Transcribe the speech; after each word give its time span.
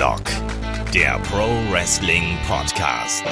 Headlock, 0.00 0.22
der 0.94 1.18
Pro 1.30 1.46
Wrestling 1.70 2.38
Podcast. 2.48 3.22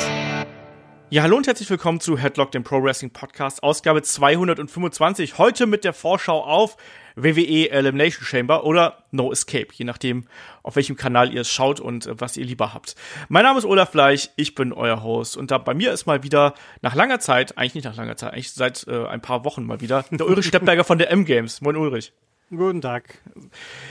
Ja, 1.09 1.23
hallo 1.23 1.39
und 1.39 1.47
herzlich 1.47 1.71
willkommen 1.71 1.99
zu 1.99 2.19
Headlock, 2.19 2.53
dem 2.53 2.63
Pro 2.63 2.83
Wrestling 2.83 3.11
Podcast, 3.11 3.63
Ausgabe 3.63 4.03
225. 4.03 5.39
Heute 5.39 5.65
mit 5.65 5.85
der 5.85 5.95
Vorschau 5.95 6.45
auf 6.45 6.77
WWE 7.17 7.71
Elimination 7.71 8.23
Chamber 8.23 8.65
oder 8.65 9.03
No 9.13 9.33
Escape, 9.33 9.69
je 9.73 9.87
nachdem, 9.87 10.27
auf 10.63 10.77
welchem 10.77 10.97
Kanal 10.97 11.33
ihr 11.33 11.41
es 11.41 11.51
schaut 11.51 11.81
und 11.81 12.07
äh, 12.07 12.21
was 12.21 12.37
ihr 12.37 12.45
lieber 12.45 12.75
habt. 12.75 12.97
Mein 13.31 13.45
Name 13.45 13.59
ist 13.59 13.65
Olaf 13.65 13.93
Fleich, 13.93 14.29
ich 14.37 14.55
bin 14.55 14.75
euer 14.75 15.03
Host 15.03 15.39
und 15.39 15.51
da 15.51 15.57
bei 15.57 15.73
mir 15.73 15.91
ist 15.95 16.05
mal 16.05 16.23
wieder 16.23 16.53
nach 16.83 16.95
langer 16.95 17.19
Zeit, 17.19 17.57
eigentlich 17.57 17.77
nicht 17.77 17.85
nach 17.85 17.97
langer 17.97 18.19
Zeit, 18.19 18.35
eigentlich 18.35 18.53
seit 18.53 18.87
äh, 18.89 19.07
ein 19.07 19.23
paar 19.23 19.47
Wochen 19.47 19.65
mal 19.65 19.81
wieder, 19.81 20.05
der 20.11 20.27
Ulrich 20.27 20.49
Steppberger 20.49 20.85
von 20.85 20.99
der 20.99 21.11
M-Games. 21.13 21.63
Moin 21.63 21.77
Ulrich. 21.77 22.13
Guten 22.51 22.81
Tag. 22.81 23.21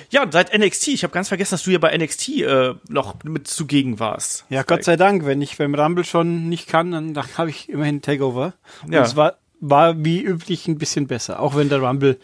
Ja, 0.10 0.26
seit 0.32 0.58
NXT. 0.58 0.88
Ich 0.88 1.04
habe 1.04 1.14
ganz 1.14 1.28
vergessen, 1.28 1.52
dass 1.52 1.64
du 1.64 1.72
ja 1.72 1.78
bei 1.78 1.96
NXT 1.96 2.30
äh, 2.30 2.74
noch 2.90 3.24
mit 3.24 3.48
zugegen 3.48 4.00
warst. 4.00 4.46
Ja, 4.50 4.64
Gott 4.64 4.84
sei 4.84 4.96
Dank. 4.96 5.26
Wenn 5.26 5.42
ich 5.42 5.58
beim 5.58 5.76
Rumble 5.76 6.04
schon 6.04 6.50
nicht 6.50 6.68
kann, 6.68 6.92
dann, 6.92 7.14
dann 7.14 7.26
habe 7.38 7.52
ich 7.52 7.70
immerhin 7.70 8.02
Takeover. 8.02 8.54
Und 8.84 8.94
ja. 8.94 9.04
es 9.04 9.16
war, 9.16 9.38
war 9.60 10.04
wie 10.04 10.22
üblich 10.22 10.68
ein 10.68 10.80
bisschen 10.80 11.08
besser, 11.08 11.40
auch 11.40 11.56
wenn 11.56 11.70
der 11.70 11.82
Rumble 11.82 12.18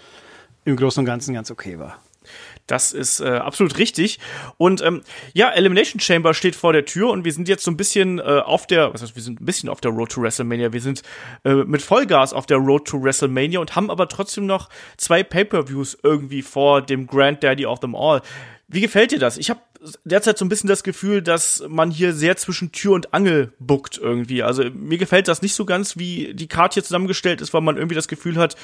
im 0.65 0.75
Großen 0.75 1.01
und 1.01 1.05
Ganzen 1.05 1.35
ganz 1.35 1.51
okay 1.51 1.77
war. 1.77 1.99
Das 2.67 2.93
ist 2.93 3.19
äh, 3.19 3.27
absolut 3.27 3.77
richtig. 3.77 4.19
Und 4.57 4.81
ähm, 4.81 5.01
ja, 5.33 5.49
Elimination 5.51 5.99
Chamber 5.99 6.33
steht 6.33 6.55
vor 6.55 6.71
der 6.71 6.85
Tür 6.85 7.09
und 7.09 7.25
wir 7.25 7.33
sind 7.33 7.49
jetzt 7.49 7.63
so 7.63 7.71
ein 7.71 7.77
bisschen 7.77 8.19
äh, 8.19 8.41
auf 8.43 8.67
der, 8.67 8.93
was 8.93 9.01
heißt, 9.01 9.15
wir 9.15 9.23
sind 9.23 9.41
ein 9.41 9.45
bisschen 9.45 9.69
auf 9.69 9.81
der 9.81 9.91
Road 9.91 10.11
to 10.11 10.21
WrestleMania. 10.21 10.71
Wir 10.71 10.81
sind 10.81 11.01
äh, 11.43 11.53
mit 11.53 11.81
Vollgas 11.81 12.33
auf 12.33 12.45
der 12.45 12.57
Road 12.57 12.87
to 12.87 13.03
WrestleMania 13.03 13.59
und 13.59 13.75
haben 13.75 13.91
aber 13.91 14.07
trotzdem 14.07 14.45
noch 14.45 14.69
zwei 14.97 15.23
Pay-per-Views 15.23 15.97
irgendwie 16.03 16.41
vor 16.41 16.81
dem 16.81 17.05
Granddaddy 17.07 17.65
of 17.65 17.79
them 17.81 17.95
all. 17.95 18.21
Wie 18.67 18.81
gefällt 18.81 19.11
dir 19.11 19.19
das? 19.19 19.37
Ich 19.37 19.49
habe 19.49 19.59
derzeit 20.05 20.37
so 20.37 20.45
ein 20.45 20.49
bisschen 20.49 20.69
das 20.69 20.83
Gefühl, 20.83 21.21
dass 21.21 21.63
man 21.67 21.91
hier 21.91 22.13
sehr 22.13 22.37
zwischen 22.37 22.71
Tür 22.71 22.93
und 22.93 23.13
Angel 23.13 23.53
buckt 23.59 23.97
irgendwie. 23.97 24.41
Also 24.41 24.63
mir 24.73 24.97
gefällt 24.97 25.27
das 25.27 25.41
nicht 25.41 25.53
so 25.53 25.65
ganz, 25.65 25.97
wie 25.97 26.33
die 26.33 26.47
Karte 26.47 26.75
hier 26.75 26.83
zusammengestellt 26.83 27.41
ist, 27.41 27.53
weil 27.53 27.61
man 27.61 27.77
irgendwie 27.77 27.95
das 27.95 28.07
Gefühl 28.07 28.37
hat, 28.37 28.55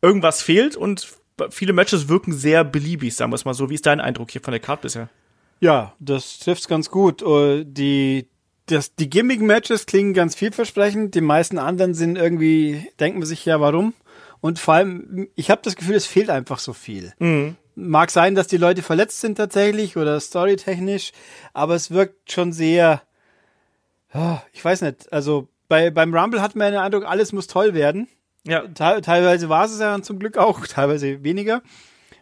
irgendwas 0.00 0.42
fehlt 0.42 0.76
und 0.76 1.06
viele 1.50 1.72
Matches 1.72 2.08
wirken 2.08 2.32
sehr 2.32 2.64
beliebig, 2.64 3.14
sagen 3.14 3.32
wir 3.32 3.36
es 3.36 3.44
mal 3.44 3.54
so. 3.54 3.70
Wie 3.70 3.74
ist 3.74 3.86
dein 3.86 4.00
Eindruck 4.00 4.30
hier 4.30 4.40
von 4.40 4.52
der 4.52 4.60
Card 4.60 4.82
bisher? 4.82 5.08
Ja, 5.60 5.94
das 5.98 6.38
trifft's 6.38 6.68
ganz 6.68 6.90
gut. 6.90 7.22
Äh, 7.22 7.64
die, 7.64 8.28
das, 8.66 8.94
die 8.94 9.10
Gimmick-Matches 9.10 9.86
klingen 9.86 10.14
ganz 10.14 10.34
vielversprechend. 10.34 11.14
Die 11.14 11.20
meisten 11.20 11.58
anderen 11.58 11.94
sind 11.94 12.16
irgendwie, 12.16 12.88
denken 13.00 13.18
man 13.18 13.26
sich 13.26 13.44
ja, 13.44 13.60
warum? 13.60 13.94
Und 14.40 14.58
vor 14.58 14.74
allem, 14.74 15.28
ich 15.34 15.50
habe 15.50 15.62
das 15.64 15.76
Gefühl, 15.76 15.94
es 15.94 16.06
fehlt 16.06 16.28
einfach 16.28 16.58
so 16.58 16.74
viel. 16.74 17.14
Mhm. 17.18 17.56
Mag 17.76 18.10
sein, 18.10 18.34
dass 18.34 18.46
die 18.46 18.58
Leute 18.58 18.82
verletzt 18.82 19.20
sind 19.20 19.36
tatsächlich 19.36 19.96
oder 19.96 20.20
storytechnisch, 20.20 21.12
aber 21.54 21.74
es 21.74 21.90
wirkt 21.90 22.30
schon 22.30 22.52
sehr, 22.52 23.02
oh, 24.12 24.36
ich 24.52 24.64
weiß 24.64 24.82
nicht, 24.82 25.12
also 25.12 25.48
bei, 25.68 25.90
beim 25.90 26.14
Rumble 26.14 26.42
hat 26.42 26.54
man 26.54 26.72
den 26.72 26.80
Eindruck, 26.80 27.04
alles 27.04 27.32
muss 27.32 27.46
toll 27.46 27.74
werden. 27.74 28.06
Ja. 28.46 28.62
Te 28.68 29.00
teilweise 29.00 29.48
war 29.48 29.64
es 29.64 29.78
ja 29.78 30.00
zum 30.02 30.18
Glück 30.18 30.36
auch, 30.36 30.66
teilweise 30.66 31.22
weniger. 31.24 31.62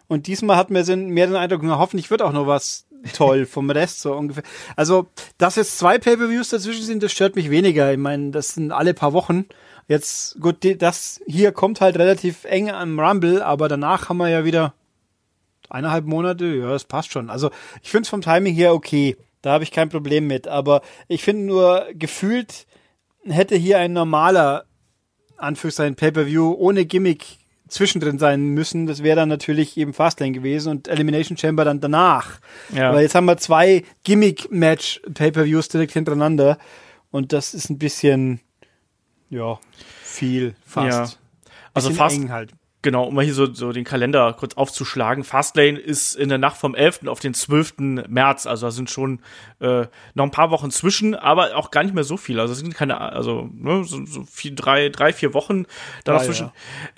Und 0.08 0.26
diesmal 0.26 0.56
hat 0.56 0.70
man 0.70 0.84
mehr 1.08 1.26
den 1.26 1.36
Eindruck, 1.36 1.62
na, 1.62 1.78
hoffentlich 1.78 2.10
wird 2.10 2.22
auch 2.22 2.32
noch 2.32 2.46
was 2.46 2.86
toll 3.14 3.46
vom 3.46 3.70
Rest 3.70 4.00
so 4.00 4.14
ungefähr. 4.14 4.44
Also, 4.76 5.08
dass 5.38 5.56
jetzt 5.56 5.78
zwei 5.78 5.98
Pay-per-Views 5.98 6.50
dazwischen 6.50 6.84
sind, 6.84 7.02
das 7.02 7.12
stört 7.12 7.34
mich 7.34 7.50
weniger. 7.50 7.92
Ich 7.92 7.98
meine, 7.98 8.30
das 8.30 8.54
sind 8.54 8.72
alle 8.72 8.94
paar 8.94 9.12
Wochen. 9.12 9.46
Jetzt, 9.88 10.40
gut, 10.40 10.58
das 10.80 11.20
hier 11.26 11.52
kommt 11.52 11.80
halt 11.80 11.96
relativ 11.96 12.44
eng 12.44 12.70
am 12.70 13.00
Rumble, 13.00 13.42
aber 13.42 13.68
danach 13.68 14.08
haben 14.08 14.18
wir 14.18 14.28
ja 14.28 14.44
wieder 14.44 14.74
eineinhalb 15.68 16.04
Monate. 16.04 16.46
Ja, 16.46 16.68
das 16.70 16.84
passt 16.84 17.12
schon. 17.12 17.30
Also, 17.30 17.50
ich 17.82 17.90
finde 17.90 18.02
es 18.02 18.10
vom 18.10 18.22
Timing 18.22 18.54
her 18.54 18.74
okay. 18.74 19.16
Da 19.40 19.52
habe 19.52 19.64
ich 19.64 19.72
kein 19.72 19.88
Problem 19.88 20.26
mit. 20.26 20.46
Aber 20.46 20.82
ich 21.08 21.24
finde 21.24 21.46
nur, 21.46 21.86
gefühlt 21.94 22.66
hätte 23.24 23.56
hier 23.56 23.78
ein 23.78 23.92
normaler 23.92 24.66
Anführungszeichen 25.42 25.96
Pay-Per-View 25.96 26.54
ohne 26.58 26.86
Gimmick 26.86 27.38
zwischendrin 27.68 28.18
sein 28.18 28.48
müssen. 28.48 28.86
Das 28.86 29.02
wäre 29.02 29.16
dann 29.16 29.28
natürlich 29.28 29.76
eben 29.76 29.94
Fastlane 29.94 30.32
gewesen 30.32 30.70
und 30.70 30.88
Elimination 30.88 31.36
Chamber 31.36 31.64
dann 31.64 31.80
danach. 31.80 32.38
Ja. 32.74 32.92
Weil 32.92 33.02
jetzt 33.02 33.14
haben 33.14 33.24
wir 33.26 33.38
zwei 33.38 33.84
Gimmick-Match 34.04 35.02
Pay-Per-Views 35.12 35.68
direkt 35.68 35.92
hintereinander 35.92 36.58
und 37.10 37.32
das 37.32 37.54
ist 37.54 37.70
ein 37.70 37.78
bisschen, 37.78 38.40
ja, 39.30 39.58
viel 40.02 40.54
fast. 40.64 41.14
Ja. 41.14 41.18
Also 41.74 41.90
fast, 41.90 42.28
halt. 42.28 42.52
Genau, 42.82 43.04
um 43.04 43.14
mal 43.14 43.24
hier 43.24 43.34
so, 43.34 43.52
so 43.54 43.70
den 43.70 43.84
Kalender 43.84 44.34
kurz 44.36 44.54
aufzuschlagen. 44.54 45.22
Fastlane 45.22 45.78
ist 45.78 46.16
in 46.16 46.28
der 46.28 46.38
Nacht 46.38 46.56
vom 46.56 46.74
11. 46.74 47.06
auf 47.06 47.20
den 47.20 47.32
12. 47.32 47.74
März, 48.08 48.46
also 48.46 48.66
da 48.66 48.70
sind 48.72 48.90
schon 48.90 49.20
äh, 49.60 49.86
noch 50.14 50.24
ein 50.24 50.32
paar 50.32 50.50
Wochen 50.50 50.72
zwischen, 50.72 51.14
aber 51.14 51.56
auch 51.56 51.70
gar 51.70 51.84
nicht 51.84 51.94
mehr 51.94 52.02
so 52.02 52.16
viel. 52.16 52.40
Also 52.40 52.52
es 52.52 52.58
sind 52.58 52.74
keine, 52.74 53.00
also 53.00 53.48
ne, 53.54 53.84
so, 53.84 54.04
so 54.04 54.24
vier, 54.24 54.56
drei, 54.56 54.88
drei, 54.88 55.12
vier 55.12 55.32
Wochen 55.32 55.66
dazwischen. 56.02 56.50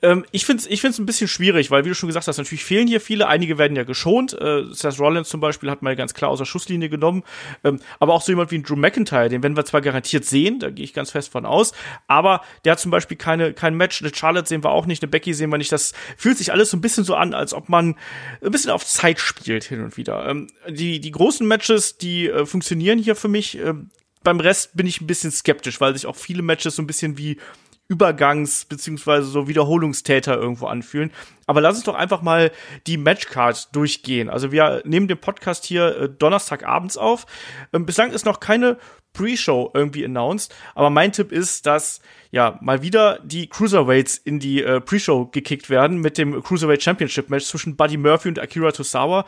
Ja. 0.03 0.11
Ähm, 0.11 0.25
ich 0.33 0.47
finde 0.47 0.63
es 0.63 0.71
ich 0.71 0.81
find's 0.81 0.99
ein 0.99 1.05
bisschen 1.05 1.29
schwierig, 1.29 1.71
weil 1.71 1.85
wie 1.85 1.91
du 1.91 1.95
schon 1.95 2.07
gesagt 2.07 2.27
hast, 2.27 2.39
natürlich 2.39 2.65
fehlen 2.65 2.89
hier 2.89 3.03
viele. 3.03 3.29
Einige 3.29 3.59
werden 3.59 3.77
ja 3.77 3.85
geschont. 3.85 4.33
Äh, 4.41 4.65
Seth 4.71 4.99
Rollins 4.99 5.29
zum 5.29 5.41
Beispiel 5.41 5.71
hat 5.71 5.83
mal 5.83 5.97
ganz 5.97 6.15
klar 6.15 6.31
aus 6.31 6.39
der 6.39 6.47
Schusslinie 6.47 6.89
genommen. 6.89 7.25
Ähm, 7.63 7.79
aber 7.99 8.15
auch 8.15 8.23
so 8.23 8.33
jemand 8.33 8.51
wie 8.51 8.57
ein 8.57 8.63
Drew 8.63 8.77
McIntyre, 8.77 9.29
den 9.29 9.43
werden 9.43 9.57
wir 9.57 9.67
zwar 9.67 9.83
garantiert 9.83 10.25
sehen, 10.25 10.61
da 10.61 10.71
gehe 10.71 10.85
ich 10.85 10.95
ganz 10.95 11.11
fest 11.11 11.31
von 11.31 11.45
aus, 11.45 11.75
aber 12.07 12.41
der 12.65 12.73
hat 12.73 12.81
zum 12.81 12.91
Beispiel 12.91 13.19
keine, 13.19 13.53
kein 13.53 13.75
Match. 13.75 14.01
Eine 14.01 14.15
Charlotte 14.15 14.49
sehen 14.49 14.65
wir 14.65 14.71
auch 14.71 14.87
nicht, 14.87 15.03
eine 15.03 15.11
Becky 15.11 15.35
sehen 15.35 15.51
wir 15.51 15.59
nicht 15.59 15.74
das 15.75 15.93
fühlt 16.17 16.39
sich 16.39 16.53
alles 16.53 16.71
so 16.71 16.77
ein 16.77 16.81
bisschen 16.81 17.05
so 17.05 17.15
an, 17.15 17.35
als 17.35 17.53
ob 17.53 17.69
man 17.69 17.97
ein 18.43 18.51
bisschen 18.51 18.71
auf 18.71 18.87
Zeit 18.87 19.21
spielt 19.21 19.65
hin 19.65 19.83
und 19.83 19.97
wieder. 19.97 20.27
Ähm, 20.27 20.47
die, 20.69 21.01
die 21.01 21.11
großen 21.11 21.47
Matches, 21.47 21.99
die 21.99 22.29
äh, 22.29 22.47
funktionieren 22.47 22.99
hier 22.99 23.17
für 23.17 23.29
mich. 23.29 23.59
Ähm, 23.59 23.91
beim 24.23 24.41
Rest 24.41 24.77
bin 24.77 24.87
ich 24.87 25.01
ein 25.01 25.07
bisschen 25.07 25.31
skeptisch, 25.31 25.81
weil 25.81 25.95
sich 25.95 26.07
auch 26.07 26.17
viele 26.17 26.43
Matches 26.43 26.77
so 26.77 26.83
ein 26.83 26.87
bisschen 26.87 27.19
wie 27.19 27.39
Übergangs- 27.91 28.67
beziehungsweise 28.67 29.27
so 29.27 29.47
Wiederholungstäter 29.47 30.37
irgendwo 30.37 30.67
anfühlen. 30.67 31.13
Aber 31.47 31.61
lass 31.61 31.77
uns 31.77 31.85
doch 31.85 31.95
einfach 31.95 32.23
mal 32.23 32.51
die 32.87 32.97
Matchcard 32.97 33.75
durchgehen. 33.77 34.31
Also 34.31 34.53
wir 34.53 34.83
nehmen 34.87 35.07
den 35.09 35.19
Podcast 35.19 35.67
hier 35.67 35.97
äh, 35.97 36.09
Donnerstagabends 36.09 36.97
auf. 36.97 37.27
Ähm, 37.75 37.85
bislang 37.85 38.13
ist 38.13 38.25
noch 38.25 38.41
keine 38.41 38.79
Pre-Show 39.15 39.71
irgendwie 39.73 40.05
announced. 40.05 40.55
Aber 40.75 40.91
mein 40.91 41.13
Tipp 41.13 41.33
ist, 41.33 41.65
dass 41.65 42.01
ja 42.31 42.59
mal 42.61 42.83
wieder 42.83 43.21
die 43.25 43.49
Cruiserweights 43.49 44.19
in 44.19 44.39
die 44.39 44.63
äh, 44.63 44.81
Pre-Show 44.81 45.27
gekickt 45.27 45.71
werden 45.71 45.99
mit 45.99 46.19
dem 46.19 46.43
Cruiserweight 46.43 46.83
Championship 46.83 47.31
Match 47.31 47.47
zwischen 47.47 47.77
Buddy 47.77 47.97
Murphy 47.97 48.29
und 48.29 48.39
Akira 48.39 48.73
Tosawa. 48.73 49.25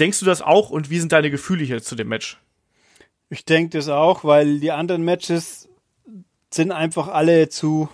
Denkst 0.00 0.18
du 0.18 0.26
das 0.26 0.42
auch 0.42 0.70
und 0.70 0.90
wie 0.90 0.98
sind 0.98 1.12
deine 1.12 1.30
Gefühle 1.30 1.62
hier 1.62 1.82
zu 1.82 1.94
dem 1.94 2.08
Match? 2.08 2.38
Ich 3.28 3.44
denke 3.44 3.78
das 3.78 3.88
auch, 3.88 4.24
weil 4.24 4.58
die 4.58 4.72
anderen 4.72 5.04
Matches 5.04 5.68
sind 6.52 6.72
einfach 6.72 7.06
alle 7.08 7.48
zu 7.48 7.88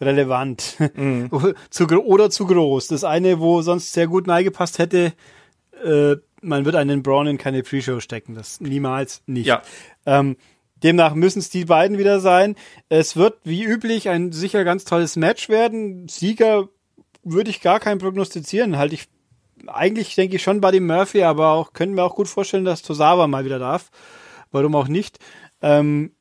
relevant 0.00 0.76
mhm. 0.96 1.30
zu, 1.70 1.86
oder 1.86 2.30
zu 2.30 2.46
groß. 2.46 2.88
Das 2.88 3.04
eine, 3.04 3.38
wo 3.38 3.62
sonst 3.62 3.92
sehr 3.92 4.08
gut 4.08 4.26
neigepasst 4.26 4.78
hätte, 4.78 5.12
äh, 5.84 6.16
man 6.42 6.64
wird 6.64 6.74
einen 6.74 7.02
Braun 7.02 7.26
in 7.26 7.38
keine 7.38 7.62
Pre-Show 7.62 8.00
stecken. 8.00 8.34
Das 8.34 8.60
niemals 8.60 9.22
nicht. 9.26 9.46
Ja. 9.46 9.62
Ähm, 10.06 10.36
Demnach 10.82 11.14
müssen 11.14 11.40
es 11.40 11.50
die 11.50 11.64
beiden 11.64 11.98
wieder 11.98 12.20
sein. 12.20 12.56
Es 12.88 13.16
wird 13.16 13.38
wie 13.44 13.64
üblich 13.64 14.08
ein 14.08 14.32
sicher 14.32 14.64
ganz 14.64 14.84
tolles 14.84 15.16
Match 15.16 15.48
werden. 15.48 16.08
Sieger 16.08 16.68
würde 17.22 17.50
ich 17.50 17.60
gar 17.60 17.80
keinen 17.80 17.98
prognostizieren. 17.98 18.78
Halt 18.78 18.92
ich 18.92 19.08
eigentlich 19.66 20.14
denke 20.14 20.36
ich 20.36 20.42
schon 20.42 20.60
Buddy 20.60 20.80
Murphy, 20.80 21.22
aber 21.22 21.50
auch 21.50 21.72
können 21.72 21.94
wir 21.94 22.04
auch 22.04 22.14
gut 22.14 22.28
vorstellen, 22.28 22.64
dass 22.64 22.82
Tosawa 22.82 23.26
mal 23.26 23.44
wieder 23.44 23.58
darf. 23.58 23.90
Warum 24.50 24.74
auch 24.74 24.88
nicht? 24.88 25.18
Ähm, 25.60 26.12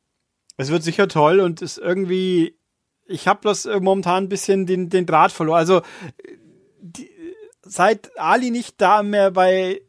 es 0.57 0.69
wird 0.69 0.83
sicher 0.83 1.07
toll 1.07 1.39
und 1.39 1.61
ist 1.61 1.77
irgendwie. 1.77 2.57
Ich 3.05 3.27
habe 3.27 3.39
das 3.43 3.65
momentan 3.65 4.25
ein 4.25 4.29
bisschen 4.29 4.65
den, 4.65 4.89
den 4.89 5.05
Draht 5.05 5.31
verloren. 5.31 5.57
Also 5.57 5.81
die, 6.81 7.09
seit 7.63 8.17
Ali 8.19 8.51
nicht 8.51 8.79
da 8.79 9.01
mehr 9.01 9.31
bei 9.31 9.81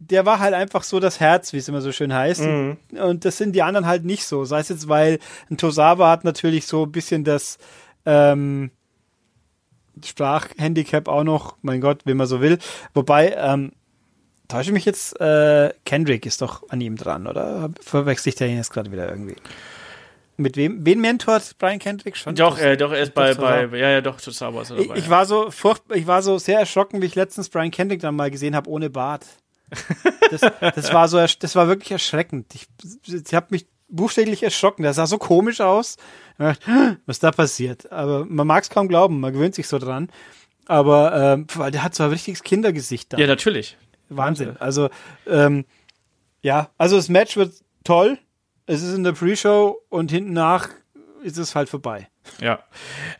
der 0.00 0.24
war 0.24 0.40
halt 0.40 0.54
einfach 0.54 0.82
so 0.82 0.98
das 0.98 1.20
Herz, 1.20 1.52
wie 1.52 1.58
es 1.58 1.68
immer 1.68 1.82
so 1.82 1.92
schön 1.92 2.12
heißt. 2.12 2.40
Mhm. 2.40 2.78
Und 3.00 3.24
das 3.24 3.36
sind 3.36 3.52
die 3.52 3.62
anderen 3.62 3.86
halt 3.86 4.04
nicht 4.04 4.24
so. 4.24 4.44
Sei 4.44 4.60
es 4.60 4.70
jetzt, 4.70 4.88
weil 4.88 5.18
ein 5.50 5.58
Tosawa 5.58 6.10
hat 6.10 6.24
natürlich 6.24 6.66
so 6.66 6.84
ein 6.84 6.92
bisschen 6.92 7.22
das 7.22 7.58
ähm, 8.06 8.70
Sprachhandicap 10.02 11.06
auch 11.06 11.22
noch, 11.22 11.58
mein 11.60 11.82
Gott, 11.82 12.00
wie 12.06 12.14
man 12.14 12.26
so 12.26 12.40
will. 12.40 12.58
Wobei, 12.94 13.36
ähm, 13.36 13.72
täusche 14.48 14.72
mich 14.72 14.86
jetzt, 14.86 15.20
äh, 15.20 15.72
Kendrick 15.84 16.24
ist 16.24 16.40
doch 16.40 16.68
an 16.70 16.80
ihm 16.80 16.96
dran, 16.96 17.26
oder? 17.26 17.70
Verwechsel 17.82 18.30
ich 18.30 18.36
den 18.36 18.56
jetzt 18.56 18.72
gerade 18.72 18.90
wieder 18.90 19.10
irgendwie? 19.10 19.36
Mit 20.38 20.56
wem? 20.56 20.86
Wen 20.86 21.02
mentort 21.02 21.58
Brian 21.58 21.78
Kendrick 21.78 22.16
schon? 22.16 22.34
Doch, 22.34 22.58
äh, 22.58 22.78
doch, 22.78 22.92
er 22.92 23.02
ist 23.02 23.12
bei, 23.12 23.34
bei, 23.34 23.66
ja, 23.76 23.90
ja, 23.90 24.00
doch, 24.00 24.18
Tosawa 24.18 24.62
ist 24.62 24.70
dabei. 24.70 24.80
Ich, 24.80 24.90
ich 24.94 25.10
war 25.10 25.26
so 25.26 25.50
furcht, 25.50 25.82
ich 25.94 26.06
war 26.06 26.22
so 26.22 26.38
sehr 26.38 26.58
erschrocken, 26.58 27.02
wie 27.02 27.06
ich 27.06 27.14
letztens 27.14 27.50
Brian 27.50 27.70
Kendrick 27.70 28.00
dann 28.00 28.16
mal 28.16 28.30
gesehen 28.30 28.56
habe, 28.56 28.70
ohne 28.70 28.88
Bart. 28.88 29.26
Das, 30.30 30.40
das 30.74 30.92
war 30.92 31.08
so, 31.08 31.18
das 31.18 31.56
war 31.56 31.68
wirklich 31.68 31.90
erschreckend. 31.90 32.54
Ich, 32.54 32.66
ich 33.06 33.34
habe 33.34 33.46
mich 33.50 33.66
buchstäblich 33.88 34.42
erschrocken. 34.42 34.82
Das 34.82 34.96
sah 34.96 35.06
so 35.06 35.18
komisch 35.18 35.60
aus. 35.60 35.96
Was 37.06 37.18
da 37.18 37.30
passiert? 37.32 37.90
Aber 37.90 38.24
man 38.24 38.46
mag 38.46 38.62
es 38.62 38.70
kaum 38.70 38.88
glauben. 38.88 39.20
Man 39.20 39.32
gewöhnt 39.32 39.54
sich 39.54 39.68
so 39.68 39.78
dran. 39.78 40.10
Aber 40.66 41.34
ähm, 41.34 41.46
der 41.72 41.82
hat 41.82 41.94
so 41.94 42.04
ein 42.04 42.10
richtiges 42.10 42.42
Kindergesicht 42.42 43.12
da. 43.12 43.18
Ja, 43.18 43.26
natürlich. 43.26 43.76
Wahnsinn. 44.08 44.56
Also 44.58 44.88
ähm, 45.26 45.64
Ja, 46.42 46.70
also 46.78 46.96
das 46.96 47.08
Match 47.08 47.36
wird 47.36 47.54
toll. 47.84 48.18
Es 48.66 48.82
ist 48.82 48.94
in 48.94 49.04
der 49.04 49.12
Pre-Show 49.12 49.78
und 49.88 50.10
hinten 50.10 50.32
nach 50.32 50.68
ist 51.22 51.38
es 51.38 51.54
halt 51.54 51.68
vorbei. 51.68 52.08
Ja, 52.40 52.60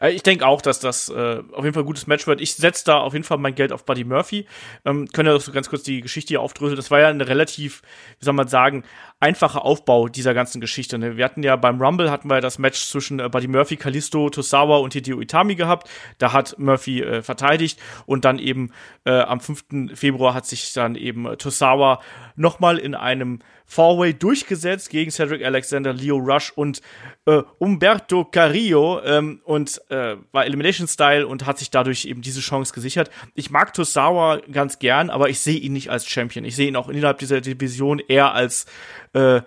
äh, 0.00 0.10
ich 0.10 0.22
denke 0.22 0.46
auch, 0.46 0.62
dass 0.62 0.80
das 0.80 1.08
äh, 1.08 1.42
auf 1.52 1.64
jeden 1.64 1.74
Fall 1.74 1.82
ein 1.82 1.86
gutes 1.86 2.06
Match 2.06 2.26
wird. 2.26 2.40
Ich 2.40 2.54
setze 2.54 2.84
da 2.84 2.98
auf 2.98 3.12
jeden 3.12 3.24
Fall 3.24 3.38
mein 3.38 3.54
Geld 3.54 3.72
auf 3.72 3.84
Buddy 3.84 4.04
Murphy. 4.04 4.46
Ähm, 4.84 5.08
können 5.08 5.28
ja 5.28 5.38
so 5.38 5.52
ganz 5.52 5.68
kurz 5.68 5.82
die 5.82 6.00
Geschichte 6.00 6.28
hier 6.28 6.40
aufdröseln. 6.40 6.76
Das 6.76 6.90
war 6.90 7.00
ja 7.00 7.08
eine 7.08 7.26
relativ, 7.26 7.82
wie 8.18 8.24
soll 8.24 8.34
man 8.34 8.48
sagen, 8.48 8.84
einfacher 9.20 9.64
Aufbau 9.64 10.08
dieser 10.08 10.32
ganzen 10.32 10.60
Geschichte. 10.60 10.98
Ne? 10.98 11.16
Wir 11.16 11.24
hatten 11.26 11.42
ja 11.42 11.54
beim 11.56 11.80
Rumble 11.80 12.10
hatten 12.10 12.28
wir 12.28 12.40
das 12.40 12.58
Match 12.58 12.86
zwischen 12.86 13.20
äh, 13.20 13.28
Buddy 13.28 13.48
Murphy, 13.48 13.76
Kalisto, 13.76 14.30
Tosawa 14.30 14.78
und 14.78 14.94
Hideo 14.94 15.20
Itami 15.20 15.54
gehabt. 15.54 15.88
Da 16.18 16.32
hat 16.32 16.58
Murphy 16.58 17.02
äh, 17.02 17.22
verteidigt 17.22 17.78
und 18.06 18.24
dann 18.24 18.38
eben 18.38 18.72
äh, 19.04 19.12
am 19.12 19.40
5. 19.40 19.92
Februar 19.94 20.34
hat 20.34 20.46
sich 20.46 20.72
dann 20.72 20.94
eben 20.96 21.26
äh, 21.26 21.36
Tosawa 21.36 22.00
nochmal 22.34 22.78
in 22.78 22.94
einem 22.94 23.40
Four-Way 23.70 24.14
durchgesetzt 24.14 24.90
gegen 24.90 25.12
Cedric 25.12 25.44
Alexander, 25.44 25.92
Leo 25.92 26.16
Rush 26.16 26.50
und 26.50 26.80
äh, 27.26 27.42
Umberto 27.58 28.24
Carrillo 28.24 29.00
ähm, 29.04 29.40
und 29.44 29.80
äh, 29.90 30.16
war 30.32 30.44
Elimination 30.44 30.88
Style 30.88 31.24
und 31.24 31.46
hat 31.46 31.58
sich 31.58 31.70
dadurch 31.70 32.04
eben 32.04 32.20
diese 32.20 32.40
Chance 32.40 32.74
gesichert. 32.74 33.10
Ich 33.34 33.52
mag 33.52 33.72
Tosawa 33.72 34.40
ganz 34.50 34.80
gern, 34.80 35.08
aber 35.08 35.28
ich 35.28 35.38
sehe 35.38 35.56
ihn 35.56 35.72
nicht 35.72 35.88
als 35.88 36.08
Champion. 36.08 36.44
Ich 36.44 36.56
sehe 36.56 36.66
ihn 36.66 36.74
auch 36.74 36.88
innerhalb 36.88 37.18
dieser 37.18 37.40
Division 37.40 38.00
eher 38.00 38.34
als 38.34 38.66
äh, 39.12 39.42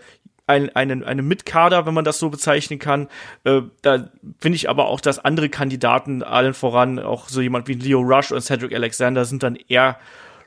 ein, 0.46 0.76
einen, 0.76 1.04
eine 1.04 1.22
Mitkader, 1.22 1.86
wenn 1.86 1.94
man 1.94 2.04
das 2.04 2.20
so 2.20 2.30
bezeichnen 2.30 2.80
kann. 2.80 3.08
Äh, 3.44 3.62
da 3.82 4.10
finde 4.40 4.56
ich 4.56 4.70
aber 4.70 4.88
auch, 4.88 5.00
dass 5.00 5.20
andere 5.20 5.50
Kandidaten, 5.50 6.22
allen 6.22 6.54
voran 6.54 7.00
auch 7.00 7.30
so 7.30 7.42
jemand 7.42 7.68
wie 7.68 7.74
Leo 7.74 8.02
Rush 8.02 8.32
und 8.32 8.42
Cedric 8.42 8.74
Alexander, 8.74 9.26
sind 9.26 9.44
dann 9.44 9.56
eher 9.56 9.98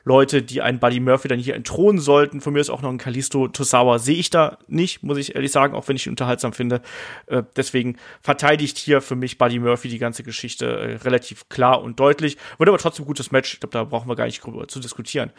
Leute, 0.07 0.41
die 0.41 0.61
einen 0.61 0.79
Buddy 0.79 1.01
Murphy 1.01 1.27
dann 1.27 1.39
hier 1.39 1.55
entthronen 1.55 1.99
sollten. 1.99 2.39
Von 2.39 2.53
mir 2.53 2.61
ist 2.61 2.69
auch 2.69 2.81
noch 2.81 2.89
ein 2.89 2.97
Kalisto 2.97 3.49
Tosawa, 3.49 3.99
sehe 3.99 4.15
ich 4.15 4.29
da 4.29 4.57
nicht, 4.67 5.03
muss 5.03 5.17
ich 5.17 5.35
ehrlich 5.35 5.51
sagen, 5.51 5.75
auch 5.75 5.87
wenn 5.87 5.97
ich 5.97 6.05
ihn 6.05 6.11
unterhaltsam 6.11 6.53
finde. 6.53 6.81
Äh, 7.25 7.43
deswegen 7.55 7.97
verteidigt 8.21 8.77
hier 8.77 9.01
für 9.01 9.15
mich 9.15 9.37
Buddy 9.37 9.59
Murphy 9.59 9.89
die 9.89 9.97
ganze 9.97 10.23
Geschichte 10.23 10.65
äh, 10.65 10.95
relativ 10.97 11.49
klar 11.49 11.81
und 11.81 11.99
deutlich. 11.99 12.37
Wird 12.57 12.69
aber 12.69 12.77
trotzdem 12.77 13.03
ein 13.03 13.07
gutes 13.07 13.31
Match. 13.31 13.55
Ich 13.55 13.59
glaube, 13.59 13.73
da 13.73 13.83
brauchen 13.83 14.07
wir 14.07 14.15
gar 14.15 14.25
nicht 14.25 14.45
drüber 14.45 14.67
zu 14.67 14.79
diskutieren. 14.79 15.31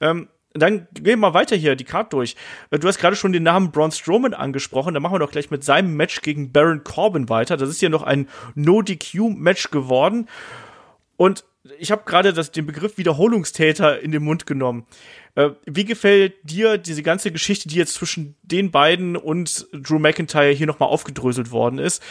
Ähm, 0.00 0.28
dann 0.54 0.86
gehen 0.92 1.04
wir 1.04 1.16
mal 1.16 1.34
weiter 1.34 1.56
hier, 1.56 1.76
die 1.76 1.84
Karte 1.84 2.10
durch. 2.10 2.36
Äh, 2.70 2.78
du 2.78 2.88
hast 2.88 2.98
gerade 2.98 3.16
schon 3.16 3.32
den 3.32 3.42
Namen 3.42 3.70
Braun 3.70 3.92
Strowman 3.92 4.34
angesprochen. 4.34 4.94
Dann 4.94 5.02
machen 5.02 5.14
wir 5.14 5.18
doch 5.18 5.30
gleich 5.30 5.50
mit 5.50 5.64
seinem 5.64 5.94
Match 5.96 6.22
gegen 6.22 6.52
Baron 6.52 6.84
Corbin 6.84 7.28
weiter. 7.28 7.56
Das 7.56 7.68
ist 7.68 7.80
hier 7.80 7.90
noch 7.90 8.02
ein 8.02 8.28
No-DQ-Match 8.54 9.70
geworden. 9.70 10.28
Und 11.16 11.44
ich 11.78 11.92
habe 11.92 12.02
gerade 12.04 12.32
den 12.32 12.66
Begriff 12.66 12.98
Wiederholungstäter 12.98 14.00
in 14.00 14.10
den 14.10 14.22
Mund 14.24 14.46
genommen. 14.46 14.86
Äh, 15.34 15.50
wie 15.64 15.84
gefällt 15.84 16.34
dir 16.42 16.76
diese 16.78 17.02
ganze 17.02 17.30
Geschichte, 17.30 17.68
die 17.68 17.76
jetzt 17.76 17.94
zwischen 17.94 18.34
den 18.42 18.70
beiden 18.70 19.16
und 19.16 19.66
Drew 19.72 19.98
McIntyre 19.98 20.50
hier 20.50 20.66
nochmal 20.66 20.88
aufgedröselt 20.88 21.50
worden 21.50 21.78
ist? 21.78 22.02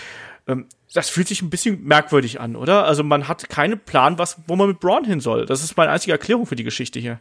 Ähm, 0.47 0.67
das 0.93 1.09
fühlt 1.09 1.27
sich 1.27 1.41
ein 1.41 1.49
bisschen 1.49 1.83
merkwürdig 1.83 2.39
an, 2.39 2.55
oder? 2.55 2.85
Also 2.85 3.03
man 3.03 3.27
hat 3.27 3.49
keinen 3.49 3.79
Plan, 3.79 4.17
was, 4.17 4.38
wo 4.47 4.55
man 4.55 4.67
mit 4.67 4.79
Braun 4.79 5.05
hin 5.05 5.19
soll. 5.19 5.45
Das 5.45 5.63
ist 5.63 5.77
meine 5.77 5.91
einzige 5.91 6.13
Erklärung 6.13 6.45
für 6.45 6.55
die 6.55 6.63
Geschichte 6.63 6.99
hier. 6.99 7.19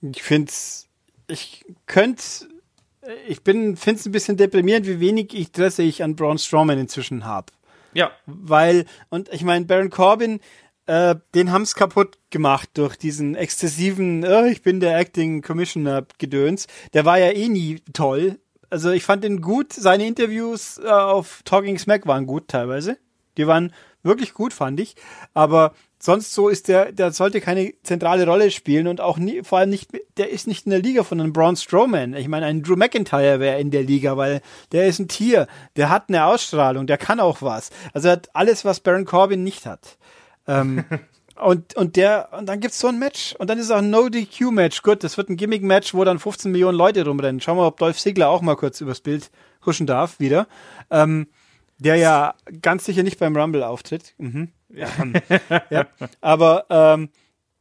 Ich 0.00 0.22
finde 0.22 0.52
ich 1.28 1.64
könnte, 1.86 2.22
ich 3.26 3.42
bin, 3.42 3.76
finde 3.76 4.00
es 4.00 4.06
ein 4.06 4.12
bisschen 4.12 4.36
deprimierend, 4.36 4.86
wie 4.86 5.00
wenig 5.00 5.34
Interesse 5.34 5.82
ich 5.82 6.02
an 6.02 6.16
Braun 6.16 6.38
Strowman 6.38 6.78
inzwischen 6.78 7.24
habe. 7.24 7.52
Ja. 7.94 8.10
Weil, 8.26 8.86
und 9.08 9.32
ich 9.32 9.44
meine, 9.44 9.64
Baron 9.64 9.90
Corbin, 9.90 10.40
äh, 10.86 11.16
den 11.34 11.52
haben's 11.52 11.74
kaputt 11.74 12.18
gemacht 12.30 12.70
durch 12.74 12.96
diesen 12.96 13.34
exzessiven, 13.34 14.24
oh, 14.24 14.44
ich 14.44 14.62
bin 14.62 14.80
der 14.80 14.96
Acting 14.96 15.42
Commissioner 15.42 16.06
Gedöns. 16.18 16.66
Der 16.94 17.04
war 17.04 17.18
ja 17.18 17.30
eh 17.30 17.48
nie 17.48 17.80
toll. 17.92 18.38
Also 18.70 18.90
ich 18.90 19.04
fand 19.04 19.24
ihn 19.24 19.40
gut. 19.40 19.72
Seine 19.72 20.06
Interviews 20.06 20.78
äh, 20.78 20.88
auf 20.88 21.42
Talking 21.44 21.78
Smack 21.78 22.06
waren 22.06 22.26
gut 22.26 22.48
teilweise. 22.48 22.98
Die 23.36 23.46
waren 23.46 23.72
wirklich 24.02 24.34
gut, 24.34 24.52
fand 24.52 24.80
ich. 24.80 24.96
Aber 25.34 25.74
sonst 25.98 26.32
so 26.32 26.48
ist 26.48 26.68
der, 26.68 26.92
der 26.92 27.12
sollte 27.12 27.40
keine 27.40 27.72
zentrale 27.82 28.26
Rolle 28.26 28.50
spielen 28.50 28.86
und 28.86 29.00
auch 29.00 29.18
nie, 29.18 29.42
vor 29.42 29.58
allem 29.58 29.70
nicht, 29.70 29.90
der 30.16 30.30
ist 30.30 30.46
nicht 30.46 30.66
in 30.66 30.70
der 30.70 30.80
Liga 30.80 31.02
von 31.02 31.20
einem 31.20 31.32
Braun 31.32 31.56
Strowman. 31.56 32.14
Ich 32.14 32.28
meine, 32.28 32.46
ein 32.46 32.62
Drew 32.62 32.76
McIntyre 32.76 33.40
wäre 33.40 33.60
in 33.60 33.70
der 33.70 33.82
Liga, 33.82 34.16
weil 34.16 34.40
der 34.72 34.86
ist 34.86 35.00
ein 35.00 35.08
Tier, 35.08 35.48
der 35.76 35.90
hat 35.90 36.08
eine 36.08 36.24
Ausstrahlung, 36.24 36.86
der 36.86 36.98
kann 36.98 37.20
auch 37.20 37.42
was. 37.42 37.70
Also 37.92 38.08
er 38.08 38.12
hat 38.12 38.30
alles, 38.34 38.64
was 38.64 38.80
Baron 38.80 39.04
Corbin 39.04 39.42
nicht 39.42 39.66
hat. 39.66 39.98
Ähm, 40.46 40.84
und, 41.36 41.74
und 41.76 41.96
der, 41.96 42.28
und 42.32 42.46
dann 42.46 42.60
gibt's 42.60 42.78
so 42.78 42.88
ein 42.88 42.98
Match. 42.98 43.34
Und 43.38 43.50
dann 43.50 43.58
ist 43.58 43.70
auch 43.70 43.78
ein 43.78 43.90
No-DQ-Match. 43.90 44.82
Gut, 44.82 45.02
das 45.02 45.16
wird 45.16 45.30
ein 45.30 45.36
Gimmick-Match, 45.36 45.94
wo 45.94 46.04
dann 46.04 46.18
15 46.18 46.52
Millionen 46.52 46.78
Leute 46.78 47.04
rumrennen. 47.04 47.40
Schauen 47.40 47.58
wir, 47.58 47.66
ob 47.66 47.78
Dolph 47.78 47.98
Ziggler 47.98 48.28
auch 48.28 48.42
mal 48.42 48.56
kurz 48.56 48.80
übers 48.80 49.00
Bild 49.00 49.30
huschen 49.66 49.86
darf, 49.86 50.20
wieder. 50.20 50.46
Ähm, 50.90 51.26
der 51.78 51.96
ja 51.96 52.34
ganz 52.60 52.84
sicher 52.84 53.02
nicht 53.02 53.18
beim 53.18 53.36
Rumble 53.36 53.62
auftritt. 53.62 54.14
Mhm. 54.18 54.48
Ja. 54.68 54.88
ja. 55.70 55.86
Aber, 56.20 56.66
ähm, 56.70 57.10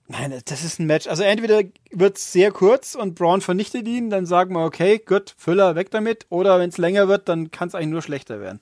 Nein, 0.10 0.42
das 0.46 0.64
ist 0.64 0.80
ein 0.80 0.86
Match. 0.86 1.06
Also 1.08 1.24
entweder 1.24 1.64
wird's 1.92 2.32
sehr 2.32 2.52
kurz 2.52 2.96
und 2.96 3.16
Braun 3.16 3.42
vernichtet 3.42 3.86
ihn, 3.90 4.10
dann 4.10 4.26
sagen 4.26 4.54
wir, 4.54 4.64
okay, 4.64 5.02
gut, 5.06 5.36
Füller 5.38 5.76
weg 5.76 5.92
damit. 5.92 6.26
Oder 6.30 6.60
wenn 6.60 6.70
es 6.70 6.78
länger 6.78 7.10
wird, 7.10 7.28
dann 7.28 7.52
kann 7.52 7.68
es 7.68 7.76
eigentlich 7.76 7.90
nur 7.90 8.02
schlechter 8.02 8.40
werden. 8.40 8.62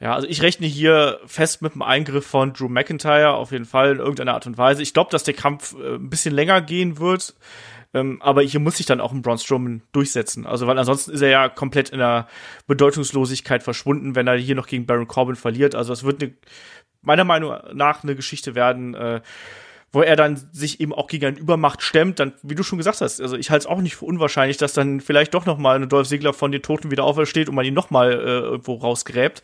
Ja, 0.00 0.14
also 0.14 0.26
ich 0.26 0.42
rechne 0.42 0.66
hier 0.66 1.20
fest 1.24 1.62
mit 1.62 1.74
dem 1.74 1.82
Eingriff 1.82 2.26
von 2.26 2.52
Drew 2.52 2.68
McIntyre 2.68 3.34
auf 3.34 3.52
jeden 3.52 3.64
Fall 3.64 3.92
in 3.92 3.98
irgendeiner 3.98 4.34
Art 4.34 4.46
und 4.46 4.58
Weise. 4.58 4.82
Ich 4.82 4.92
glaube, 4.92 5.10
dass 5.10 5.22
der 5.22 5.34
Kampf 5.34 5.74
äh, 5.74 5.94
ein 5.94 6.10
bisschen 6.10 6.34
länger 6.34 6.60
gehen 6.60 6.98
wird. 6.98 7.34
Ähm, 7.94 8.20
aber 8.20 8.42
hier 8.42 8.60
muss 8.60 8.76
sich 8.76 8.84
dann 8.84 9.00
auch 9.00 9.12
ein 9.12 9.22
Braun 9.22 9.38
Strowman 9.38 9.82
durchsetzen. 9.92 10.46
Also, 10.46 10.66
weil 10.66 10.78
ansonsten 10.78 11.12
ist 11.12 11.22
er 11.22 11.30
ja 11.30 11.48
komplett 11.48 11.90
in 11.90 11.98
der 11.98 12.28
Bedeutungslosigkeit 12.66 13.62
verschwunden, 13.62 14.14
wenn 14.14 14.26
er 14.26 14.36
hier 14.36 14.56
noch 14.56 14.66
gegen 14.66 14.84
Baron 14.84 15.06
Corbin 15.08 15.36
verliert. 15.36 15.74
Also, 15.74 15.94
es 15.94 16.04
wird 16.04 16.22
eine, 16.22 16.34
meiner 17.06 17.24
Meinung 17.24 17.56
nach 17.72 18.02
eine 18.02 18.14
Geschichte 18.14 18.54
werden, 18.54 18.94
äh, 18.94 19.20
wo 19.92 20.02
er 20.02 20.16
dann 20.16 20.36
sich 20.52 20.80
eben 20.80 20.92
auch 20.92 21.06
gegen 21.06 21.24
eine 21.24 21.38
Übermacht 21.38 21.82
stemmt, 21.82 22.18
dann, 22.18 22.34
wie 22.42 22.54
du 22.54 22.62
schon 22.62 22.76
gesagt 22.76 23.00
hast, 23.00 23.20
also 23.20 23.36
ich 23.36 23.50
halte 23.50 23.64
es 23.64 23.66
auch 23.66 23.80
nicht 23.80 23.96
für 23.96 24.04
unwahrscheinlich, 24.04 24.58
dass 24.58 24.74
dann 24.74 25.00
vielleicht 25.00 25.32
doch 25.32 25.46
noch 25.46 25.56
mal 25.56 25.76
eine 25.76 25.86
Dolph 25.86 26.08
Ziggler 26.08 26.34
von 26.34 26.52
den 26.52 26.62
Toten 26.62 26.90
wieder 26.90 27.04
aufersteht 27.04 27.48
und 27.48 27.54
man 27.54 27.64
ihn 27.64 27.72
noch 27.72 27.90
mal 27.90 28.12
äh, 28.12 28.16
irgendwo 28.16 28.74
rausgräbt. 28.74 29.42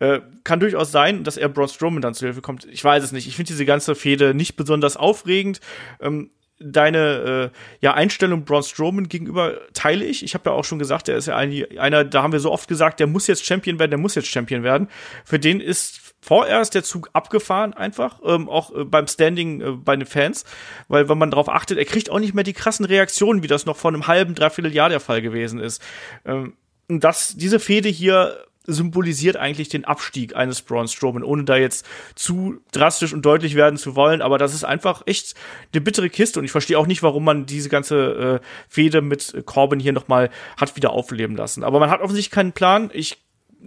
Äh, 0.00 0.20
kann 0.44 0.60
durchaus 0.60 0.92
sein, 0.92 1.24
dass 1.24 1.36
er 1.36 1.48
Braun 1.48 1.68
Strowman 1.68 2.02
dann 2.02 2.14
zu 2.14 2.26
Hilfe 2.26 2.42
kommt. 2.42 2.66
Ich 2.66 2.84
weiß 2.84 3.02
es 3.02 3.12
nicht. 3.12 3.26
Ich 3.26 3.36
finde 3.36 3.48
diese 3.48 3.64
ganze 3.64 3.94
Fehde 3.94 4.34
nicht 4.34 4.56
besonders 4.56 4.96
aufregend. 4.96 5.60
Ähm, 6.00 6.30
deine 6.60 7.50
äh, 7.52 7.58
ja, 7.80 7.94
Einstellung 7.94 8.44
Braun 8.44 8.62
Strowman 8.62 9.08
gegenüber 9.08 9.58
teile 9.74 10.04
ich. 10.04 10.24
Ich 10.24 10.34
habe 10.34 10.50
ja 10.50 10.56
auch 10.56 10.64
schon 10.64 10.78
gesagt, 10.78 11.08
er 11.08 11.16
ist 11.16 11.26
ja 11.26 11.36
ein, 11.36 11.64
einer, 11.78 12.04
da 12.04 12.22
haben 12.22 12.32
wir 12.32 12.40
so 12.40 12.50
oft 12.50 12.68
gesagt, 12.68 13.00
der 13.00 13.06
muss 13.06 13.26
jetzt 13.26 13.44
Champion 13.44 13.78
werden, 13.78 13.92
der 13.92 13.98
muss 13.98 14.14
jetzt 14.14 14.28
Champion 14.28 14.62
werden. 14.62 14.88
Für 15.24 15.38
den 15.38 15.60
ist 15.60 16.00
vorerst 16.20 16.74
der 16.74 16.82
Zug 16.82 17.10
abgefahren 17.12 17.74
einfach, 17.74 18.20
ähm, 18.24 18.48
auch 18.48 18.74
äh, 18.74 18.84
beim 18.84 19.06
Standing 19.06 19.60
äh, 19.60 19.70
bei 19.72 19.96
den 19.96 20.06
Fans, 20.06 20.44
weil 20.88 21.08
wenn 21.08 21.18
man 21.18 21.30
darauf 21.30 21.48
achtet, 21.48 21.78
er 21.78 21.84
kriegt 21.84 22.10
auch 22.10 22.18
nicht 22.18 22.34
mehr 22.34 22.44
die 22.44 22.52
krassen 22.52 22.84
Reaktionen, 22.84 23.42
wie 23.42 23.46
das 23.46 23.66
noch 23.66 23.76
vor 23.76 23.90
einem 23.90 24.06
halben, 24.06 24.34
dreiviertel 24.34 24.72
Jahr 24.72 24.88
der 24.88 25.00
Fall 25.00 25.22
gewesen 25.22 25.60
ist. 25.60 25.82
Ähm, 26.24 26.54
das, 26.88 27.36
diese 27.36 27.60
Fehde 27.60 27.88
hier 27.88 28.47
symbolisiert 28.68 29.36
eigentlich 29.36 29.68
den 29.68 29.84
Abstieg 29.84 30.36
eines 30.36 30.62
Braun 30.62 30.86
Strowman, 30.86 31.24
ohne 31.24 31.44
da 31.44 31.56
jetzt 31.56 31.86
zu 32.14 32.60
drastisch 32.70 33.12
und 33.12 33.22
deutlich 33.22 33.54
werden 33.54 33.76
zu 33.76 33.96
wollen. 33.96 34.22
Aber 34.22 34.38
das 34.38 34.54
ist 34.54 34.64
einfach 34.64 35.02
echt 35.06 35.34
eine 35.72 35.80
bittere 35.80 36.10
Kiste 36.10 36.38
und 36.38 36.44
ich 36.44 36.52
verstehe 36.52 36.78
auch 36.78 36.86
nicht, 36.86 37.02
warum 37.02 37.24
man 37.24 37.46
diese 37.46 37.70
ganze 37.70 38.40
äh, 38.42 38.46
Fehde 38.68 39.00
mit 39.00 39.42
Corbin 39.46 39.80
hier 39.80 39.92
nochmal 39.92 40.30
hat 40.56 40.76
wieder 40.76 40.90
aufleben 40.90 41.34
lassen. 41.34 41.64
Aber 41.64 41.80
man 41.80 41.90
hat 41.90 42.00
offensichtlich 42.02 42.30
keinen 42.30 42.52
Plan. 42.52 42.90
Ich 42.92 43.18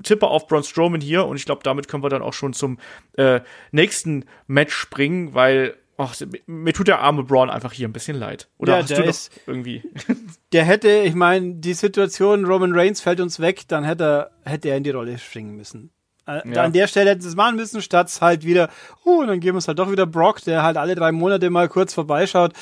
tippe 0.04 0.28
auf 0.28 0.48
Braun 0.48 0.64
Strowman 0.64 1.02
hier 1.02 1.26
und 1.26 1.36
ich 1.36 1.46
glaube, 1.46 1.64
damit 1.64 1.88
können 1.88 2.04
wir 2.04 2.10
dann 2.10 2.22
auch 2.22 2.34
schon 2.34 2.54
zum 2.54 2.78
äh, 3.18 3.42
nächsten 3.72 4.26
Match 4.48 4.74
springen, 4.74 5.34
weil 5.34 5.76
ach, 5.98 6.16
mir 6.46 6.74
tut 6.74 6.88
der 6.88 7.00
arme 7.00 7.24
Braun 7.24 7.50
einfach 7.50 7.74
hier 7.74 7.88
ein 7.88 7.94
bisschen 7.94 8.18
leid. 8.18 8.50
Oder 8.58 8.74
ja, 8.78 8.84
hast 8.84 8.92
du 8.92 9.04
ist, 9.04 9.32
irgendwie? 9.48 9.84
Der 10.52 10.66
hätte, 10.66 10.90
ich 10.90 11.16
meine, 11.16 11.56
die 11.56 11.74
Situation, 11.74 12.46
Roman 12.46 12.74
Reigns 12.74 13.02
fällt 13.02 13.20
uns 13.20 13.40
weg, 13.40 13.68
dann 13.68 13.84
hätte 13.84 14.04
er, 14.04 14.32
hätte 14.52 14.70
er 14.70 14.78
in 14.78 14.84
die 14.84 14.90
Rolle 14.90 15.18
springen 15.18 15.56
müssen. 15.56 15.92
Äh, 16.28 16.54
ja. 16.54 16.64
An 16.64 16.74
der 16.74 16.88
Stelle 16.88 17.12
hätten 17.12 17.22
sie 17.22 17.30
es 17.30 17.36
machen 17.36 17.56
müssen, 17.56 17.82
statt 17.82 18.16
halt 18.22 18.46
wieder, 18.46 18.70
oh, 19.06 19.24
dann 19.24 19.40
geben 19.40 19.56
wir 19.56 19.60
es 19.60 19.68
halt 19.68 19.80
doch 19.80 19.92
wieder 19.92 20.06
Brock, 20.06 20.42
der 20.42 20.64
halt 20.64 20.78
alle 20.78 20.96
drei 20.96 21.12
Monate 21.12 21.50
mal 21.50 21.70
kurz 21.70 21.94
vorbeischaut. 21.94 22.54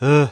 Äh, 0.00 0.26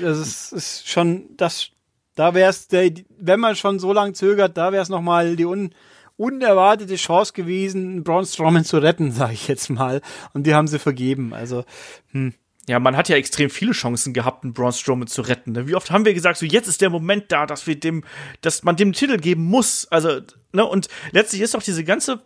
das 0.00 0.18
ist, 0.18 0.52
ist 0.52 0.88
schon, 0.88 1.36
das, 1.36 1.70
da 2.14 2.34
wäre 2.34 2.50
es, 2.50 2.68
wenn 2.70 3.40
man 3.40 3.56
schon 3.56 3.78
so 3.78 3.92
lange 3.92 4.12
zögert, 4.12 4.56
da 4.56 4.72
wäre 4.72 4.82
es 4.82 4.88
nochmal 4.88 5.36
die 5.36 5.44
un, 5.44 5.74
unerwartete 6.16 6.96
Chance 6.96 7.32
gewesen, 7.32 8.04
Braun 8.04 8.24
Strowman 8.24 8.64
zu 8.64 8.78
retten, 8.78 9.10
sage 9.10 9.34
ich 9.34 9.48
jetzt 9.48 9.70
mal. 9.70 10.00
Und 10.32 10.46
die 10.46 10.54
haben 10.54 10.68
sie 10.68 10.78
vergeben. 10.78 11.34
Also, 11.34 11.64
hm. 12.12 12.34
Ja, 12.66 12.78
man 12.78 12.96
hat 12.96 13.10
ja 13.10 13.16
extrem 13.16 13.50
viele 13.50 13.72
Chancen 13.72 14.14
gehabt, 14.14 14.42
einen 14.42 14.54
Braun 14.54 14.72
Strowman 14.72 15.06
zu 15.06 15.20
retten. 15.20 15.52
Ne? 15.52 15.68
Wie 15.68 15.74
oft 15.74 15.90
haben 15.90 16.06
wir 16.06 16.14
gesagt, 16.14 16.38
so 16.38 16.46
jetzt 16.46 16.66
ist 16.66 16.80
der 16.80 16.88
Moment 16.88 17.30
da, 17.30 17.44
dass 17.44 17.66
wir 17.66 17.78
dem, 17.78 18.04
dass 18.40 18.62
man 18.62 18.76
dem 18.76 18.94
Titel 18.94 19.18
geben 19.18 19.44
muss. 19.44 19.86
Also, 19.90 20.20
ne, 20.52 20.64
und 20.64 20.88
letztlich 21.10 21.42
ist 21.42 21.54
auch 21.54 21.62
diese 21.62 21.84
ganze 21.84 22.22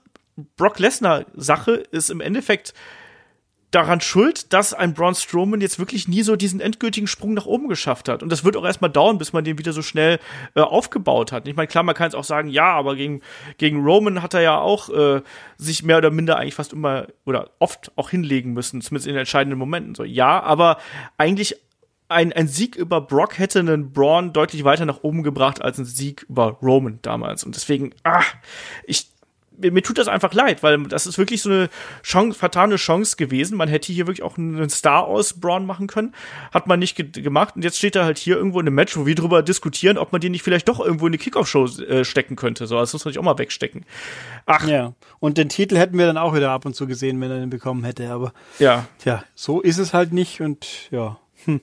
Brock 0.56 0.78
Lesnar 0.78 1.26
Sache 1.34 1.72
ist 1.72 2.10
im 2.10 2.20
Endeffekt 2.20 2.72
daran 3.70 4.00
schuld, 4.00 4.52
dass 4.52 4.72
ein 4.72 4.94
Braun 4.94 5.14
Strowman 5.14 5.60
jetzt 5.60 5.78
wirklich 5.78 6.08
nie 6.08 6.22
so 6.22 6.36
diesen 6.36 6.60
endgültigen 6.60 7.06
Sprung 7.06 7.34
nach 7.34 7.44
oben 7.44 7.68
geschafft 7.68 8.08
hat. 8.08 8.22
Und 8.22 8.30
das 8.30 8.44
wird 8.44 8.56
auch 8.56 8.64
erstmal 8.64 8.90
dauern, 8.90 9.18
bis 9.18 9.32
man 9.32 9.44
den 9.44 9.58
wieder 9.58 9.72
so 9.72 9.82
schnell 9.82 10.18
äh, 10.54 10.60
aufgebaut 10.60 11.32
hat. 11.32 11.46
Ich 11.46 11.54
meine, 11.54 11.66
klar, 11.66 11.84
man 11.84 11.94
kann 11.94 12.06
jetzt 12.06 12.14
auch 12.14 12.24
sagen, 12.24 12.48
ja, 12.48 12.72
aber 12.72 12.96
gegen, 12.96 13.20
gegen 13.58 13.84
Roman 13.84 14.22
hat 14.22 14.32
er 14.32 14.40
ja 14.40 14.58
auch 14.58 14.88
äh, 14.88 15.20
sich 15.58 15.82
mehr 15.82 15.98
oder 15.98 16.10
minder 16.10 16.38
eigentlich 16.38 16.54
fast 16.54 16.72
immer 16.72 17.08
oder 17.26 17.50
oft 17.58 17.92
auch 17.96 18.08
hinlegen 18.08 18.54
müssen, 18.54 18.80
zumindest 18.80 19.08
in 19.08 19.16
entscheidenden 19.16 19.58
Momenten. 19.58 19.94
So, 19.94 20.04
ja, 20.04 20.42
aber 20.42 20.78
eigentlich 21.18 21.56
ein, 22.08 22.32
ein 22.32 22.48
Sieg 22.48 22.74
über 22.74 23.02
Brock 23.02 23.38
hätte 23.38 23.58
einen 23.58 23.92
Braun 23.92 24.32
deutlich 24.32 24.64
weiter 24.64 24.86
nach 24.86 25.02
oben 25.02 25.22
gebracht 25.22 25.60
als 25.60 25.78
ein 25.78 25.84
Sieg 25.84 26.24
über 26.28 26.56
Roman 26.62 27.00
damals. 27.02 27.44
Und 27.44 27.54
deswegen, 27.54 27.92
ah, 28.02 28.22
ich 28.86 29.08
mir, 29.58 29.72
mir 29.72 29.82
tut 29.82 29.98
das 29.98 30.08
einfach 30.08 30.32
leid, 30.34 30.62
weil 30.62 30.82
das 30.84 31.06
ist 31.06 31.18
wirklich 31.18 31.42
so 31.42 31.50
eine 31.50 31.68
Chance, 32.02 32.38
fatale 32.38 32.76
Chance 32.76 33.16
gewesen. 33.16 33.56
Man 33.56 33.68
hätte 33.68 33.92
hier 33.92 34.06
wirklich 34.06 34.22
auch 34.22 34.38
einen 34.38 34.70
Star 34.70 35.04
aus 35.04 35.34
Braun 35.34 35.66
machen 35.66 35.86
können. 35.86 36.14
Hat 36.52 36.66
man 36.66 36.78
nicht 36.78 36.96
ge 36.96 37.08
gemacht. 37.08 37.56
Und 37.56 37.64
jetzt 37.64 37.78
steht 37.78 37.96
er 37.96 38.04
halt 38.04 38.18
hier 38.18 38.36
irgendwo 38.36 38.60
in 38.60 38.66
einem 38.66 38.74
Match, 38.74 38.96
wo 38.96 39.06
wir 39.06 39.14
drüber 39.14 39.42
diskutieren, 39.42 39.98
ob 39.98 40.12
man 40.12 40.20
den 40.20 40.32
nicht 40.32 40.42
vielleicht 40.42 40.68
doch 40.68 40.80
irgendwo 40.80 41.06
in 41.06 41.12
die 41.12 41.18
Kickoff-Show 41.18 41.66
äh, 41.82 42.04
stecken 42.04 42.36
könnte. 42.36 42.66
So, 42.66 42.76
das 42.76 42.92
muss 42.92 43.04
man 43.04 43.10
nicht 43.10 43.18
auch 43.18 43.24
mal 43.24 43.38
wegstecken. 43.38 43.84
Ach. 44.46 44.66
Ja. 44.66 44.94
Und 45.18 45.38
den 45.38 45.48
Titel 45.48 45.76
hätten 45.76 45.98
wir 45.98 46.06
dann 46.06 46.18
auch 46.18 46.34
wieder 46.34 46.50
ab 46.50 46.64
und 46.64 46.74
zu 46.74 46.86
gesehen, 46.86 47.20
wenn 47.20 47.30
er 47.30 47.40
den 47.40 47.50
bekommen 47.50 47.84
hätte. 47.84 48.10
Aber 48.10 48.32
ja. 48.58 48.86
Tja, 48.98 49.24
so 49.34 49.60
ist 49.60 49.78
es 49.78 49.94
halt 49.94 50.12
nicht 50.12 50.40
und 50.40 50.90
ja. 50.90 51.18
Hm. 51.44 51.60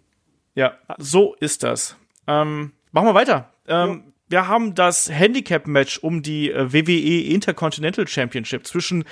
Ja, 0.55 0.73
so 0.97 1.35
ist 1.39 1.63
das. 1.63 1.97
Ähm, 2.27 2.71
machen 2.91 3.07
wir 3.07 3.13
weiter. 3.13 3.51
Ähm, 3.67 4.13
wir 4.27 4.47
haben 4.47 4.73
das 4.75 5.09
Handicap-Match 5.09 5.99
um 5.99 6.21
die 6.21 6.51
äh, 6.51 6.73
WWE 6.73 7.33
Intercontinental 7.33 8.07
Championship 8.07 8.65
zwischen 8.65 9.03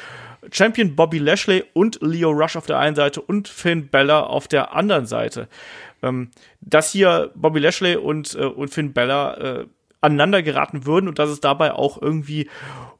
Champion 0.51 0.95
Bobby 0.95 1.19
Lashley 1.19 1.63
und 1.73 1.99
Leo 2.01 2.31
Rush 2.31 2.55
auf 2.55 2.65
der 2.65 2.79
einen 2.79 2.95
Seite 2.95 3.21
und 3.21 3.47
Finn 3.47 3.87
Bella 3.87 4.21
auf 4.21 4.47
der 4.47 4.75
anderen 4.75 5.05
Seite. 5.05 5.47
Ähm, 6.01 6.31
dass 6.61 6.91
hier 6.91 7.31
Bobby 7.35 7.59
Lashley 7.59 7.95
und, 7.95 8.35
äh, 8.35 8.45
und 8.45 8.69
Finn 8.69 8.93
Bella 8.93 9.35
äh, 9.35 9.65
aneinander 10.01 10.43
geraten 10.43 10.85
würden 10.85 11.07
und 11.07 11.17
dass 11.17 11.29
es 11.29 11.39
dabei 11.39 11.73
auch 11.73 12.01
irgendwie 12.01 12.49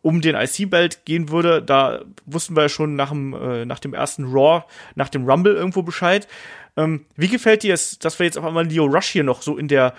um 0.02 0.22
den 0.22 0.36
IC-Belt 0.36 1.06
gehen 1.06 1.30
würde, 1.30 1.62
da 1.62 2.02
wussten 2.26 2.56
wir 2.56 2.64
ja 2.64 2.70
schon 2.70 2.96
nach 2.96 3.10
dem, 3.10 3.34
äh, 3.34 3.66
nach 3.66 3.80
dem 3.80 3.94
ersten 3.94 4.26
Raw, 4.26 4.64
nach 4.96 5.10
dem 5.10 5.30
Rumble 5.30 5.54
irgendwo 5.54 5.82
Bescheid. 5.82 6.28
Ähm, 6.78 7.06
wie 7.16 7.28
gefällt 7.28 7.64
dir 7.64 7.74
es, 7.74 8.00
dass 8.00 8.20
wir 8.20 8.26
jetzt 8.26 8.38
auf 8.38 8.46
einmal 8.46 8.68
Leo 8.68 8.86
Rush 8.86 9.08
hier 9.08 9.24
noch 9.24 9.42
so 9.42 9.58
in 9.58 9.68
der 9.68 9.94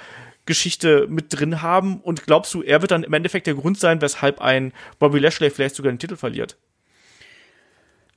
Geschichte 0.46 1.06
mit 1.08 1.38
drin 1.38 1.62
haben? 1.62 2.00
Und 2.00 2.24
glaubst 2.24 2.52
du, 2.54 2.62
er 2.62 2.80
wird 2.80 2.90
dann 2.90 3.04
im 3.04 3.12
Endeffekt 3.12 3.46
der 3.46 3.54
Grund 3.54 3.78
sein, 3.78 4.00
weshalb 4.00 4.40
ein 4.40 4.72
Bobby 4.98 5.18
Lashley 5.18 5.50
vielleicht 5.50 5.76
sogar 5.76 5.92
den 5.92 5.98
Titel 5.98 6.16
verliert? 6.16 6.56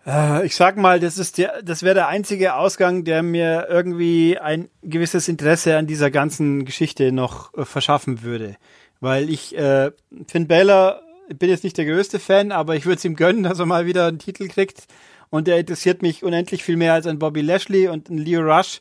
Äh, 0.08 0.46
ich 0.46 0.56
sag 0.56 0.78
mal, 0.78 1.00
das 1.00 1.18
ist 1.18 1.38
der, 1.38 1.62
das 1.62 1.84
wäre 1.84 1.96
der 1.96 2.08
einzige 2.08 2.56
Ausgang, 2.56 3.04
der 3.04 3.22
mir 3.24 3.68
irgendwie 3.70 4.38
ein 4.38 4.70
gewisses 4.82 5.28
Interesse 5.28 5.78
an 5.78 5.86
dieser 5.86 6.10
ganzen 6.10 6.66
Geschichte 6.66 7.12
noch 7.12 7.54
äh, 7.56 7.66
verschaffen 7.66 8.24
würde. 8.24 8.56
Weil 9.00 9.30
ich 9.30 9.56
äh, 9.58 9.92
Finn 10.28 10.48
Balor 10.48 11.02
bin 11.36 11.50
jetzt 11.50 11.66
nicht 11.66 11.78
der 11.78 11.86
größte 11.86 12.20
Fan, 12.20 12.52
aber 12.52 12.76
ich 12.76 12.86
würde 12.86 12.98
es 12.98 13.06
ihm 13.06 13.16
gönnen, 13.16 13.44
dass 13.44 13.60
er 13.60 13.66
mal 13.66 13.86
wieder 13.86 14.08
einen 14.08 14.20
Titel 14.20 14.48
kriegt. 14.48 14.88
Und 15.30 15.48
der 15.48 15.60
interessiert 15.60 16.02
mich 16.02 16.24
unendlich 16.24 16.64
viel 16.64 16.78
mehr 16.78 16.94
als 16.94 17.06
ein 17.06 17.20
Bobby 17.20 17.42
Lashley 17.42 17.90
und 17.90 18.10
ein 18.10 18.18
Leo 18.18 18.42
Rush 18.42 18.80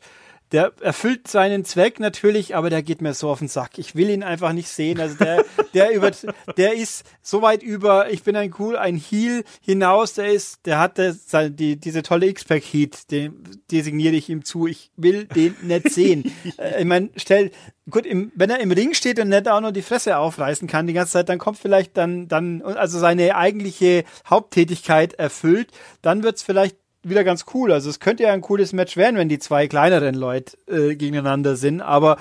der 0.51 0.71
erfüllt 0.79 1.27
seinen 1.27 1.65
Zweck 1.65 1.99
natürlich, 1.99 2.55
aber 2.55 2.69
der 2.69 2.81
geht 2.81 3.01
mir 3.01 3.13
so 3.13 3.29
auf 3.29 3.39
den 3.39 3.49
Sack. 3.49 3.77
Ich 3.77 3.95
will 3.95 4.09
ihn 4.09 4.23
einfach 4.23 4.53
nicht 4.53 4.69
sehen. 4.69 4.99
Also 4.99 5.15
der, 5.17 5.43
der 5.73 5.91
über, 5.91 6.11
der 6.55 6.73
ist 6.73 7.05
so 7.21 7.41
weit 7.41 7.63
über, 7.63 8.09
ich 8.09 8.23
bin 8.23 8.35
ein 8.35 8.53
cool, 8.57 8.77
ein 8.77 8.95
Heel 8.95 9.43
hinaus, 9.61 10.13
der 10.13 10.31
ist, 10.31 10.65
der 10.65 10.79
hatte 10.79 11.17
die, 11.51 11.77
diese 11.77 12.01
tolle 12.01 12.27
X-Pack 12.27 12.63
Heat, 12.63 13.11
den 13.11 13.43
designiere 13.71 14.15
ich 14.15 14.29
ihm 14.29 14.45
zu. 14.45 14.67
Ich 14.67 14.91
will 14.95 15.25
den 15.25 15.55
nicht 15.61 15.91
sehen. 15.91 16.31
Äh, 16.57 16.79
ich 16.81 16.85
meine, 16.85 17.09
stell, 17.17 17.51
gut, 17.89 18.05
im, 18.05 18.31
wenn 18.35 18.49
er 18.49 18.59
im 18.59 18.71
Ring 18.71 18.93
steht 18.93 19.19
und 19.19 19.29
nicht 19.29 19.47
auch 19.47 19.59
nur 19.61 19.71
die 19.71 19.81
Fresse 19.81 20.17
aufreißen 20.17 20.67
kann 20.67 20.87
die 20.87 20.93
ganze 20.93 21.13
Zeit, 21.13 21.29
dann 21.29 21.39
kommt 21.39 21.57
vielleicht 21.57 21.97
dann, 21.97 22.27
dann, 22.27 22.61
also 22.61 22.99
seine 22.99 23.35
eigentliche 23.35 24.05
Haupttätigkeit 24.27 25.13
erfüllt, 25.13 25.71
dann 26.01 26.23
wird's 26.23 26.41
vielleicht 26.41 26.77
wieder 27.09 27.23
ganz 27.23 27.45
cool. 27.53 27.71
Also 27.71 27.89
es 27.89 27.99
könnte 27.99 28.23
ja 28.23 28.33
ein 28.33 28.41
cooles 28.41 28.73
Match 28.73 28.97
werden, 28.97 29.17
wenn 29.17 29.29
die 29.29 29.39
zwei 29.39 29.67
kleineren 29.67 30.15
Leute 30.15 30.57
äh, 30.67 30.95
gegeneinander 30.95 31.55
sind, 31.55 31.81
aber 31.81 32.17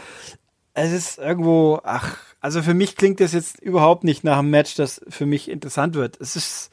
es 0.75 0.93
ist 0.93 1.19
irgendwo, 1.19 1.81
ach, 1.85 2.19
also 2.41 2.63
für 2.63 2.75
mich 2.75 2.97
klingt 2.97 3.21
das 3.21 3.33
jetzt 3.33 3.61
überhaupt 3.61 4.05
nicht 4.05 4.25
nach 4.25 4.39
einem 4.39 4.51
Match, 4.51 4.75
das 4.75 5.01
für 5.09 5.27
mich 5.27 5.51
interessant 5.51 5.95
wird. 5.95 6.21
Es 6.21 6.37
ist, 6.37 6.71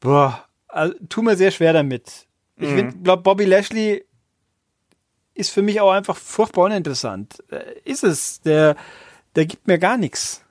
boah, 0.00 0.44
also, 0.66 0.94
tu 1.08 1.22
mir 1.22 1.36
sehr 1.36 1.50
schwer 1.50 1.72
damit. 1.72 2.26
Ich 2.56 2.70
mhm. 2.70 3.02
glaube, 3.04 3.22
Bobby 3.22 3.44
Lashley 3.44 4.04
ist 5.34 5.50
für 5.50 5.62
mich 5.62 5.80
auch 5.80 5.92
einfach 5.92 6.16
furchtbar 6.16 6.64
uninteressant. 6.64 7.42
Äh, 7.50 7.78
ist 7.84 8.02
es. 8.02 8.40
Der, 8.40 8.76
der 9.36 9.46
gibt 9.46 9.66
mir 9.68 9.78
gar 9.78 9.96
nichts. 9.96 10.42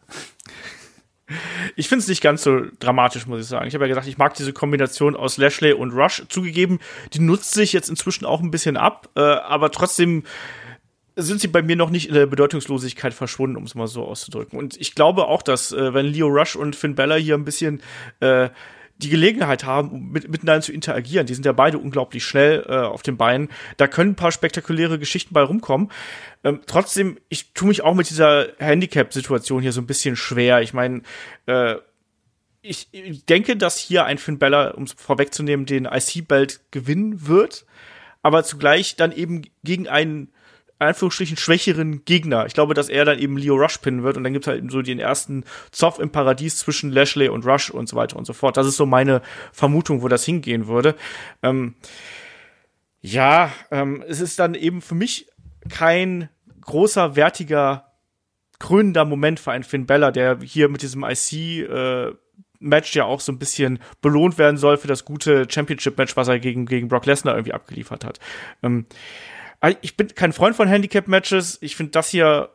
Ich 1.76 1.90
finde 1.90 2.04
es 2.04 2.08
nicht 2.08 2.22
ganz 2.22 2.44
so 2.44 2.62
dramatisch, 2.80 3.28
muss 3.28 3.42
ich 3.42 3.48
sagen. 3.48 3.68
Ich 3.68 3.74
habe 3.74 3.86
ja 3.86 3.90
gesagt, 3.90 4.08
ich 4.08 4.18
mag 4.18 4.34
diese 4.36 4.54
Kombination 4.54 5.16
aus 5.16 5.38
Lashley 5.38 5.74
und 5.74 5.92
Rush. 5.92 6.24
Zugegeben, 6.30 6.80
die 7.14 7.20
nutzt 7.20 7.54
sich 7.54 7.74
jetzt 7.74 7.90
inzwischen 7.90 8.26
auch 8.26 8.42
ein 8.42 8.52
bisschen 8.52 8.78
ab, 8.78 9.10
äh, 9.16 9.22
aber 9.22 9.72
trotzdem 9.72 10.24
sind 11.18 11.42
sie 11.42 11.48
bei 11.48 11.64
mir 11.64 11.76
noch 11.76 11.90
nicht 11.90 12.08
in 12.10 12.14
der 12.14 12.28
Bedeutungslosigkeit 12.28 13.14
verschwunden, 13.14 13.58
um 13.58 13.64
es 13.64 13.74
mal 13.74 13.88
so 13.88 14.06
auszudrücken. 14.06 14.58
Und 14.58 14.80
ich 14.80 14.94
glaube 14.94 15.28
auch, 15.28 15.42
dass 15.42 15.72
äh, 15.72 15.94
wenn 15.94 16.06
Leo 16.06 16.28
Rush 16.28 16.56
und 16.56 16.76
Finn 16.76 16.96
Bella 16.96 17.16
hier 17.16 17.36
ein 17.36 17.46
bisschen 17.46 17.82
äh, 18.20 18.50
die 18.98 19.10
Gelegenheit 19.10 19.64
haben, 19.64 20.12
mit, 20.12 20.28
miteinander 20.30 20.62
zu 20.62 20.72
interagieren. 20.72 21.28
Die 21.28 21.34
sind 21.34 21.46
ja 21.46 21.52
beide 21.52 21.78
unglaublich 21.78 22.24
schnell 22.24 22.66
äh, 22.68 22.74
auf 22.74 23.04
den 23.04 23.18
Beinen. 23.18 23.50
Da 23.78 23.88
können 23.88 24.12
ein 24.12 24.16
paar 24.16 24.32
spektakuläre 24.32 24.98
Geschichten 24.98 25.34
bei 25.34 25.42
rumkommen. 25.42 25.92
Ähm, 26.44 26.62
trotzdem, 26.66 27.20
ich 27.30 27.54
tue 27.54 27.68
mich 27.68 27.84
auch 27.84 27.94
mit 27.94 28.10
dieser 28.10 28.48
Handicap-Situation 28.58 29.62
hier 29.62 29.72
so 29.72 29.82
ein 29.82 29.88
bisschen 29.88 30.16
schwer. 30.16 30.62
Ich 30.62 30.74
meine, 30.74 31.02
äh, 31.46 31.76
ich, 32.62 32.90
denke, 33.28 33.56
dass 33.56 33.78
hier 33.78 34.06
ein 34.06 34.18
Finn 34.18 34.40
Bella, 34.40 34.72
um 34.72 34.84
es 34.84 34.94
vorwegzunehmen, 34.94 35.66
den 35.66 35.86
IC-Belt 35.86 36.60
gewinnen 36.72 37.28
wird, 37.28 37.66
aber 38.24 38.44
zugleich 38.44 38.96
dann 38.96 39.12
eben 39.12 39.44
gegen 39.64 39.88
einen 39.88 40.32
Anführungsstrichen 40.80 41.38
schwächeren 41.38 42.06
Gegner. 42.06 42.46
Ich 42.46 42.54
glaube, 42.54 42.74
dass 42.74 42.90
er 42.90 43.06
dann 43.06 43.20
eben 43.20 43.38
Leo 43.38 43.56
Rush 43.56 43.80
pinnen 43.80 44.04
wird 44.04 44.18
und 44.18 44.24
dann 44.24 44.34
gibt's 44.34 44.48
halt 44.48 44.60
eben 44.60 44.70
so 44.70 44.82
den 44.82 45.00
ersten 45.00 45.44
Zoff 45.72 46.00
im 46.00 46.12
Paradies 46.12 46.58
zwischen 46.58 46.92
Lashley 46.92 47.30
und 47.30 47.46
Rush 47.46 47.70
und 47.70 47.90
so 47.90 47.96
weiter 47.96 48.18
und 48.18 48.26
so 48.26 48.34
fort. 48.34 48.58
Das 48.58 48.68
ist 48.68 48.78
so 48.78 48.86
meine 48.86 49.22
Vermutung, 49.52 50.02
wo 50.02 50.08
das 50.08 50.24
hingehen 50.24 50.68
würde. 50.68 50.96
Ähm, 51.42 51.76
ja, 53.02 53.52
ähm, 53.72 54.04
es 54.08 54.20
ist 54.20 54.40
dann 54.40 54.54
eben 54.54 54.82
für 54.82 54.96
mich 54.96 55.28
kein 55.70 56.30
großer, 56.62 57.16
wertiger, 57.16 57.92
krönender 58.60 59.06
Moment 59.06 59.40
für 59.40 59.52
einen 59.52 59.64
Finn 59.64 59.86
Bella, 59.86 60.12
der 60.12 60.40
hier 60.42 60.70
mit 60.70 60.82
diesem 60.82 61.04
IC 61.04 61.70
äh, 61.70 62.14
Match 62.60 62.96
ja 62.96 63.06
auch 63.06 63.20
so 63.20 63.32
ein 63.32 63.40
bisschen 63.40 63.80
belohnt 64.02 64.38
werden 64.38 64.58
soll 64.58 64.78
für 64.78 64.88
das 64.88 65.06
gute 65.06 65.46
Championship-Match, 65.50 66.16
was 66.18 66.28
er 66.28 66.40
gegen, 66.40 66.66
gegen 66.66 66.88
Brock 66.88 67.06
Lesnar 67.06 67.36
irgendwie 67.36 67.54
abgeliefert 67.54 68.04
hat. 68.04 68.20
Ähm, 68.64 68.88
ich 69.82 69.98
bin 69.98 70.14
kein 70.14 70.34
Freund 70.34 70.56
von 70.56 70.68
Handicap-Matches. 70.68 71.60
Ich 71.62 71.76
finde 71.76 71.92
das 71.92 72.10
hier 72.10 72.50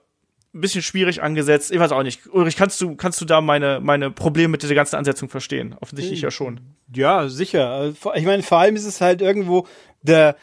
ein 0.54 0.61
bisschen 0.61 0.82
schwierig 0.82 1.23
angesetzt. 1.23 1.73
Ich 1.73 1.78
weiß 1.78 1.92
auch 1.92 2.02
nicht. 2.02 2.26
Ulrich, 2.32 2.56
kannst 2.56 2.80
du, 2.80 2.94
kannst 2.94 3.21
du 3.21 3.25
da 3.25 3.40
meine, 3.40 3.80
meine 3.80 4.11
Probleme 4.11 4.49
mit 4.49 4.62
dieser 4.62 4.75
ganzen 4.75 4.97
Ansetzung 4.97 5.28
verstehen? 5.28 5.75
Offensichtlich 5.80 6.21
ja 6.21 6.30
schon. 6.30 6.61
Ja, 6.94 7.28
sicher. 7.28 7.92
Ich 8.14 8.25
meine, 8.25 8.42
vor 8.42 8.59
allem 8.59 8.76
ist 8.76 8.85
es 8.85 9.00
halt 9.00 9.23
irgendwo, 9.23 9.66
der 10.02 10.37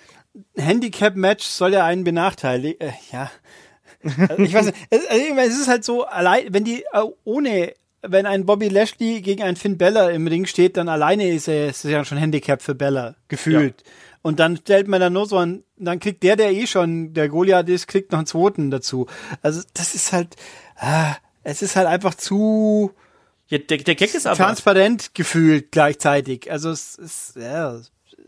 Handicap-Match 0.56 1.46
soll 1.46 1.74
ja 1.74 1.86
einen 1.86 2.04
benachteiligen. 2.04 2.80
Äh, 2.82 2.94
ja. 3.12 3.32
Also 4.30 4.44
ich 4.44 4.54
weiß 4.54 4.66
nicht. 4.66 4.78
Also 4.92 5.06
es 5.38 5.60
ist 5.60 5.68
halt 5.68 5.84
so, 5.84 6.06
allein, 6.06 6.54
wenn 6.54 6.64
die 6.64 6.84
äh, 6.94 7.04
ohne 7.24 7.74
wenn 8.02 8.26
ein 8.26 8.46
Bobby 8.46 8.70
Lashley 8.70 9.22
gegen 9.22 9.44
einen 9.44 9.58
Finn 9.58 9.78
Bella 9.78 10.10
im 10.10 10.26
Ring 10.28 10.46
steht, 10.46 10.78
dann 10.78 10.88
alleine 10.90 11.30
ist 11.30 11.48
er, 11.48 11.70
ist 11.70 11.84
ja 11.84 12.06
schon 12.06 12.18
Handicap 12.18 12.62
für 12.62 12.76
Bella, 12.76 13.16
gefühlt. 13.28 13.84
Ja. 13.86 13.92
Und 14.22 14.40
dann 14.40 14.58
stellt 14.58 14.88
man 14.88 15.00
dann 15.00 15.14
nur 15.14 15.26
so 15.26 15.38
ein, 15.38 15.64
dann 15.78 16.00
kriegt 16.00 16.24
der, 16.24 16.36
der 16.36 16.52
eh 16.52 16.68
schon 16.68 17.14
der 17.14 17.30
Goliath 17.30 17.70
ist, 17.70 17.88
kriegt 17.88 18.12
noch 18.12 18.20
einen 18.20 18.28
zweiten 18.28 18.70
dazu. 18.70 19.08
Also 19.42 19.62
das 19.74 19.96
ist 19.96 20.12
halt, 20.12 20.36
ah, 20.76 21.16
es 21.44 21.62
ist 21.62 21.76
halt 21.76 21.88
einfach 21.88 22.16
zu 22.16 22.92
ja, 23.50 23.58
der, 23.58 23.78
der 23.78 23.96
Gag 23.96 24.14
ist 24.14 24.28
aber 24.28 24.38
transparent 24.38 25.16
gefühlt 25.16 25.72
gleichzeitig. 25.72 26.52
Also 26.52 26.70
es 26.70 26.96
ist, 26.96 27.36
ja. 27.36 27.82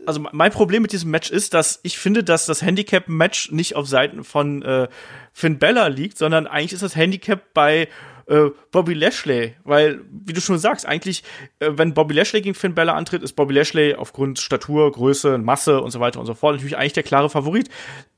Also 0.04 0.26
mein 0.32 0.50
Problem 0.50 0.82
mit 0.82 0.90
diesem 0.90 1.12
Match 1.12 1.30
ist, 1.30 1.54
dass 1.54 1.78
ich 1.84 1.96
finde, 1.96 2.24
dass 2.24 2.46
das 2.46 2.60
Handicap-Match 2.60 3.52
nicht 3.52 3.76
auf 3.76 3.86
Seiten 3.86 4.24
von 4.24 4.62
äh, 4.62 4.88
Finn 5.32 5.60
Bella 5.60 5.86
liegt, 5.86 6.18
sondern 6.18 6.48
eigentlich 6.48 6.72
ist 6.72 6.82
das 6.82 6.96
Handicap 6.96 7.54
bei 7.54 7.88
äh, 8.26 8.50
Bobby 8.70 8.94
Lashley, 8.94 9.54
weil, 9.64 10.00
wie 10.10 10.32
du 10.32 10.40
schon 10.40 10.58
sagst, 10.58 10.86
eigentlich, 10.86 11.22
äh, 11.58 11.70
wenn 11.72 11.94
Bobby 11.94 12.14
Lashley 12.14 12.42
gegen 12.42 12.54
Finn 12.54 12.74
Bella 12.74 12.94
antritt, 12.94 13.22
ist 13.22 13.34
Bobby 13.34 13.54
Lashley 13.54 13.94
aufgrund 13.94 14.38
Statur, 14.38 14.90
Größe, 14.92 15.38
Masse 15.38 15.80
und 15.80 15.90
so 15.90 16.00
weiter 16.00 16.20
und 16.20 16.26
so 16.26 16.34
fort 16.34 16.54
natürlich 16.54 16.76
eigentlich 16.76 16.92
der 16.92 17.02
klare 17.02 17.30
Favorit. 17.30 17.68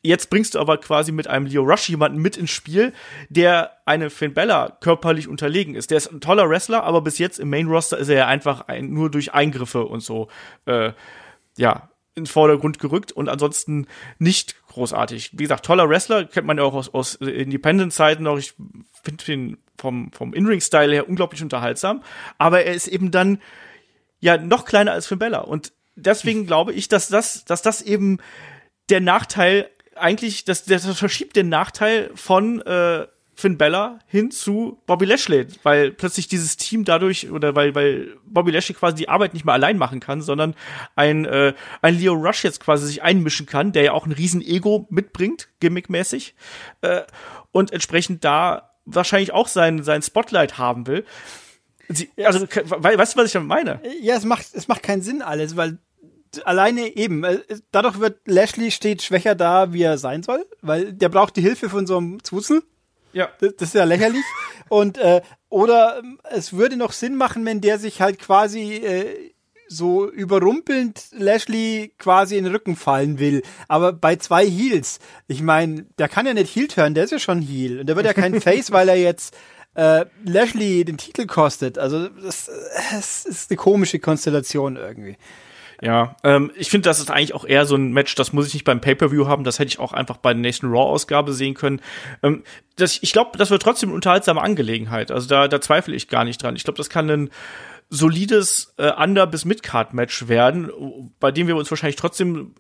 Jetzt 0.03 0.29
bringst 0.31 0.55
du 0.55 0.59
aber 0.59 0.79
quasi 0.79 1.13
mit 1.13 1.27
einem 1.27 1.47
Leo 1.47 1.63
Rush 1.63 1.89
jemanden 1.89 2.21
mit 2.21 2.37
ins 2.37 2.51
Spiel, 2.51 2.93
der 3.29 3.73
eine 3.87 4.11
Finn 4.11 4.35
Bella 4.35 4.77
körperlich 4.81 5.29
unterlegen 5.29 5.75
ist. 5.75 5.91
Der 5.91 5.99
ist 5.99 6.09
ein 6.09 6.21
toller 6.21 6.49
Wrestler, 6.49 6.85
aber 6.85 7.01
bis 7.01 7.19
jetzt 7.19 7.39
im 7.39 7.51
Main 7.51 7.69
Roster 7.69 7.99
ist 7.99 8.09
er 8.09 8.17
ja 8.17 8.27
einfach 8.27 8.69
ein, 8.69 8.93
nur 8.93 9.11
durch 9.11 9.33
Eingriffe 9.33 9.85
und 9.85 10.01
so, 10.01 10.29
äh, 10.67 10.93
ja, 11.57 11.89
in 12.15 12.27
Vordergrund 12.27 12.79
gerückt 12.79 13.13
und 13.13 13.29
ansonsten 13.29 13.87
nicht 14.19 14.55
großartig. 14.69 15.31
Wie 15.33 15.43
gesagt, 15.45 15.65
toller 15.65 15.89
Wrestler, 15.89 16.25
kennt 16.25 16.47
man 16.47 16.59
ja 16.59 16.65
auch 16.65 16.75
aus, 16.75 16.93
aus 16.93 17.17
Independent-Zeiten 17.17 18.23
noch. 18.23 18.39
Ich 18.39 18.55
finde 19.03 19.25
den 19.25 19.59
vom, 19.79 20.11
vom 20.13 20.33
In-Ring-Style 20.33 20.93
her 20.93 21.09
unglaublich 21.09 21.43
unterhaltsam. 21.43 22.03
Aber 22.39 22.65
er 22.65 22.75
ist 22.75 22.89
eben 22.89 23.11
dann 23.11 23.41
ja 24.21 24.37
noch 24.39 24.65
kleiner 24.65 24.93
als 24.93 25.07
Finn 25.07 25.19
Bella. 25.19 25.41
Und 25.41 25.73
deswegen 25.97 26.47
glaube 26.47 26.73
ich, 26.73 26.89
dass 26.89 27.09
das, 27.09 27.45
dass 27.45 27.63
das 27.63 27.83
eben 27.83 28.19
der 28.89 29.01
Nachteil 29.01 29.69
eigentlich, 29.97 30.45
das, 30.45 30.65
das 30.65 30.87
verschiebt 30.99 31.37
den 31.37 31.49
Nachteil 31.49 32.11
von 32.15 32.61
äh, 32.63 33.07
Finn 33.37 33.59
Bella 33.59 33.99
hin 34.07 34.31
zu 34.31 34.81
Bobby 34.87 35.07
Lashley, 35.07 35.47
weil 35.63 35.91
plötzlich 35.91 36.29
dieses 36.29 36.57
Team 36.57 36.85
dadurch 36.85 37.31
oder 37.31 37.57
weil 37.57 37.75
weil 37.75 38.17
Bobby 38.25 38.53
Lashley 38.53 38.75
quasi 38.75 38.97
die 38.97 39.09
Arbeit 39.09 39.35
nicht 39.35 39.45
mehr 39.45 39.55
allein 39.55 39.77
machen 39.77 40.01
kann, 40.01 40.23
sondern 40.23 40.55
ein 40.95 41.25
äh, 41.25 41.53
ein 41.83 41.99
Leo 41.99 42.15
Rush 42.15 42.45
jetzt 42.45 42.61
quasi 42.61 42.87
sich 42.87 43.03
einmischen 43.03 43.47
kann, 43.47 43.73
der 43.73 43.83
ja 43.83 43.93
auch 43.93 44.07
ein 44.07 44.13
riesen 44.13 44.41
Ego 44.41 44.87
mitbringt, 44.91 45.49
gimmickmäßig 45.61 46.35
äh, 46.83 47.03
und 47.51 47.73
entsprechend 47.73 48.25
da 48.25 48.74
wahrscheinlich 48.85 49.33
auch 49.33 49.49
sein 49.49 49.83
sein 49.83 50.03
Spotlight 50.03 50.59
haben 50.59 50.87
will. 50.87 51.05
Sie, 51.89 52.11
also 52.25 52.47
weißt 52.47 53.15
du, 53.15 53.19
was 53.19 53.27
ich 53.27 53.33
damit 53.33 53.49
meine? 53.49 53.81
Ja, 54.01 54.17
es 54.17 54.25
macht 54.25 54.47
es 54.55 54.69
macht 54.69 54.83
keinen 54.83 55.03
Sinn 55.03 55.23
alles, 55.23 55.57
weil 55.57 55.79
alleine 56.45 56.97
eben, 56.97 57.23
äh, 57.25 57.41
dadurch 57.71 58.01
wird 58.01 58.21
Lashley 58.27 58.71
steht 58.71 59.03
schwächer 59.03 59.35
da, 59.35 59.73
wie 59.73 59.83
er 59.83 59.99
sein 59.99 60.23
soll, 60.23 60.45
weil 60.63 60.93
der 60.93 61.09
braucht 61.09 61.37
die 61.37 61.43
Hilfe 61.43 61.69
von 61.69 61.87
so 61.87 61.99
einem 61.99 62.23
Zwuzel 62.25 62.63
ja. 63.15 63.29
Das, 63.39 63.57
das 63.57 63.69
ist 63.69 63.75
ja 63.75 63.85
lächerlich. 63.85 64.25
Und 64.69 64.99
äh, 64.99 65.23
oder 65.49 66.01
ähm, 66.01 66.19
es 66.31 66.53
würde 66.53 66.77
noch 66.77 66.93
Sinn 66.93 67.17
machen, 67.17 67.47
wenn 67.47 67.61
der 67.61 67.79
sich 67.79 68.01
halt 68.01 68.19
quasi 68.19 68.75
äh, 68.75 69.34
so 69.75 70.11
überrumpelnd 70.11 71.09
Lashley 71.13 71.93
quasi 71.99 72.37
in 72.37 72.45
den 72.45 72.53
Rücken 72.53 72.77
fallen 72.77 73.19
will. 73.19 73.43
Aber 73.69 73.93
bei 73.93 74.17
zwei 74.17 74.47
Heels, 74.47 74.99
ich 75.27 75.43
meine, 75.43 75.87
der 75.99 76.09
kann 76.09 76.27
ja 76.27 76.35
nicht 76.35 76.55
Heel 76.55 76.69
turn, 76.69 76.95
der 76.95 77.05
ist 77.05 77.11
ja 77.11 77.19
schon 77.19 77.41
Heel. 77.41 77.81
Und 77.81 77.87
der 77.87 77.97
wird 77.97 78.07
ja 78.07 78.13
kein 78.13 78.41
Face, 78.41 78.73
weil 78.73 78.89
er 78.89 78.97
jetzt 78.97 79.37
äh, 79.75 80.07
Lashley 80.25 80.85
den 80.85 80.99
Titel 80.99 81.27
kostet. 81.27 81.79
Also 81.79 82.09
das, 82.09 82.51
das 82.93 83.25
ist 83.25 83.51
eine 83.51 83.57
komische 83.57 83.99
Konstellation 83.99 84.77
irgendwie. 84.77 85.17
Ja, 85.83 86.17
ähm, 86.23 86.53
ich 86.55 86.71
finde, 86.71 86.89
das 86.89 87.01
ist 87.01 87.11
eigentlich 87.11 87.35
auch 87.35 87.45
eher 87.45 87.67
so 87.67 87.75
ein 87.75 87.93
Match, 87.93 88.15
das 88.15 88.33
muss 88.33 88.47
ich 88.47 88.55
nicht 88.55 88.65
beim 88.65 88.81
Pay-Per-View 88.81 89.27
haben, 89.27 89.45
das 89.45 89.59
hätte 89.59 89.69
ich 89.69 89.79
auch 89.79 89.93
einfach 89.93 90.17
bei 90.17 90.33
der 90.33 90.41
nächsten 90.41 90.69
Raw-Ausgabe 90.69 91.33
sehen 91.33 91.55
können. 91.55 91.81
Ähm, 92.23 92.45
das, 92.77 92.99
ich 93.03 93.13
glaube, 93.13 93.37
das 93.37 93.51
wird 93.51 93.63
trotzdem 93.63 93.91
eine 93.91 93.97
unterhaltsame 93.97 94.41
Angelegenheit. 94.41 95.11
Also 95.11 95.29
da, 95.29 95.49
da 95.49 95.61
zweifle 95.61 95.95
ich 95.95 96.09
gar 96.09 96.25
nicht 96.25 96.43
dran. 96.43 96.57
Ich 96.57 96.65
glaube, 96.65 96.77
das 96.77 96.91
kann 96.91 97.11
ein 97.11 97.31
solides 97.95 98.75
äh, 98.77 98.91
Under- 98.91 99.27
bis 99.27 99.45
Mid-Card-Match 99.45 100.29
werden, 100.29 100.71
bei 101.21 101.31
dem 101.31 101.47
wir 101.47 101.57
uns 101.57 101.71
wahrscheinlich 101.71 101.97
trotzdem 101.97 102.55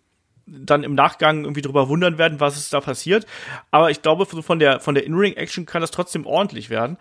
dann 0.47 0.85
im 0.85 0.95
Nachgang 0.95 1.45
irgendwie 1.45 1.63
drüber 1.63 1.89
wundern 1.89 2.19
werden, 2.19 2.39
was 2.39 2.57
ist 2.57 2.73
da 2.73 2.81
passiert. 2.81 3.27
Aber 3.71 3.91
ich 3.91 4.03
glaube, 4.03 4.27
von 4.27 4.59
der, 4.59 4.81
von 4.81 4.95
der 4.95 5.05
In-Ring-Action 5.05 5.67
kann 5.67 5.81
das 5.81 5.91
trotzdem 5.91 6.27
ordentlich 6.27 6.71
werden. 6.71 6.99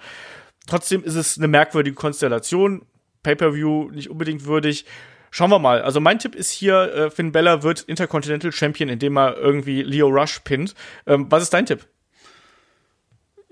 Trotzdem 0.65 1.03
ist 1.03 1.15
es 1.15 1.37
eine 1.37 1.49
merkwürdige 1.49 1.95
Konstellation. 1.95 2.85
Pay-Per-View 3.23 3.91
nicht 3.91 4.09
unbedingt 4.09 4.45
würdig. 4.45 4.85
Schauen 5.29 5.49
wir 5.49 5.59
mal. 5.59 5.81
Also 5.81 5.99
mein 5.99 6.19
Tipp 6.19 6.35
ist 6.35 6.51
hier, 6.51 6.93
äh, 6.93 7.11
Finn 7.11 7.31
Bella 7.31 7.63
wird 7.63 7.81
Intercontinental 7.81 8.51
Champion, 8.51 8.89
indem 8.89 9.17
er 9.17 9.35
irgendwie 9.37 9.81
Leo 9.81 10.07
Rush 10.07 10.39
pinnt. 10.39 10.73
Ähm, 11.05 11.25
was 11.29 11.43
ist 11.43 11.53
dein 11.53 11.65
Tipp? 11.65 11.85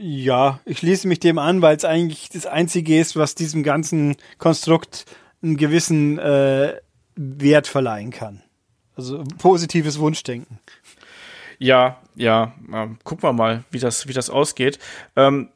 Ja, 0.03 0.59
ich 0.65 0.79
schließe 0.79 1.07
mich 1.07 1.19
dem 1.19 1.37
an, 1.37 1.61
weil 1.61 1.77
es 1.77 1.85
eigentlich 1.85 2.27
das 2.29 2.47
Einzige 2.47 2.99
ist, 2.99 3.15
was 3.15 3.35
diesem 3.35 3.61
ganzen 3.61 4.17
Konstrukt 4.39 5.05
einen 5.43 5.57
gewissen 5.57 6.17
äh, 6.17 6.73
Wert 7.15 7.67
verleihen 7.67 8.09
kann. 8.09 8.41
Also 8.95 9.23
positives 9.37 9.99
Wunschdenken. 9.99 10.59
Ja, 11.59 12.01
ja, 12.15 12.55
ähm, 12.73 12.97
gucken 13.03 13.29
wir 13.29 13.33
mal, 13.33 13.63
wie 13.69 13.77
das, 13.77 14.07
wie 14.07 14.13
das 14.13 14.31
ausgeht. 14.31 14.79
Ähm, 15.15 15.49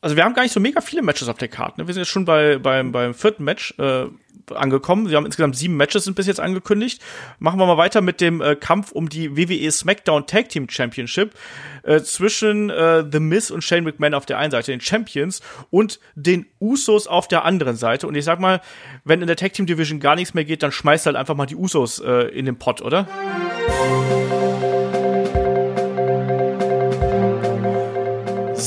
also 0.00 0.16
wir 0.16 0.24
haben 0.24 0.34
gar 0.34 0.42
nicht 0.42 0.52
so 0.52 0.58
mega 0.58 0.80
viele 0.80 1.02
Matches 1.02 1.28
auf 1.28 1.38
der 1.38 1.46
Karte. 1.46 1.80
Ne? 1.80 1.86
Wir 1.86 1.94
sind 1.94 2.00
jetzt 2.00 2.10
schon 2.10 2.24
bei, 2.24 2.58
beim, 2.58 2.90
beim 2.90 3.14
vierten 3.14 3.44
Match. 3.44 3.78
Äh, 3.78 4.06
angekommen. 4.52 5.08
Wir 5.08 5.16
haben 5.16 5.26
insgesamt 5.26 5.56
sieben 5.56 5.76
Matches 5.76 6.04
sind 6.04 6.14
bis 6.14 6.26
jetzt 6.26 6.40
angekündigt. 6.40 7.02
Machen 7.38 7.58
wir 7.58 7.66
mal 7.66 7.76
weiter 7.76 8.00
mit 8.00 8.20
dem 8.20 8.40
äh, 8.40 8.56
Kampf 8.56 8.92
um 8.92 9.08
die 9.08 9.36
WWE 9.36 9.70
SmackDown 9.70 10.26
Tag 10.26 10.48
Team 10.48 10.68
Championship 10.68 11.34
äh, 11.82 12.00
zwischen 12.00 12.70
äh, 12.70 13.04
The 13.10 13.20
Miz 13.20 13.50
und 13.50 13.62
Shane 13.62 13.84
McMahon 13.84 14.14
auf 14.14 14.26
der 14.26 14.38
einen 14.38 14.50
Seite, 14.50 14.70
den 14.70 14.80
Champions, 14.80 15.40
und 15.70 16.00
den 16.14 16.46
Usos 16.60 17.06
auf 17.06 17.28
der 17.28 17.44
anderen 17.44 17.76
Seite. 17.76 18.06
Und 18.06 18.14
ich 18.14 18.24
sag 18.24 18.40
mal, 18.40 18.60
wenn 19.04 19.20
in 19.20 19.26
der 19.26 19.36
Tag 19.36 19.52
Team 19.52 19.66
Division 19.66 20.00
gar 20.00 20.14
nichts 20.14 20.34
mehr 20.34 20.44
geht, 20.44 20.62
dann 20.62 20.72
schmeißt 20.72 21.06
halt 21.06 21.16
einfach 21.16 21.34
mal 21.34 21.46
die 21.46 21.56
Usos 21.56 21.98
äh, 22.00 22.28
in 22.28 22.46
den 22.46 22.58
Pot, 22.58 22.82
oder? 22.82 23.06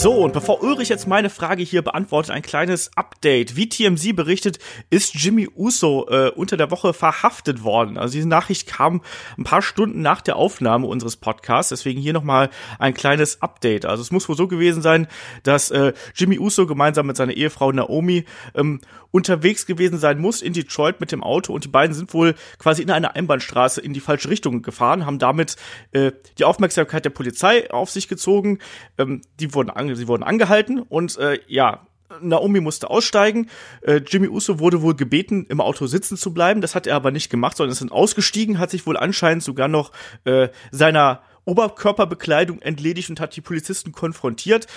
So, 0.01 0.13
und 0.13 0.33
bevor 0.33 0.63
Ulrich 0.63 0.89
jetzt 0.89 1.07
meine 1.07 1.29
Frage 1.29 1.61
hier 1.61 1.83
beantwortet, 1.83 2.31
ein 2.31 2.41
kleines 2.41 2.89
Update. 2.97 3.55
Wie 3.55 3.69
TMZ 3.69 4.15
berichtet, 4.15 4.57
ist 4.89 5.13
Jimmy 5.13 5.47
Uso 5.55 6.07
äh, 6.09 6.31
unter 6.31 6.57
der 6.57 6.71
Woche 6.71 6.95
verhaftet 6.95 7.63
worden. 7.63 7.99
Also 7.99 8.13
diese 8.13 8.27
Nachricht 8.27 8.67
kam 8.67 9.03
ein 9.37 9.43
paar 9.43 9.61
Stunden 9.61 10.01
nach 10.01 10.21
der 10.21 10.37
Aufnahme 10.37 10.87
unseres 10.87 11.17
Podcasts, 11.17 11.69
deswegen 11.69 12.01
hier 12.01 12.13
nochmal 12.13 12.49
ein 12.79 12.95
kleines 12.95 13.43
Update. 13.43 13.85
Also 13.85 14.01
es 14.01 14.09
muss 14.09 14.27
wohl 14.27 14.35
so 14.35 14.47
gewesen 14.47 14.81
sein, 14.81 15.05
dass 15.43 15.69
äh, 15.69 15.93
Jimmy 16.15 16.39
Uso 16.39 16.65
gemeinsam 16.65 17.05
mit 17.05 17.15
seiner 17.15 17.33
Ehefrau 17.33 17.71
Naomi 17.71 18.25
ähm, 18.55 18.81
unterwegs 19.11 19.65
gewesen 19.65 19.99
sein 19.99 20.19
muss 20.19 20.41
in 20.41 20.53
Detroit 20.53 20.99
mit 20.99 21.11
dem 21.11 21.23
Auto 21.23 21.53
und 21.53 21.65
die 21.65 21.69
beiden 21.69 21.93
sind 21.93 22.13
wohl 22.13 22.35
quasi 22.57 22.81
in 22.81 22.89
einer 22.89 23.15
Einbahnstraße 23.15 23.81
in 23.81 23.93
die 23.93 23.99
falsche 23.99 24.29
Richtung 24.29 24.61
gefahren, 24.61 25.05
haben 25.05 25.19
damit 25.19 25.57
äh, 25.91 26.11
die 26.39 26.45
Aufmerksamkeit 26.45 27.05
der 27.05 27.09
Polizei 27.11 27.69
auf 27.71 27.91
sich 27.91 28.07
gezogen. 28.07 28.59
Ähm, 28.97 29.21
die 29.39 29.53
wurden 29.53 29.69
sie 29.95 30.07
wurden 30.07 30.23
angehalten 30.23 30.79
und 30.79 31.17
äh, 31.17 31.39
ja, 31.47 31.87
Naomi 32.19 32.59
musste 32.59 32.89
aussteigen. 32.89 33.49
Äh, 33.81 34.01
Jimmy 34.05 34.27
Uso 34.27 34.59
wurde 34.59 34.81
wohl 34.81 34.95
gebeten, 34.95 35.45
im 35.49 35.61
Auto 35.61 35.87
sitzen 35.87 36.17
zu 36.17 36.33
bleiben. 36.33 36.61
Das 36.61 36.75
hat 36.75 36.87
er 36.87 36.95
aber 36.95 37.11
nicht 37.11 37.29
gemacht, 37.29 37.57
sondern 37.57 37.71
ist 37.71 37.81
dann 37.81 37.89
ausgestiegen, 37.89 38.59
hat 38.59 38.71
sich 38.71 38.85
wohl 38.85 38.97
anscheinend 38.97 39.43
sogar 39.43 39.67
noch 39.67 39.91
äh, 40.25 40.49
seiner 40.71 41.21
Oberkörperbekleidung 41.45 42.61
entledigt 42.61 43.09
und 43.09 43.19
hat 43.19 43.35
die 43.35 43.41
Polizisten 43.41 43.91
konfrontiert. 43.91 44.67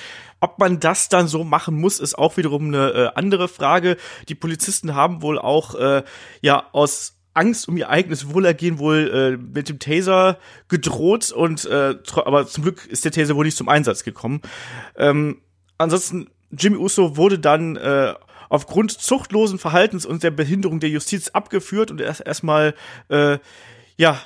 Ob 0.40 0.58
man 0.58 0.80
das 0.80 1.08
dann 1.08 1.28
so 1.28 1.44
machen 1.44 1.78
muss, 1.78 2.00
ist 2.00 2.16
auch 2.16 2.36
wiederum 2.36 2.68
eine 2.68 2.90
äh, 2.90 3.10
andere 3.14 3.48
Frage. 3.48 3.96
Die 4.28 4.34
Polizisten 4.34 4.94
haben 4.94 5.22
wohl 5.22 5.38
auch 5.38 5.74
äh, 5.74 6.02
ja 6.40 6.68
aus 6.72 7.16
Angst 7.34 7.68
um 7.68 7.76
ihr 7.76 7.90
eigenes 7.90 8.32
Wohlergehen 8.32 8.78
wohl 8.78 9.10
äh, 9.12 9.36
mit 9.36 9.68
dem 9.68 9.78
Taser 9.78 10.38
gedroht 10.68 11.32
und 11.32 11.64
äh, 11.66 11.96
aber 12.16 12.46
zum 12.46 12.62
Glück 12.62 12.86
ist 12.86 13.04
der 13.04 13.12
Taser 13.12 13.36
wohl 13.36 13.44
nicht 13.44 13.56
zum 13.56 13.68
Einsatz 13.68 14.04
gekommen. 14.04 14.40
Ähm, 14.96 15.42
ansonsten 15.78 16.28
Jimmy 16.50 16.76
Uso 16.76 17.16
wurde 17.16 17.38
dann 17.38 17.76
äh, 17.76 18.14
aufgrund 18.48 18.92
zuchtlosen 18.92 19.58
Verhaltens 19.58 20.06
und 20.06 20.22
der 20.22 20.30
Behinderung 20.30 20.80
der 20.80 20.90
Justiz 20.90 21.28
abgeführt 21.30 21.90
und 21.90 22.00
erst 22.00 22.24
erstmal 22.24 22.74
äh, 23.08 23.38
ja 23.96 24.20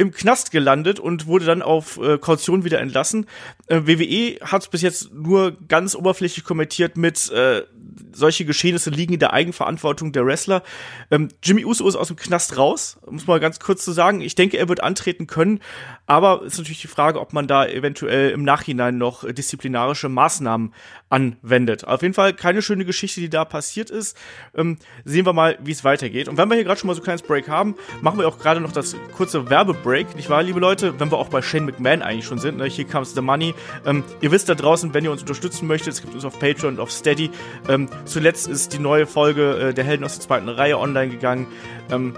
im 0.00 0.12
Knast 0.12 0.50
gelandet 0.50 0.98
und 0.98 1.26
wurde 1.26 1.44
dann 1.44 1.60
auf 1.60 1.98
äh, 1.98 2.16
Kaution 2.16 2.64
wieder 2.64 2.80
entlassen. 2.80 3.26
Äh, 3.66 3.82
WWE 3.84 4.40
hat 4.40 4.70
bis 4.70 4.80
jetzt 4.80 5.12
nur 5.12 5.58
ganz 5.68 5.94
oberflächlich 5.94 6.42
kommentiert 6.42 6.96
mit 6.96 7.30
äh, 7.30 7.64
solche 8.12 8.44
Geschehnisse 8.44 8.90
liegen 8.90 9.14
in 9.14 9.20
der 9.20 9.32
Eigenverantwortung 9.32 10.12
der 10.12 10.24
Wrestler. 10.26 10.62
Ähm, 11.10 11.28
Jimmy 11.42 11.64
Uso 11.64 11.86
ist 11.88 11.96
aus 11.96 12.08
dem 12.08 12.16
Knast 12.16 12.56
raus, 12.56 12.98
muss 13.10 13.26
man 13.26 13.40
ganz 13.40 13.60
kurz 13.60 13.84
zu 13.84 13.90
so 13.90 13.94
sagen. 13.94 14.20
Ich 14.20 14.34
denke, 14.34 14.58
er 14.58 14.68
wird 14.68 14.82
antreten 14.82 15.26
können, 15.26 15.60
aber 16.06 16.42
ist 16.42 16.58
natürlich 16.58 16.80
die 16.80 16.88
Frage, 16.88 17.20
ob 17.20 17.32
man 17.32 17.46
da 17.46 17.66
eventuell 17.66 18.30
im 18.30 18.44
Nachhinein 18.44 18.98
noch 18.98 19.30
disziplinarische 19.30 20.08
Maßnahmen 20.08 20.74
anwendet. 21.08 21.84
Auf 21.84 22.02
jeden 22.02 22.14
Fall 22.14 22.32
keine 22.32 22.62
schöne 22.62 22.84
Geschichte, 22.84 23.20
die 23.20 23.28
da 23.28 23.44
passiert 23.44 23.90
ist. 23.90 24.16
Ähm, 24.54 24.78
sehen 25.04 25.26
wir 25.26 25.32
mal, 25.32 25.58
wie 25.62 25.72
es 25.72 25.84
weitergeht. 25.84 26.28
Und 26.28 26.38
wenn 26.38 26.48
wir 26.48 26.54
hier 26.54 26.64
gerade 26.64 26.80
schon 26.80 26.88
mal 26.88 26.94
so 26.94 27.00
ein 27.00 27.04
kleines 27.04 27.22
Break 27.22 27.48
haben, 27.48 27.74
machen 28.00 28.18
wir 28.18 28.28
auch 28.28 28.38
gerade 28.38 28.60
noch 28.60 28.72
das 28.72 28.96
kurze 29.16 29.50
Werbebreak, 29.50 30.16
nicht 30.16 30.30
wahr, 30.30 30.42
liebe 30.42 30.60
Leute? 30.60 30.98
Wenn 30.98 31.10
wir 31.10 31.18
auch 31.18 31.28
bei 31.28 31.42
Shane 31.42 31.66
McMahon 31.66 32.02
eigentlich 32.02 32.26
schon 32.26 32.38
sind, 32.38 32.56
ne? 32.56 32.66
hier 32.66 32.86
comes 32.86 33.14
the 33.14 33.20
money. 33.20 33.54
Ähm, 33.84 34.04
ihr 34.20 34.30
wisst 34.30 34.48
da 34.48 34.54
draußen, 34.54 34.94
wenn 34.94 35.04
ihr 35.04 35.10
uns 35.10 35.22
unterstützen 35.22 35.66
möchtet, 35.66 35.94
es 35.94 36.00
gibt 36.00 36.14
uns 36.14 36.24
auf 36.24 36.38
Patreon 36.38 36.74
und 36.74 36.80
auf 36.80 36.92
Steady. 36.92 37.30
Ähm, 37.68 37.88
zuletzt 38.04 38.48
ist 38.48 38.72
die 38.72 38.78
neue 38.78 39.06
Folge 39.06 39.68
äh, 39.68 39.74
der 39.74 39.84
Helden 39.84 40.04
aus 40.04 40.14
der 40.14 40.26
zweiten 40.26 40.48
Reihe 40.48 40.78
online 40.78 41.10
gegangen. 41.10 41.46
Ähm, 41.90 42.16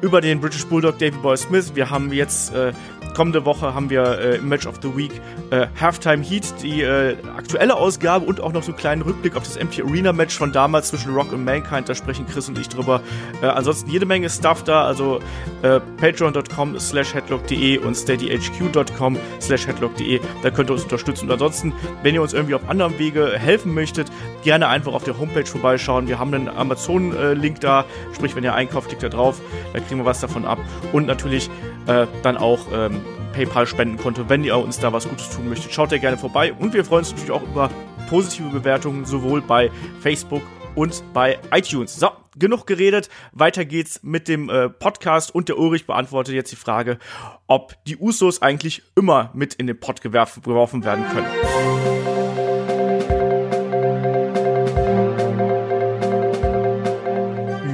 über 0.00 0.20
den 0.20 0.40
British 0.40 0.66
Bulldog 0.66 0.98
Davy 0.98 1.16
Boy 1.18 1.36
Smith. 1.36 1.72
Wir 1.74 1.90
haben 1.90 2.12
jetzt 2.12 2.52
äh, 2.54 2.72
kommende 3.14 3.44
Woche 3.44 3.74
haben 3.74 3.90
wir 3.90 4.18
äh, 4.18 4.36
im 4.36 4.48
Match 4.48 4.66
of 4.66 4.76
the 4.82 4.96
Week 4.96 5.12
äh, 5.50 5.66
Halftime 5.80 6.22
Heat, 6.22 6.44
die 6.62 6.82
äh, 6.82 7.16
aktuelle 7.36 7.74
Ausgabe 7.74 8.24
und 8.26 8.40
auch 8.40 8.52
noch 8.52 8.62
so 8.62 8.72
einen 8.72 8.78
kleinen 8.78 9.02
Rückblick 9.02 9.36
auf 9.36 9.42
das 9.44 9.56
Empty 9.56 9.82
Arena 9.82 10.12
Match 10.12 10.36
von 10.36 10.52
damals 10.52 10.88
zwischen 10.88 11.14
Rock 11.14 11.32
und 11.32 11.44
Mankind. 11.44 11.88
Da 11.88 11.94
sprechen 11.94 12.26
Chris 12.26 12.48
und 12.48 12.58
ich 12.58 12.68
drüber. 12.68 13.00
Äh, 13.42 13.46
ansonsten 13.46 13.90
jede 13.90 14.06
Menge 14.06 14.30
Stuff 14.30 14.64
da, 14.64 14.84
also 14.84 15.20
äh, 15.62 15.80
patreon.com 15.98 16.78
slash 16.78 17.14
headlock.de 17.14 17.78
und 17.78 17.94
steadyhq.com 17.94 19.18
slash 19.40 19.66
headlock.de. 19.66 20.20
Da 20.42 20.50
könnt 20.50 20.70
ihr 20.70 20.74
uns 20.74 20.84
unterstützen. 20.84 21.26
Und 21.26 21.32
ansonsten, 21.32 21.72
wenn 22.02 22.14
ihr 22.14 22.22
uns 22.22 22.32
irgendwie 22.32 22.54
auf 22.54 22.68
anderem 22.68 22.98
Wege 22.98 23.38
helfen 23.38 23.74
möchtet, 23.74 24.10
gerne 24.42 24.68
einfach 24.68 24.92
auf 24.92 25.04
der 25.04 25.18
Homepage 25.18 25.46
vorbeischauen. 25.46 26.08
Wir 26.08 26.18
haben 26.18 26.32
einen 26.34 26.48
Amazon-Link 26.48 27.60
da, 27.60 27.84
sprich, 28.14 28.34
wenn 28.36 28.44
ihr 28.44 28.54
einkauft, 28.54 28.88
klickt 28.88 29.02
da 29.02 29.08
drauf, 29.08 29.40
da 29.72 29.80
kriegen 29.80 30.00
wir 30.00 30.04
was 30.04 30.20
davon 30.20 30.44
ab. 30.44 30.58
Und 30.92 31.06
natürlich 31.06 31.50
äh, 31.86 32.06
dann 32.22 32.36
auch 32.36 32.66
ähm, 32.72 33.00
PayPal-Spendenkonto, 33.32 34.28
wenn 34.28 34.44
ihr 34.44 34.56
uns 34.56 34.78
da 34.78 34.92
was 34.92 35.08
Gutes 35.08 35.30
tun 35.30 35.48
möchtet. 35.48 35.72
Schaut 35.72 35.92
da 35.92 35.98
gerne 35.98 36.18
vorbei. 36.18 36.52
Und 36.52 36.74
wir 36.74 36.84
freuen 36.84 37.00
uns 37.00 37.10
natürlich 37.10 37.30
auch 37.30 37.42
über 37.42 37.70
positive 38.08 38.48
Bewertungen, 38.48 39.04
sowohl 39.04 39.40
bei 39.40 39.70
Facebook 40.00 40.42
und 40.74 41.02
bei 41.12 41.38
iTunes. 41.52 41.96
So, 41.96 42.08
genug 42.38 42.66
geredet. 42.66 43.08
Weiter 43.32 43.64
geht's 43.64 44.00
mit 44.02 44.28
dem 44.28 44.48
äh, 44.48 44.68
Podcast 44.68 45.34
und 45.34 45.48
der 45.48 45.58
Ulrich 45.58 45.86
beantwortet 45.86 46.34
jetzt 46.34 46.52
die 46.52 46.56
Frage, 46.56 46.98
ob 47.46 47.76
die 47.84 47.96
Usos 47.96 48.42
eigentlich 48.42 48.82
immer 48.96 49.30
mit 49.34 49.54
in 49.54 49.66
den 49.66 49.78
Pott 49.78 50.00
geworfen 50.00 50.84
werden 50.84 51.04
können. 51.08 51.26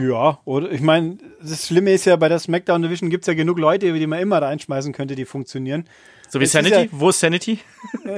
Ja, 0.09 0.39
oder 0.45 0.71
ich 0.71 0.81
meine, 0.81 1.19
das 1.41 1.67
Schlimme 1.67 1.93
ist 1.93 2.05
ja, 2.05 2.17
bei 2.17 2.29
der 2.29 2.39
SmackDown 2.39 2.83
Division 2.83 3.11
gibt 3.11 3.23
es 3.25 3.27
ja 3.29 3.35
genug 3.35 3.59
Leute, 3.59 3.93
die 3.93 4.07
man 4.07 4.19
immer 4.21 4.41
reinschmeißen 4.43 4.93
könnte, 4.93 5.15
die 5.15 5.25
funktionieren. 5.25 5.89
So 6.29 6.41
wie 6.41 6.45
Es 6.45 6.53
Sanity? 6.53 6.75
ja- 6.83 6.87
Wo 6.93 7.09
ist 7.11 7.21
Sanity? 7.21 7.59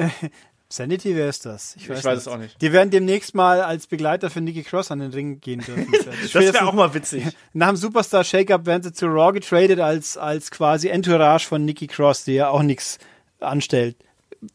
Sanity, 0.72 1.16
wer 1.16 1.28
ist 1.28 1.46
das? 1.46 1.74
Ich 1.76 1.88
weiß 1.88 2.04
es 2.16 2.28
auch 2.28 2.36
nicht. 2.38 2.62
Die 2.62 2.72
werden 2.72 2.90
demnächst 2.90 3.34
mal 3.34 3.60
als 3.60 3.88
Begleiter 3.88 4.30
für 4.30 4.40
Nikki 4.40 4.62
Cross 4.62 4.92
an 4.92 5.00
den 5.00 5.10
Ring 5.12 5.40
gehen 5.40 5.60
dürfen. 5.60 5.88
Das 6.22 6.34
wäre 6.34 6.64
auch 6.64 6.72
mal 6.74 6.94
witzig. 6.94 7.24
Nach 7.52 7.68
dem 7.68 7.76
Superstar 7.76 8.22
Shake-Up 8.22 8.66
werden 8.66 8.82
sie 8.84 8.92
zu 8.92 9.06
Raw 9.06 9.32
getradet 9.32 9.80
als, 9.80 10.16
als 10.16 10.50
quasi 10.52 10.88
Entourage 10.88 11.44
von 11.46 11.64
Nikki 11.64 11.88
Cross, 11.88 12.22
die 12.24 12.34
ja 12.34 12.50
auch 12.50 12.62
nichts 12.62 12.98
anstellt 13.40 13.96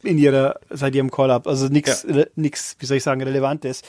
in 0.03 0.17
ihrer, 0.17 0.59
seit 0.69 0.95
ihrem 0.95 1.11
Call-Up. 1.11 1.47
Also 1.47 1.67
nichts, 1.67 2.05
Ja. 2.09 2.23
nix, 2.35 2.77
wie 2.79 2.85
soll 2.85 2.97
ich 2.97 3.03
sagen, 3.03 3.21
Relevantes. 3.21 3.81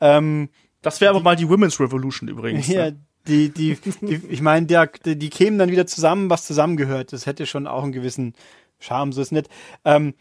Ähm, 0.00 0.48
Das 0.80 1.02
wäre 1.02 1.10
aber 1.10 1.20
mal 1.20 1.36
die 1.36 1.48
Women's 1.48 1.78
Revolution 1.80 2.28
übrigens. 2.30 2.66
ja, 2.68 2.92
Ne? 2.92 2.96
Die, 3.26 3.48
die, 3.50 3.78
die, 4.02 4.20
ich 4.28 4.40
meine, 4.42 4.66
die, 4.66 5.16
die 5.16 5.30
kämen 5.30 5.58
dann 5.58 5.70
wieder 5.70 5.86
zusammen, 5.86 6.30
was 6.30 6.46
zusammengehört. 6.46 7.12
Das 7.12 7.26
hätte 7.26 7.46
schon 7.46 7.66
auch 7.66 7.82
einen 7.82 7.92
gewissen 7.92 8.34
Charme, 8.78 9.12
so 9.12 9.22
ist 9.22 9.32
nicht. 9.32 9.48
Ähm, 9.84 10.14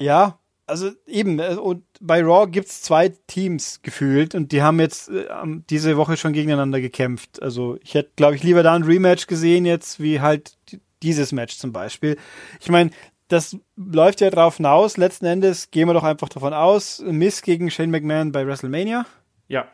ja, 0.00 0.38
also 0.66 0.90
eben, 1.06 1.38
äh, 1.38 1.54
und 1.54 1.84
bei 2.00 2.22
Raw 2.22 2.50
gibt's 2.50 2.82
zwei 2.82 3.10
Teams 3.28 3.80
gefühlt 3.82 4.34
und 4.34 4.52
die 4.52 4.62
haben 4.62 4.80
jetzt 4.80 5.08
äh, 5.08 5.26
diese 5.70 5.96
Woche 5.96 6.16
schon 6.16 6.32
gegeneinander 6.32 6.80
gekämpft. 6.80 7.40
Also 7.42 7.78
ich 7.82 7.94
hätte, 7.94 8.10
glaube 8.16 8.34
ich, 8.34 8.42
lieber 8.42 8.62
da 8.62 8.74
ein 8.74 8.82
Rematch 8.82 9.26
gesehen 9.26 9.64
jetzt, 9.64 10.00
wie 10.00 10.20
halt 10.20 10.56
die- 10.70 10.80
dieses 11.02 11.30
Match 11.30 11.56
zum 11.58 11.72
Beispiel. 11.72 12.16
Ich 12.60 12.68
meine, 12.68 12.90
das 13.28 13.56
läuft 13.76 14.20
ja 14.20 14.30
drauf 14.30 14.56
hinaus. 14.56 14.96
Letzten 14.96 15.26
Endes 15.26 15.70
gehen 15.70 15.88
wir 15.88 15.94
doch 15.94 16.04
einfach 16.04 16.28
davon 16.28 16.52
aus, 16.52 17.02
Miss 17.04 17.42
gegen 17.42 17.70
Shane 17.70 17.90
McMahon 17.90 18.32
bei 18.32 18.46
WrestleMania. 18.46 19.04
Ja. 19.48 19.68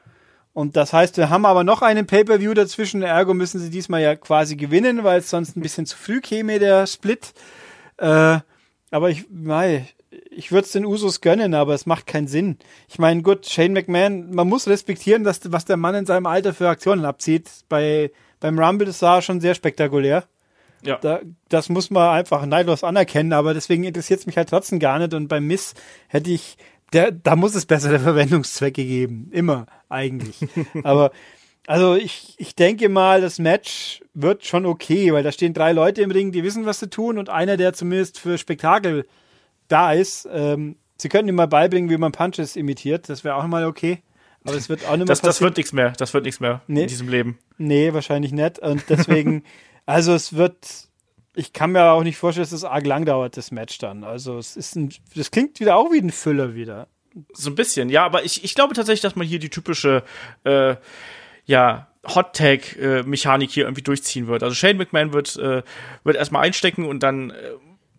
Und 0.54 0.76
das 0.76 0.92
heißt, 0.92 1.16
wir 1.16 1.30
haben 1.30 1.46
aber 1.46 1.64
noch 1.64 1.80
einen 1.82 2.06
Pay-Per-View 2.06 2.52
dazwischen. 2.54 3.02
Ergo 3.02 3.32
müssen 3.32 3.58
sie 3.58 3.70
diesmal 3.70 4.02
ja 4.02 4.16
quasi 4.16 4.56
gewinnen, 4.56 5.02
weil 5.02 5.20
es 5.20 5.30
sonst 5.30 5.56
ein 5.56 5.62
bisschen 5.62 5.86
zu 5.86 5.96
früh 5.96 6.20
käme, 6.20 6.58
der 6.58 6.86
Split. 6.86 7.32
Äh, 7.96 8.38
aber 8.90 9.08
ich, 9.08 9.24
mei, 9.30 9.88
ich 10.30 10.52
würde 10.52 10.66
es 10.66 10.72
den 10.72 10.84
Usos 10.84 11.22
gönnen, 11.22 11.54
aber 11.54 11.72
es 11.74 11.86
macht 11.86 12.06
keinen 12.06 12.28
Sinn. 12.28 12.58
Ich 12.88 12.98
meine, 12.98 13.22
gut, 13.22 13.46
Shane 13.46 13.72
McMahon, 13.72 14.34
man 14.34 14.48
muss 14.48 14.68
respektieren, 14.68 15.24
dass, 15.24 15.40
was 15.50 15.64
der 15.64 15.78
Mann 15.78 15.94
in 15.94 16.06
seinem 16.06 16.26
Alter 16.26 16.52
für 16.52 16.68
Aktionen 16.68 17.06
abzieht. 17.06 17.48
Bei, 17.70 18.10
beim 18.40 18.58
Rumble, 18.58 18.86
das 18.86 19.00
war 19.00 19.22
schon 19.22 19.40
sehr 19.40 19.54
spektakulär. 19.54 20.24
Ja. 20.82 20.98
Da, 20.98 21.20
das 21.48 21.68
muss 21.68 21.90
man 21.90 22.10
einfach 22.10 22.44
neidlos 22.44 22.82
anerkennen, 22.82 23.32
aber 23.32 23.54
deswegen 23.54 23.84
interessiert 23.84 24.20
es 24.20 24.26
mich 24.26 24.36
halt 24.36 24.48
trotzdem 24.48 24.80
gar 24.80 24.98
nicht. 24.98 25.14
Und 25.14 25.28
beim 25.28 25.46
Miss 25.46 25.74
hätte 26.08 26.30
ich, 26.30 26.56
der, 26.92 27.12
da 27.12 27.36
muss 27.36 27.54
es 27.54 27.66
bessere 27.66 27.98
Verwendungszwecke 27.98 28.84
geben. 28.84 29.28
Immer, 29.32 29.66
eigentlich. 29.88 30.36
aber, 30.84 31.10
also 31.66 31.94
ich, 31.94 32.34
ich 32.38 32.54
denke 32.54 32.88
mal, 32.88 33.20
das 33.20 33.38
Match 33.38 34.02
wird 34.14 34.44
schon 34.44 34.66
okay, 34.66 35.12
weil 35.12 35.22
da 35.22 35.32
stehen 35.32 35.54
drei 35.54 35.72
Leute 35.72 36.02
im 36.02 36.10
Ring, 36.10 36.32
die 36.32 36.42
wissen, 36.42 36.66
was 36.66 36.80
sie 36.80 36.90
tun 36.90 37.18
und 37.18 37.28
einer, 37.28 37.56
der 37.56 37.72
zumindest 37.72 38.18
für 38.18 38.36
Spektakel 38.38 39.06
da 39.68 39.92
ist. 39.92 40.28
Ähm, 40.32 40.76
sie 40.96 41.08
könnten 41.08 41.28
ihm 41.28 41.36
mal 41.36 41.46
beibringen, 41.46 41.88
wie 41.90 41.96
man 41.96 42.12
Punches 42.12 42.56
imitiert. 42.56 43.08
Das 43.08 43.24
wäre 43.24 43.36
auch 43.36 43.46
mal 43.46 43.64
okay. 43.64 44.02
Aber 44.44 44.56
es 44.56 44.68
wird 44.68 44.80
auch 44.86 44.90
nicht 44.90 44.98
mehr 44.98 45.06
Das, 45.06 45.20
das 45.20 45.40
wird 45.40 45.56
nichts 45.56 45.72
mehr. 45.72 45.92
Das 45.96 46.12
wird 46.14 46.24
nichts 46.24 46.40
mehr 46.40 46.62
Nee. 46.66 46.82
in 46.82 46.88
diesem 46.88 47.08
Leben. 47.08 47.38
Nee, 47.58 47.92
wahrscheinlich 47.92 48.32
nicht. 48.32 48.58
Und 48.58 48.82
deswegen, 48.88 49.44
also 49.86 50.14
es 50.14 50.34
wird, 50.34 50.56
ich 51.34 51.52
kann 51.52 51.72
mir 51.72 51.90
auch 51.90 52.02
nicht 52.02 52.16
vorstellen, 52.16 52.44
dass 52.44 52.52
es 52.52 52.64
arg 52.64 52.86
lang 52.86 53.04
dauert, 53.04 53.36
das 53.36 53.50
Match 53.50 53.78
dann. 53.78 54.04
Also 54.04 54.38
es 54.38 54.56
ist 54.56 54.76
ein, 54.76 54.92
das 55.14 55.30
klingt 55.30 55.60
wieder 55.60 55.76
auch 55.76 55.90
wie 55.92 55.98
ein 55.98 56.10
Füller 56.10 56.54
wieder. 56.54 56.88
So 57.32 57.50
ein 57.50 57.54
bisschen, 57.54 57.88
ja, 57.88 58.04
aber 58.04 58.24
ich, 58.24 58.44
ich 58.44 58.54
glaube 58.54 58.74
tatsächlich, 58.74 59.02
dass 59.02 59.16
man 59.16 59.26
hier 59.26 59.38
die 59.38 59.50
typische, 59.50 60.02
äh, 60.44 60.76
ja, 61.44 61.88
Hot-Tag-Mechanik 62.06 63.50
hier 63.50 63.64
irgendwie 63.64 63.82
durchziehen 63.82 64.26
wird. 64.26 64.42
Also 64.42 64.54
Shane 64.54 64.76
McMahon 64.76 65.12
wird, 65.12 65.36
äh, 65.36 65.62
wird 66.02 66.16
erstmal 66.16 66.42
einstecken 66.42 66.84
und 66.84 67.02
dann 67.02 67.30
äh, 67.30 67.34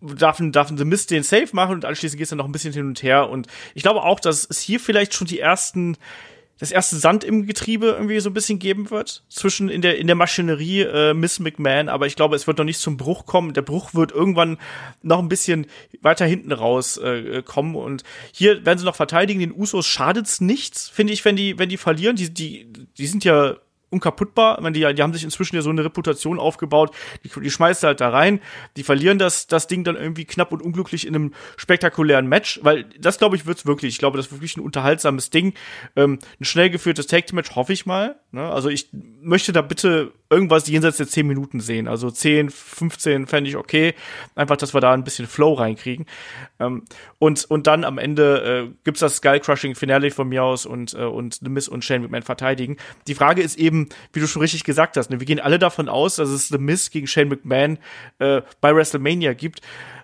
darf, 0.00 0.38
darf 0.40 0.70
The 0.74 0.84
Mist 0.84 1.10
den 1.10 1.22
Safe 1.22 1.48
machen 1.52 1.74
und 1.74 1.84
anschließend 1.84 2.18
geht 2.18 2.24
es 2.24 2.30
dann 2.30 2.38
noch 2.38 2.44
ein 2.44 2.52
bisschen 2.52 2.74
hin 2.74 2.86
und 2.86 3.02
her. 3.02 3.30
Und 3.30 3.46
ich 3.74 3.82
glaube 3.82 4.02
auch, 4.02 4.20
dass 4.20 4.46
es 4.48 4.60
hier 4.60 4.78
vielleicht 4.78 5.14
schon 5.14 5.26
die 5.26 5.40
ersten 5.40 5.96
das 6.58 6.70
erste 6.70 6.96
Sand 6.96 7.24
im 7.24 7.46
Getriebe 7.46 7.86
irgendwie 7.86 8.20
so 8.20 8.30
ein 8.30 8.34
bisschen 8.34 8.58
geben 8.58 8.90
wird 8.90 9.24
zwischen 9.28 9.68
in 9.68 9.82
der 9.82 9.98
in 9.98 10.06
der 10.06 10.16
Maschinerie 10.16 10.82
äh, 10.82 11.14
Miss 11.14 11.40
McMahon, 11.40 11.88
aber 11.88 12.06
ich 12.06 12.16
glaube, 12.16 12.36
es 12.36 12.46
wird 12.46 12.58
noch 12.58 12.64
nicht 12.64 12.80
zum 12.80 12.96
Bruch 12.96 13.26
kommen. 13.26 13.54
Der 13.54 13.62
Bruch 13.62 13.94
wird 13.94 14.12
irgendwann 14.12 14.58
noch 15.02 15.18
ein 15.18 15.28
bisschen 15.28 15.66
weiter 16.00 16.26
hinten 16.26 16.52
raus 16.52 16.96
äh, 16.96 17.42
kommen 17.44 17.74
und 17.74 18.04
hier 18.32 18.64
werden 18.64 18.78
sie 18.78 18.84
noch 18.84 18.96
verteidigen. 18.96 19.40
Den 19.40 19.52
Usos 19.52 19.86
schadet's 19.86 20.40
nichts, 20.40 20.88
finde 20.88 21.12
ich, 21.12 21.24
wenn 21.24 21.36
die 21.36 21.58
wenn 21.58 21.68
die 21.68 21.76
verlieren. 21.76 22.16
Die 22.16 22.32
die 22.32 22.66
die 22.96 23.06
sind 23.06 23.24
ja 23.24 23.56
unkaputtbar. 23.90 24.60
Meine, 24.60 24.72
die, 24.72 24.94
die 24.94 25.02
haben 25.02 25.12
sich 25.12 25.24
inzwischen 25.24 25.56
ja 25.56 25.62
so 25.62 25.70
eine 25.70 25.84
Reputation 25.84 26.38
aufgebaut. 26.38 26.94
Die, 27.24 27.40
die 27.40 27.50
schmeißt 27.50 27.82
halt 27.82 28.00
da 28.00 28.08
rein. 28.10 28.40
Die 28.76 28.82
verlieren 28.82 29.18
das, 29.18 29.46
das 29.46 29.66
Ding 29.66 29.84
dann 29.84 29.96
irgendwie 29.96 30.24
knapp 30.24 30.52
und 30.52 30.62
unglücklich 30.62 31.06
in 31.06 31.14
einem 31.14 31.34
spektakulären 31.56 32.26
Match, 32.26 32.60
weil 32.62 32.84
das, 32.98 33.18
glaube 33.18 33.36
ich, 33.36 33.46
wird's 33.46 33.66
wirklich. 33.66 33.94
Ich 33.94 33.98
glaube, 33.98 34.16
das 34.16 34.26
ist 34.26 34.32
wirklich 34.32 34.56
ein 34.56 34.60
unterhaltsames 34.60 35.30
Ding. 35.30 35.54
Ähm, 35.96 36.18
ein 36.40 36.44
schnell 36.44 36.70
geführtes 36.70 37.06
Tag 37.06 37.32
Match 37.32 37.54
hoffe 37.54 37.72
ich 37.72 37.86
mal. 37.86 38.16
Ne? 38.32 38.42
Also 38.42 38.68
ich 38.68 38.88
möchte 38.92 39.52
da 39.52 39.62
bitte 39.62 40.12
irgendwas 40.34 40.68
jenseits 40.68 40.98
der 40.98 41.08
10 41.08 41.26
Minuten 41.26 41.60
sehen. 41.60 41.88
Also 41.88 42.10
10, 42.10 42.50
15 42.50 43.26
fände 43.26 43.48
ich 43.48 43.56
okay. 43.56 43.94
Einfach, 44.34 44.56
dass 44.56 44.74
wir 44.74 44.80
da 44.80 44.92
ein 44.92 45.04
bisschen 45.04 45.26
Flow 45.26 45.54
reinkriegen. 45.54 46.06
Ähm, 46.60 46.84
und, 47.18 47.44
und 47.44 47.66
dann 47.66 47.84
am 47.84 47.98
Ende 47.98 48.68
äh, 48.68 48.74
gibt's 48.84 49.00
das 49.00 49.16
Skull-Crushing 49.16 49.74
Finale 49.74 50.10
von 50.10 50.28
mir 50.28 50.42
aus 50.42 50.66
und, 50.66 50.94
äh, 50.94 51.04
und 51.04 51.34
The 51.42 51.48
Miz 51.48 51.68
und 51.68 51.84
Shane 51.84 52.02
McMahon 52.02 52.22
verteidigen. 52.22 52.76
Die 53.06 53.14
Frage 53.14 53.42
ist 53.42 53.56
eben, 53.58 53.88
wie 54.12 54.20
du 54.20 54.26
schon 54.26 54.42
richtig 54.42 54.64
gesagt 54.64 54.96
hast, 54.96 55.10
ne? 55.10 55.20
wir 55.20 55.26
gehen 55.26 55.40
alle 55.40 55.58
davon 55.58 55.88
aus, 55.88 56.16
dass 56.16 56.28
es 56.28 56.48
The 56.48 56.58
Miz 56.58 56.90
gegen 56.90 57.06
Shane 57.06 57.28
McMahon 57.28 57.78
äh, 58.18 58.42
bei 58.60 58.74
WrestleMania 58.74 59.34
gibt. 59.34 59.60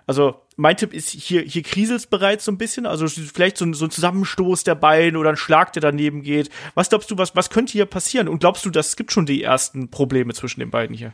Also 0.07 0.35
mein 0.57 0.77
Tipp 0.77 0.93
ist, 0.93 1.09
hier, 1.09 1.41
hier 1.41 1.63
kriselt's 1.63 2.07
bereits 2.07 2.45
so 2.45 2.51
ein 2.51 2.57
bisschen. 2.57 2.85
Also 2.85 3.07
vielleicht 3.07 3.57
so 3.57 3.65
ein, 3.65 3.73
so 3.73 3.85
ein 3.85 3.91
Zusammenstoß 3.91 4.63
der 4.63 4.75
beiden 4.75 5.17
oder 5.17 5.29
ein 5.29 5.37
Schlag, 5.37 5.73
der 5.73 5.81
daneben 5.81 6.21
geht. 6.21 6.49
Was 6.75 6.89
glaubst 6.89 7.11
du, 7.11 7.17
was, 7.17 7.35
was 7.35 7.49
könnte 7.49 7.73
hier 7.73 7.85
passieren? 7.85 8.27
Und 8.27 8.39
glaubst 8.39 8.65
du, 8.65 8.69
das 8.69 8.95
gibt 8.95 9.11
schon 9.11 9.25
die 9.25 9.43
ersten 9.43 9.89
Probleme 9.89 10.33
zwischen 10.33 10.59
den 10.59 10.71
beiden 10.71 10.95
hier? 10.95 11.13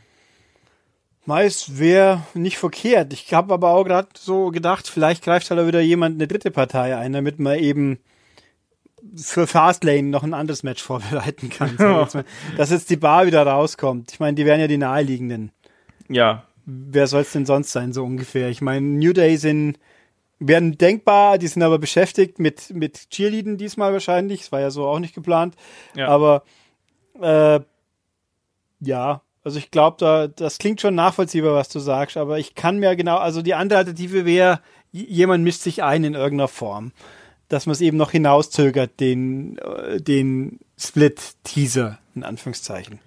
Meist 1.26 1.78
wäre 1.78 2.24
nicht 2.34 2.58
verkehrt. 2.58 3.12
Ich 3.12 3.34
habe 3.34 3.54
aber 3.54 3.72
auch 3.72 3.84
gerade 3.84 4.08
so 4.18 4.50
gedacht, 4.50 4.88
vielleicht 4.88 5.24
greift 5.24 5.52
halt 5.52 5.68
wieder 5.68 5.82
jemand 5.82 6.16
eine 6.16 6.28
dritte 6.28 6.52
Partei 6.52 6.96
ein, 6.96 7.12
damit 7.12 7.38
man 7.38 7.60
eben 7.60 8.00
für 9.16 9.46
Fastlane 9.46 10.04
noch 10.04 10.24
ein 10.24 10.34
anderes 10.34 10.64
Match 10.64 10.82
vorbereiten 10.84 11.50
kann. 11.50 11.76
Dass 12.58 12.70
jetzt 12.70 12.90
die 12.90 12.96
Bar 12.96 13.26
wieder 13.26 13.46
rauskommt. 13.46 14.12
Ich 14.14 14.20
meine, 14.20 14.36
die 14.36 14.46
wären 14.46 14.60
ja 14.60 14.68
die 14.68 14.78
naheliegenden. 14.78 15.52
Ja, 16.08 16.46
wer 16.68 17.08
soll 17.08 17.22
es 17.22 17.32
denn 17.32 17.46
sonst 17.46 17.72
sein, 17.72 17.94
so 17.94 18.04
ungefähr? 18.04 18.50
Ich 18.50 18.62
meine, 18.62 18.86
New 18.86 19.14
Day 19.14 19.38
sind, 19.38 19.80
werden 20.38 20.78
denkbar, 20.78 21.38
die 21.38 21.48
sind 21.48 21.64
aber 21.64 21.80
beschäftigt 21.80 22.40
mit, 22.40 22.72
mit 22.72 23.10
Cheerleading 23.10 23.58
diesmal 23.58 23.94
wahrscheinlich. 23.94 24.42
Das 24.42 24.52
war 24.52 24.60
ja 24.60 24.70
so 24.70 24.86
auch 24.86 25.00
nicht 25.00 25.16
geplant. 25.16 25.56
Ja. 25.96 26.10
Aber 26.10 26.44
äh, 27.22 27.62
ja, 28.82 29.22
also 29.44 29.58
ich 29.58 29.72
glaube, 29.72 29.96
da, 30.00 30.28
das 30.28 30.58
klingt 30.58 30.82
schon 30.82 30.94
nachvollziehbar, 30.94 31.56
was 31.56 31.70
du 31.70 31.80
sagst, 31.80 32.18
aber 32.18 32.38
ich 32.38 32.54
kann 32.54 32.80
mir 32.80 32.98
genau, 32.98 33.18
also 33.18 33.42
die 33.42 33.54
andere 33.54 33.80
Alternative 33.80 34.26
wäre, 34.26 34.60
jemand 34.92 35.44
mischt 35.46 35.62
sich 35.62 35.84
ein 35.84 36.04
in 36.04 36.16
irgendeiner 36.16 36.50
Form. 36.50 36.92
Dass 37.48 37.66
man 37.66 37.72
es 37.72 37.80
eben 37.80 37.96
noch 37.96 38.12
hinauszögert, 38.12 39.00
den, 39.00 39.58
äh, 39.60 40.02
den 40.02 40.60
Split-Teaser, 40.78 41.98
in 42.14 42.26
Anführungszeichen. 42.26 43.00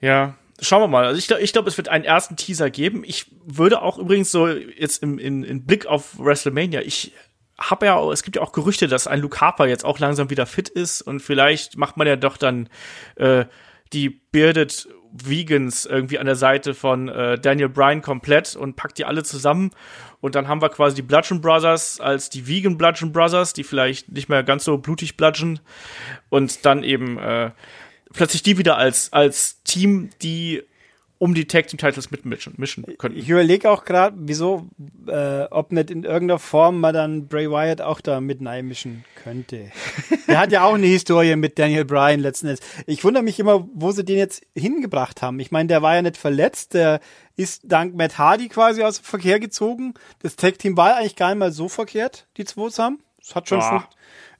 Ja, 0.00 0.34
schauen 0.60 0.82
wir 0.82 0.88
mal. 0.88 1.04
Also 1.04 1.18
ich 1.18 1.26
glaube, 1.26 1.42
ich 1.42 1.52
glaub, 1.52 1.66
es 1.66 1.76
wird 1.76 1.88
einen 1.88 2.04
ersten 2.04 2.36
Teaser 2.36 2.70
geben. 2.70 3.04
Ich 3.04 3.26
würde 3.44 3.82
auch 3.82 3.98
übrigens 3.98 4.30
so 4.30 4.48
jetzt 4.48 5.02
im, 5.02 5.18
in, 5.18 5.44
in 5.44 5.64
Blick 5.64 5.86
auf 5.86 6.18
WrestleMania, 6.18 6.82
ich 6.82 7.12
habe 7.58 7.86
ja, 7.86 8.10
es 8.10 8.22
gibt 8.22 8.36
ja 8.36 8.42
auch 8.42 8.52
Gerüchte, 8.52 8.86
dass 8.86 9.06
ein 9.06 9.20
Luke 9.20 9.40
Harper 9.40 9.66
jetzt 9.66 9.84
auch 9.84 9.98
langsam 9.98 10.30
wieder 10.30 10.46
fit 10.46 10.68
ist 10.68 11.02
und 11.02 11.20
vielleicht 11.20 11.76
macht 11.76 11.96
man 11.96 12.06
ja 12.06 12.16
doch 12.16 12.36
dann 12.36 12.68
äh, 13.16 13.46
die 13.92 14.10
Bearded 14.10 14.88
Vegans 15.12 15.86
irgendwie 15.86 16.18
an 16.18 16.26
der 16.26 16.36
Seite 16.36 16.74
von 16.74 17.08
äh, 17.08 17.38
Daniel 17.38 17.70
Bryan 17.70 18.02
komplett 18.02 18.56
und 18.56 18.76
packt 18.76 18.98
die 18.98 19.06
alle 19.06 19.22
zusammen 19.22 19.70
und 20.20 20.34
dann 20.34 20.48
haben 20.48 20.60
wir 20.60 20.68
quasi 20.68 20.96
die 20.96 21.02
Bludgeon 21.02 21.40
Brothers 21.40 22.00
als 22.00 22.28
die 22.28 22.46
Vegan 22.46 22.76
Bludgeon 22.76 23.12
Brothers, 23.12 23.54
die 23.54 23.64
vielleicht 23.64 24.10
nicht 24.10 24.28
mehr 24.28 24.42
ganz 24.42 24.64
so 24.64 24.76
blutig 24.76 25.16
bludgeon 25.16 25.60
und 26.28 26.66
dann 26.66 26.82
eben 26.82 27.18
äh, 27.18 27.52
plötzlich 28.12 28.42
die 28.42 28.58
wieder 28.58 28.76
als 28.76 29.12
als 29.14 29.62
Team, 29.80 30.10
die 30.22 30.62
um 31.18 31.34
die 31.34 31.46
Tag 31.46 31.66
Team 31.68 31.78
Titles 31.78 32.10
mitmischen 32.10 32.54
mischen 32.58 32.84
könnten. 32.98 33.18
Ich 33.18 33.28
überlege 33.28 33.70
auch 33.70 33.84
gerade, 33.84 34.16
wieso, 34.20 34.66
äh, 35.06 35.44
ob 35.44 35.72
nicht 35.72 35.90
in 35.90 36.04
irgendeiner 36.04 36.38
Form 36.38 36.80
man 36.80 36.92
dann 36.92 37.26
Bray 37.26 37.50
Wyatt 37.50 37.80
auch 37.80 38.02
da 38.02 38.20
mit 38.20 38.40
mischen 38.40 39.04
könnte. 39.22 39.70
Der 40.28 40.38
hat 40.38 40.52
ja 40.52 40.64
auch 40.64 40.74
eine 40.74 40.86
Historie 40.86 41.36
mit 41.36 41.58
Daniel 41.58 41.84
Bryan 41.84 42.20
letzten 42.20 42.48
Endes. 42.48 42.64
Ich 42.86 43.02
wundere 43.02 43.22
mich 43.22 43.40
immer, 43.40 43.66
wo 43.72 43.92
sie 43.92 44.04
den 44.04 44.18
jetzt 44.18 44.42
hingebracht 44.54 45.22
haben. 45.22 45.40
Ich 45.40 45.50
meine, 45.50 45.68
der 45.68 45.82
war 45.82 45.94
ja 45.94 46.02
nicht 46.02 46.16
verletzt, 46.16 46.74
der 46.74 47.00
ist 47.36 47.62
dank 47.64 47.94
Matt 47.94 48.18
Hardy 48.18 48.48
quasi 48.48 48.82
aus 48.82 49.00
dem 49.00 49.04
Verkehr 49.04 49.40
gezogen. 49.40 49.94
Das 50.22 50.36
Tag 50.36 50.58
Team 50.58 50.76
war 50.76 50.96
eigentlich 50.96 51.16
gar 51.16 51.28
nicht 51.28 51.38
mal 51.38 51.52
so 51.52 51.68
verkehrt, 51.68 52.26
die 52.36 52.44
zwei 52.44 52.68
zusammen. 52.68 52.98
Das 53.18 53.34
hat 53.34 53.48
schon, 53.48 53.60
oh. 53.60 53.80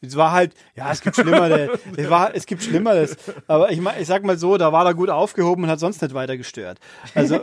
Es 0.07 0.17
war 0.17 0.33
halt, 0.33 0.55
ja, 0.75 0.91
es 0.91 1.01
gibt 1.01 1.17
Schlimmeres. 1.17 1.79
es, 1.97 2.11
war, 2.11 2.35
es 2.35 2.47
gibt 2.47 2.63
Schlimmeres. 2.63 3.17
Aber 3.47 3.71
ich, 3.71 3.81
ich 4.01 4.07
sag 4.07 4.25
mal 4.25 4.39
so, 4.39 4.57
da 4.57 4.73
war 4.73 4.87
er 4.87 4.95
gut 4.95 5.11
aufgehoben 5.11 5.65
und 5.65 5.71
hat 5.71 5.81
sonst 5.81 6.03
nicht 6.03 6.15
weiter 6.15 6.37
gestört. 6.37 6.79
Also 7.15 7.41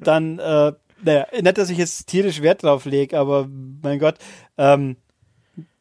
dann, 0.00 0.38
äh, 0.38 0.72
naja, 1.02 1.26
nicht, 1.32 1.58
dass 1.58 1.70
ich 1.70 1.78
jetzt 1.78 2.06
tierisch 2.06 2.42
Wert 2.42 2.62
drauf 2.62 2.84
lege, 2.84 3.18
aber 3.18 3.48
mein 3.82 3.98
Gott, 3.98 4.16
ähm, 4.56 4.96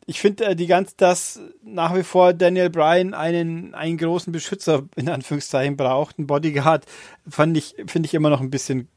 ich 0.06 0.20
finde 0.20 0.46
äh, 0.46 0.56
die 0.56 0.68
ganz, 0.68 0.96
dass 0.96 1.40
nach 1.64 1.96
wie 1.96 2.04
vor 2.04 2.34
Daniel 2.34 2.70
Bryan 2.70 3.14
einen, 3.14 3.74
einen 3.74 3.98
großen 3.98 4.32
Beschützer 4.32 4.84
in 4.96 5.10
Anführungszeichen 5.10 5.78
braucht, 5.78 6.18
einen 6.18 6.28
Bodyguard, 6.28 6.86
fand 7.28 7.58
ich, 7.58 7.76
finde 7.88 8.08
ich 8.08 8.14
immer 8.14 8.30
noch 8.30 8.42
ein 8.42 8.52
bisschen 8.52 8.88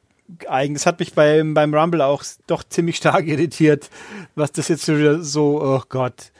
eigen. 0.47 0.75
Das 0.75 0.87
hat 0.87 1.01
mich 1.01 1.15
beim, 1.15 1.55
beim 1.55 1.75
Rumble 1.75 2.03
auch 2.03 2.23
doch 2.47 2.63
ziemlich 2.63 2.97
stark 2.97 3.27
irritiert, 3.27 3.89
was 4.35 4.53
das 4.53 4.69
jetzt 4.69 4.85
so, 4.85 5.63
oh 5.63 5.83
Gott. 5.89 6.33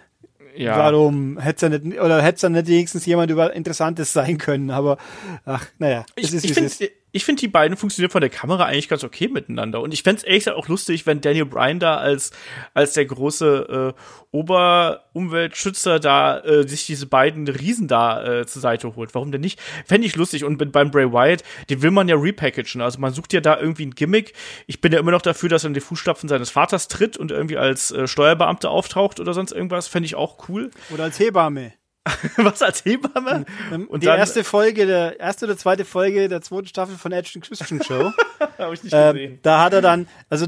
Ja. 0.59 0.77
Warum 0.77 1.39
hätte 1.39 1.67
es 1.67 1.83
nicht, 1.85 2.01
oder 2.01 2.21
hätte 2.21 2.47
es 2.47 2.53
nicht 2.53 2.67
wenigstens 2.67 3.07
jemand 3.07 3.31
über 3.31 3.53
Interessantes 3.55 4.13
sein 4.13 4.39
können, 4.39 4.71
aber 4.71 4.99
ach, 5.45 5.67
naja. 5.79 6.05
Ich, 6.17 6.35
ich 6.35 6.53
finde 6.53 6.69
ich 7.11 7.25
finde, 7.25 7.41
die 7.41 7.49
beiden 7.49 7.77
funktionieren 7.77 8.11
von 8.11 8.21
der 8.21 8.31
Kamera 8.31 8.67
eigentlich 8.67 8.89
ganz 8.89 9.03
okay 9.03 9.29
miteinander. 9.29 9.81
Und 9.81 9.95
ich 9.95 10.03
fände 10.03 10.19
es 10.19 10.25
ehrlich 10.25 10.45
gesagt 10.45 10.59
auch 10.59 10.69
lustig, 10.69 11.07
wenn 11.07 11.21
Daniel 11.21 11.47
Bryan 11.47 11.79
da 11.79 11.97
als, 11.97 12.33
als 12.75 12.93
der 12.93 13.07
große 13.07 13.95
äh, 13.97 14.01
Oberumweltschützer 14.31 16.01
da 16.01 16.39
äh, 16.41 16.69
sich 16.69 16.85
diese 16.85 17.07
beiden 17.07 17.49
Riesen 17.49 17.89
da 17.89 18.41
äh, 18.41 18.47
zur 18.47 18.61
Seite 18.61 18.95
holt. 18.95 19.15
Warum 19.15 19.33
denn 19.33 19.41
nicht? 19.41 19.59
Fände 19.87 20.07
ich 20.07 20.17
lustig. 20.17 20.45
Und 20.45 20.59
beim 20.73 20.91
Bray 20.91 21.11
Wyatt, 21.11 21.45
den 21.71 21.81
will 21.81 21.91
man 21.91 22.09
ja 22.09 22.17
repackagen. 22.17 22.83
Also 22.83 23.01
man 23.01 23.15
sucht 23.15 23.33
ja 23.33 23.41
da 23.41 23.59
irgendwie 23.59 23.87
ein 23.87 23.95
Gimmick. 23.95 24.35
Ich 24.67 24.83
bin 24.83 24.93
ja 24.93 24.99
immer 24.99 25.13
noch 25.13 25.23
dafür, 25.23 25.49
dass 25.49 25.65
er 25.65 25.69
in 25.69 25.75
die 25.75 25.81
Fußstapfen 25.81 26.29
seines 26.29 26.51
Vaters 26.51 26.89
tritt 26.89 27.17
und 27.17 27.31
irgendwie 27.31 27.57
als 27.57 27.91
äh, 27.91 28.07
Steuerbeamter 28.07 28.71
auftaucht 28.71 29.19
oder 29.19 29.33
sonst 29.33 29.53
irgendwas. 29.53 29.89
Fände 29.89 30.07
ich 30.07 30.15
auch 30.15 30.49
cool. 30.49 30.71
Oder 30.91 31.05
als 31.05 31.19
Hebamme. 31.19 31.73
Was 32.37 32.63
als 32.63 32.85
Hebamme? 32.85 33.45
Und 33.89 34.03
die 34.03 34.07
dann, 34.07 34.19
erste 34.19 34.45
Folge, 34.45 34.87
der 34.87 35.19
erste 35.19 35.47
oder 35.47 35.57
zweite 35.57 35.85
Folge 35.85 36.29
der 36.29 36.41
zweiten 36.43 36.67
Staffel 36.67 36.97
von 36.97 37.13
Edge 37.13 37.39
Christian 37.41 37.83
Show. 37.83 38.13
Habe 38.59 38.75
ich 38.75 38.83
nicht 38.83 38.93
gesehen. 38.93 39.33
Ähm, 39.33 39.39
da 39.43 39.63
hat 39.63 39.73
er 39.73 39.83
dann, 39.83 40.09
also 40.29 40.47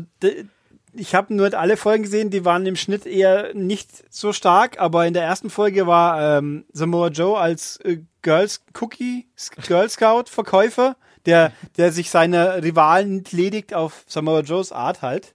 ich 0.92 1.14
habe 1.14 1.34
nur 1.34 1.52
alle 1.54 1.76
Folgen 1.76 2.02
gesehen, 2.02 2.30
die 2.30 2.44
waren 2.44 2.66
im 2.66 2.76
Schnitt 2.76 3.06
eher 3.06 3.54
nicht 3.54 3.90
so 4.12 4.32
stark, 4.32 4.80
aber 4.80 5.06
in 5.06 5.14
der 5.14 5.22
ersten 5.22 5.50
Folge 5.50 5.86
war 5.86 6.38
ähm, 6.38 6.64
Samoa 6.72 7.08
Joe 7.08 7.38
als 7.38 7.78
äh, 7.84 7.98
Girls 8.22 8.62
Cookie, 8.80 9.28
Girl 9.66 9.88
Scout 9.88 10.24
Verkäufer, 10.26 10.96
der, 11.26 11.52
der 11.76 11.92
sich 11.92 12.10
seiner 12.10 12.62
Rivalen 12.62 13.18
entledigt 13.18 13.74
auf 13.74 14.04
Samoa 14.06 14.40
Joes 14.40 14.72
Art 14.72 15.02
halt. 15.02 15.34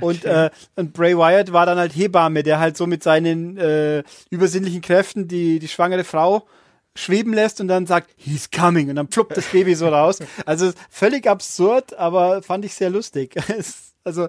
Und, 0.00 0.24
okay. 0.24 0.46
äh, 0.46 0.50
und 0.76 0.92
Bray 0.92 1.16
Wyatt 1.16 1.52
war 1.52 1.66
dann 1.66 1.78
halt 1.78 1.92
Hebamme, 1.94 2.42
der 2.42 2.58
halt 2.58 2.76
so 2.76 2.86
mit 2.86 3.02
seinen 3.02 3.56
äh, 3.58 4.02
übersinnlichen 4.30 4.80
Kräften 4.80 5.28
die, 5.28 5.58
die 5.58 5.68
schwangere 5.68 6.04
Frau 6.04 6.46
schweben 6.94 7.32
lässt 7.32 7.60
und 7.60 7.68
dann 7.68 7.86
sagt, 7.86 8.10
he's 8.16 8.50
coming 8.50 8.90
und 8.90 8.96
dann 8.96 9.08
pluppt 9.08 9.36
das 9.36 9.46
Baby 9.46 9.74
so 9.74 9.88
raus. 9.88 10.18
Also 10.46 10.72
völlig 10.90 11.26
absurd, 11.26 11.94
aber 11.94 12.42
fand 12.42 12.64
ich 12.64 12.74
sehr 12.74 12.90
lustig. 12.90 13.36
also 14.04 14.28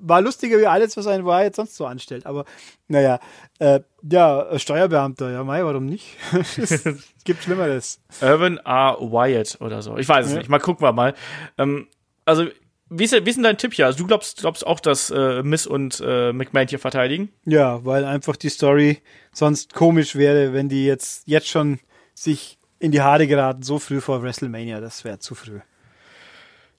war 0.00 0.20
lustiger 0.20 0.58
wie 0.58 0.66
alles, 0.66 0.96
was 0.96 1.06
ein 1.06 1.24
Wyatt 1.24 1.54
sonst 1.54 1.76
so 1.76 1.86
anstellt. 1.86 2.26
Aber 2.26 2.44
naja, 2.88 3.20
äh, 3.58 3.80
ja, 4.10 4.58
Steuerbeamter, 4.58 5.30
ja, 5.30 5.44
Mai, 5.44 5.64
warum 5.64 5.86
nicht? 5.86 6.16
es 6.56 6.84
gibt 7.24 7.42
Schlimmeres. 7.42 8.00
Irvin 8.20 8.58
R. 8.58 8.96
Wyatt 9.00 9.58
oder 9.60 9.82
so. 9.82 9.96
Ich 9.96 10.08
weiß 10.08 10.26
es 10.26 10.32
ja. 10.32 10.38
nicht. 10.38 10.50
Mal 10.50 10.60
gucken 10.60 10.84
wir 10.86 10.92
mal. 10.92 11.14
Ähm, 11.58 11.88
also 12.24 12.46
wie 12.90 13.04
ist, 13.04 13.12
wie 13.12 13.30
ist 13.30 13.36
denn 13.36 13.44
dein 13.44 13.58
Tipp 13.58 13.74
hier? 13.74 13.86
Also 13.86 13.98
du 13.98 14.06
glaubst, 14.06 14.38
glaubst 14.38 14.66
auch, 14.66 14.80
dass 14.80 15.10
äh, 15.10 15.42
Miss 15.42 15.66
und 15.66 16.02
äh, 16.04 16.32
McMahon 16.32 16.68
hier 16.68 16.78
verteidigen? 16.78 17.30
Ja, 17.44 17.84
weil 17.84 18.04
einfach 18.04 18.36
die 18.36 18.50
Story 18.50 19.00
sonst 19.32 19.74
komisch 19.74 20.16
wäre, 20.16 20.52
wenn 20.52 20.68
die 20.68 20.84
jetzt, 20.84 21.26
jetzt 21.26 21.48
schon 21.48 21.80
sich 22.14 22.58
in 22.78 22.92
die 22.92 23.00
Haare 23.00 23.26
geraten, 23.26 23.62
so 23.62 23.78
früh 23.78 24.00
vor 24.00 24.22
WrestleMania. 24.22 24.80
Das 24.80 25.04
wäre 25.04 25.18
zu 25.18 25.34
früh. 25.34 25.60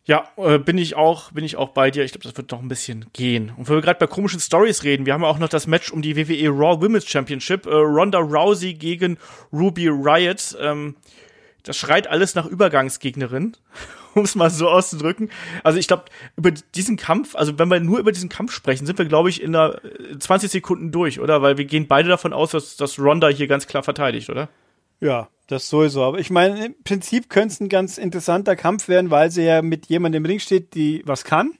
Ja, 0.05 0.29
äh, 0.37 0.59
bin 0.59 0.77
ich 0.77 0.95
auch, 0.95 1.31
bin 1.31 1.43
ich 1.43 1.55
auch 1.55 1.69
bei 1.69 1.89
dir. 1.89 2.03
Ich 2.03 2.11
glaube, 2.11 2.25
das 2.25 2.37
wird 2.37 2.51
noch 2.51 2.61
ein 2.61 2.67
bisschen 2.67 3.07
gehen. 3.13 3.51
Und 3.57 3.67
wenn 3.67 3.77
wir 3.77 3.81
gerade 3.81 3.97
bei 3.97 4.05
komischen 4.05 4.39
Stories 4.39 4.83
reden, 4.83 5.07
wir 5.07 5.13
haben 5.13 5.23
ja 5.23 5.27
auch 5.27 5.39
noch 5.39 5.49
das 5.49 5.65
Match 5.65 5.91
um 5.91 6.03
die 6.03 6.15
WWE 6.15 6.49
Raw 6.49 6.79
Women's 6.79 7.07
Championship. 7.07 7.65
Äh, 7.65 7.73
Ronda 7.73 8.19
Rousey 8.19 8.75
gegen 8.75 9.17
Ruby 9.51 9.87
Riot. 9.87 10.55
Ähm, 10.61 10.95
das 11.63 11.77
schreit 11.77 12.05
alles 12.05 12.35
nach 12.35 12.45
Übergangsgegnerin, 12.45 13.57
um 14.19 14.23
es 14.23 14.35
mal 14.35 14.49
so 14.49 14.69
auszudrücken. 14.69 15.29
Also 15.63 15.77
ich 15.77 15.87
glaube, 15.87 16.05
über 16.35 16.51
diesen 16.51 16.97
Kampf, 16.97 17.35
also 17.35 17.57
wenn 17.59 17.69
wir 17.69 17.79
nur 17.79 17.99
über 17.99 18.11
diesen 18.11 18.29
Kampf 18.29 18.51
sprechen, 18.51 18.85
sind 18.85 18.97
wir, 18.97 19.05
glaube 19.05 19.29
ich, 19.29 19.41
in 19.41 19.55
einer 19.55 19.79
20 20.17 20.47
äh, 20.47 20.51
Sekunden 20.51 20.91
durch, 20.91 21.19
oder? 21.19 21.41
Weil 21.41 21.57
wir 21.57 21.65
gehen 21.65 21.87
beide 21.87 22.09
davon 22.09 22.33
aus, 22.33 22.51
dass, 22.51 22.77
dass 22.77 22.97
Ronda 22.99 23.27
hier 23.27 23.47
ganz 23.47 23.67
klar 23.67 23.83
verteidigt, 23.83 24.29
oder? 24.29 24.49
Ja, 25.01 25.27
das 25.47 25.69
sowieso. 25.69 26.03
Aber 26.03 26.19
ich 26.19 26.29
meine, 26.29 26.67
im 26.67 26.83
Prinzip 26.83 27.29
könnte 27.29 27.53
es 27.53 27.59
ein 27.59 27.69
ganz 27.69 27.97
interessanter 27.97 28.55
Kampf 28.55 28.87
werden, 28.87 29.11
weil 29.11 29.29
sie 29.29 29.43
ja 29.43 29.61
mit 29.61 29.87
jemandem 29.87 30.23
im 30.23 30.29
Ring 30.29 30.39
steht, 30.39 30.73
die 30.73 31.03
was 31.05 31.23
kann. 31.23 31.51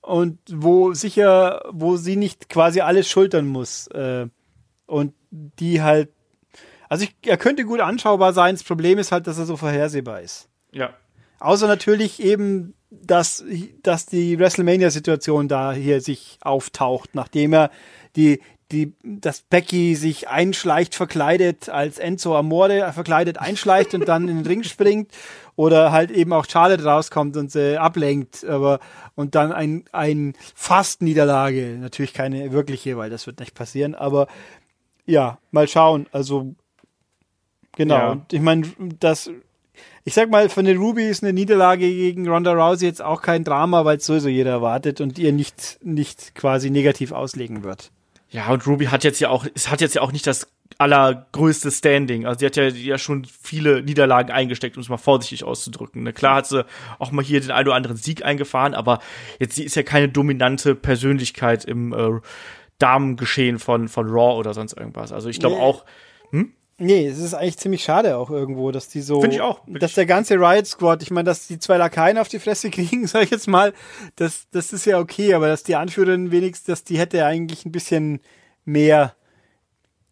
Und 0.00 0.38
wo 0.50 0.94
sicher, 0.94 1.62
wo 1.70 1.96
sie 1.96 2.16
nicht 2.16 2.48
quasi 2.48 2.80
alles 2.80 3.08
schultern 3.08 3.46
muss. 3.46 3.88
Äh, 3.88 4.28
und 4.86 5.14
die 5.30 5.82
halt 5.82 6.10
also 6.88 7.04
ich, 7.04 7.16
er 7.26 7.36
könnte 7.36 7.64
gut 7.64 7.80
anschaubar 7.80 8.32
sein. 8.32 8.54
Das 8.54 8.64
Problem 8.64 8.98
ist 8.98 9.12
halt, 9.12 9.26
dass 9.26 9.38
er 9.38 9.46
so 9.46 9.56
vorhersehbar 9.56 10.20
ist. 10.20 10.48
Ja. 10.72 10.94
Außer 11.38 11.66
natürlich 11.66 12.22
eben, 12.22 12.74
dass, 12.90 13.44
dass 13.82 14.06
die 14.06 14.38
WrestleMania-Situation 14.38 15.48
da 15.48 15.72
hier 15.72 16.00
sich 16.00 16.38
auftaucht, 16.40 17.14
nachdem 17.14 17.52
er 17.52 17.70
die, 18.16 18.40
die, 18.72 18.94
dass 19.02 19.42
Becky 19.42 19.94
sich 19.94 20.28
einschleicht, 20.28 20.94
verkleidet, 20.94 21.68
als 21.68 21.98
Enzo 21.98 22.36
Amore 22.36 22.92
verkleidet 22.92 23.38
einschleicht 23.38 23.94
und 23.94 24.08
dann 24.08 24.28
in 24.28 24.38
den 24.38 24.46
Ring 24.46 24.62
springt. 24.62 25.12
Oder 25.56 25.90
halt 25.90 26.10
eben 26.10 26.34
auch 26.34 26.44
Charlotte 26.46 26.84
rauskommt 26.84 27.36
und 27.38 27.50
sie 27.50 27.80
ablenkt, 27.80 28.44
aber, 28.44 28.78
und 29.14 29.34
dann 29.34 29.52
ein, 29.52 29.84
ein 29.90 30.34
fast 30.54 31.00
Niederlage. 31.00 31.78
Natürlich 31.80 32.12
keine 32.12 32.52
wirkliche, 32.52 32.98
weil 32.98 33.08
das 33.08 33.26
wird 33.26 33.40
nicht 33.40 33.54
passieren, 33.54 33.94
aber 33.94 34.26
ja, 35.06 35.38
mal 35.50 35.66
schauen. 35.66 36.08
Also 36.12 36.54
Genau. 37.76 37.94
Ja. 37.94 38.12
Und 38.12 38.32
ich 38.32 38.40
meine, 38.40 38.66
das, 38.98 39.30
ich 40.06 40.14
sag 40.14 40.30
mal, 40.30 40.48
von 40.48 40.64
den 40.64 40.78
Ruby 40.78 41.08
ist 41.08 41.24
eine 41.24 41.32
Niederlage 41.32 41.84
gegen 41.84 42.28
Ronda 42.28 42.52
Rousey 42.52 42.86
jetzt 42.86 43.02
auch 43.02 43.22
kein 43.22 43.42
Drama, 43.42 43.84
weil 43.84 43.96
es 43.96 44.06
sowieso 44.06 44.28
jeder 44.28 44.52
erwartet 44.52 45.00
und 45.00 45.18
ihr 45.18 45.32
nicht, 45.32 45.80
nicht 45.82 46.36
quasi 46.36 46.70
negativ 46.70 47.10
auslegen 47.10 47.64
wird. 47.64 47.90
Ja, 48.30 48.48
und 48.52 48.64
Ruby 48.68 48.84
hat 48.86 49.02
jetzt 49.02 49.18
ja 49.18 49.30
auch, 49.30 49.44
es 49.56 49.68
hat 49.68 49.80
jetzt 49.80 49.96
ja 49.96 50.02
auch 50.02 50.12
nicht 50.12 50.24
das 50.28 50.46
allergrößte 50.78 51.72
Standing. 51.72 52.24
Also 52.24 52.38
sie 52.38 52.46
hat 52.46 52.54
ja, 52.54 52.68
ja 52.68 52.98
schon 52.98 53.24
viele 53.24 53.82
Niederlagen 53.82 54.30
eingesteckt, 54.30 54.76
um 54.76 54.82
es 54.82 54.88
mal 54.88 54.96
vorsichtig 54.96 55.42
auszudrücken. 55.42 56.04
Ne? 56.04 56.12
Klar 56.12 56.36
hat 56.36 56.46
sie 56.46 56.64
auch 57.00 57.10
mal 57.10 57.24
hier 57.24 57.40
den 57.40 57.50
einen 57.50 57.66
oder 57.66 57.76
anderen 57.76 57.96
Sieg 57.96 58.24
eingefahren, 58.24 58.74
aber 58.74 59.00
jetzt 59.40 59.56
sie 59.56 59.64
ist 59.64 59.74
ja 59.74 59.82
keine 59.82 60.08
dominante 60.08 60.76
Persönlichkeit 60.76 61.64
im 61.64 61.92
äh, 61.92 62.20
Damengeschehen 62.78 63.58
von, 63.58 63.88
von 63.88 64.06
Raw 64.06 64.38
oder 64.38 64.54
sonst 64.54 64.74
irgendwas. 64.74 65.10
Also 65.10 65.28
ich 65.28 65.40
glaube 65.40 65.56
nee. 65.56 65.62
auch. 65.62 65.84
Hm? 66.30 66.52
Nee, 66.78 67.06
es 67.06 67.18
ist 67.18 67.32
eigentlich 67.32 67.56
ziemlich 67.56 67.82
schade 67.82 68.18
auch 68.18 68.28
irgendwo, 68.30 68.70
dass 68.70 68.88
die 68.88 69.00
so. 69.00 69.20
Finde 69.22 69.36
ich 69.36 69.42
auch. 69.42 69.60
Dass 69.66 69.94
der 69.94 70.04
ganze 70.04 70.34
Riot 70.34 70.66
Squad, 70.66 71.02
ich 71.02 71.10
meine, 71.10 71.24
dass 71.24 71.46
die 71.46 71.58
zwei 71.58 71.78
Lakaien 71.78 72.18
auf 72.18 72.28
die 72.28 72.38
Fresse 72.38 72.68
kriegen, 72.70 73.06
sag 73.06 73.22
ich 73.24 73.30
jetzt 73.30 73.48
mal, 73.48 73.72
das, 74.16 74.46
das 74.50 74.72
ist 74.74 74.84
ja 74.84 74.98
okay, 74.98 75.32
aber 75.34 75.48
dass 75.48 75.62
die 75.62 75.74
Anführerin 75.76 76.30
wenigstens, 76.32 76.66
dass 76.66 76.84
die 76.84 76.98
hätte 76.98 77.24
eigentlich 77.24 77.64
ein 77.64 77.72
bisschen 77.72 78.20
mehr 78.66 79.14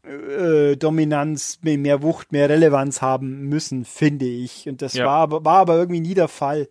äh, 0.04 0.76
Dominanz, 0.76 1.58
mehr, 1.62 1.78
mehr 1.78 2.02
Wucht, 2.02 2.32
mehr 2.32 2.48
Relevanz 2.48 3.00
haben 3.02 3.42
müssen, 3.48 3.84
finde 3.84 4.26
ich. 4.26 4.68
Und 4.68 4.82
das 4.82 4.94
Ja. 4.94 5.06
war, 5.06 5.18
aber- 5.20 5.44
war 5.44 5.58
aber 5.58 5.76
irgendwie 5.76 6.00
nie 6.00 6.14
der 6.14 6.28
Fall. 6.28 6.68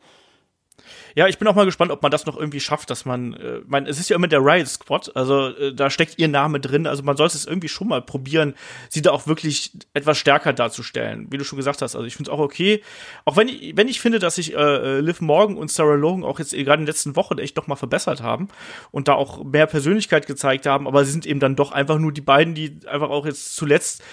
Ja, 1.16 1.28
ich 1.28 1.38
bin 1.38 1.48
auch 1.48 1.56
mal 1.56 1.66
gespannt, 1.66 1.92
ob 1.92 2.02
man 2.02 2.12
das 2.12 2.26
noch 2.26 2.38
irgendwie 2.38 2.60
schafft, 2.60 2.90
dass 2.90 3.06
man, 3.06 3.34
äh, 3.34 3.62
man, 3.68 3.86
es 3.86 4.00
ist 4.00 4.10
ja 4.10 4.16
immer 4.16 4.28
der 4.28 4.40
Riot 4.40 4.68
Squad, 4.68 5.16
also 5.16 5.50
äh, 5.50 5.74
da 5.74 5.90
steckt 5.90 6.18
ihr 6.18 6.28
Name 6.28 6.60
drin, 6.60 6.88
also 6.88 7.04
man 7.04 7.18
sollte 7.18 7.38
es 7.38 7.46
irgendwie 7.46 7.70
schon 7.70 7.88
mal 7.88 8.02
probieren, 8.02 8.56
sie 8.90 9.02
da 9.02 9.12
auch 9.12 9.28
wirklich 9.28 9.72
etwas 9.94 10.18
stärker 10.18 10.54
darzustellen, 10.54 11.28
wie 11.30 11.38
du 11.38 11.44
schon 11.44 11.58
gesagt 11.58 11.82
hast. 11.82 11.96
Also 11.96 12.08
ich 12.08 12.16
finde 12.16 12.32
es 12.32 12.34
auch 12.34 12.40
okay, 12.42 12.82
auch 13.26 13.38
wenn 13.38 13.48
ich, 13.48 13.78
wenn 13.78 13.88
ich 13.88 14.00
finde, 14.00 14.20
dass 14.20 14.36
sich 14.36 14.56
äh, 14.56 15.00
Liv 15.00 15.22
Morgan 15.22 15.58
und 15.58 15.72
Sarah 15.72 15.96
Logan 15.96 16.24
auch 16.24 16.40
jetzt 16.40 16.52
gerade 16.52 16.74
in 16.74 16.82
den 16.82 16.88
letzten 16.88 17.16
Wochen 17.16 17.38
echt 17.38 17.56
noch 17.58 17.68
mal 17.68 17.76
verbessert 17.76 18.22
haben 18.22 18.48
und 18.92 19.08
da 19.08 19.14
auch 19.14 19.44
mehr 19.44 19.68
Persönlichkeit 19.68 20.26
gezeigt 20.26 20.66
haben, 20.66 20.88
aber 20.88 21.06
sie 21.06 21.12
sind 21.12 21.26
eben 21.26 21.40
dann 21.40 21.56
doch 21.56 21.72
einfach 21.72 22.00
nur 22.00 22.12
die 22.12 22.22
beiden, 22.22 22.56
die 22.56 22.80
einfach 22.88 23.10
auch 23.10 23.26
jetzt 23.26 23.56
zuletzt 23.56 24.04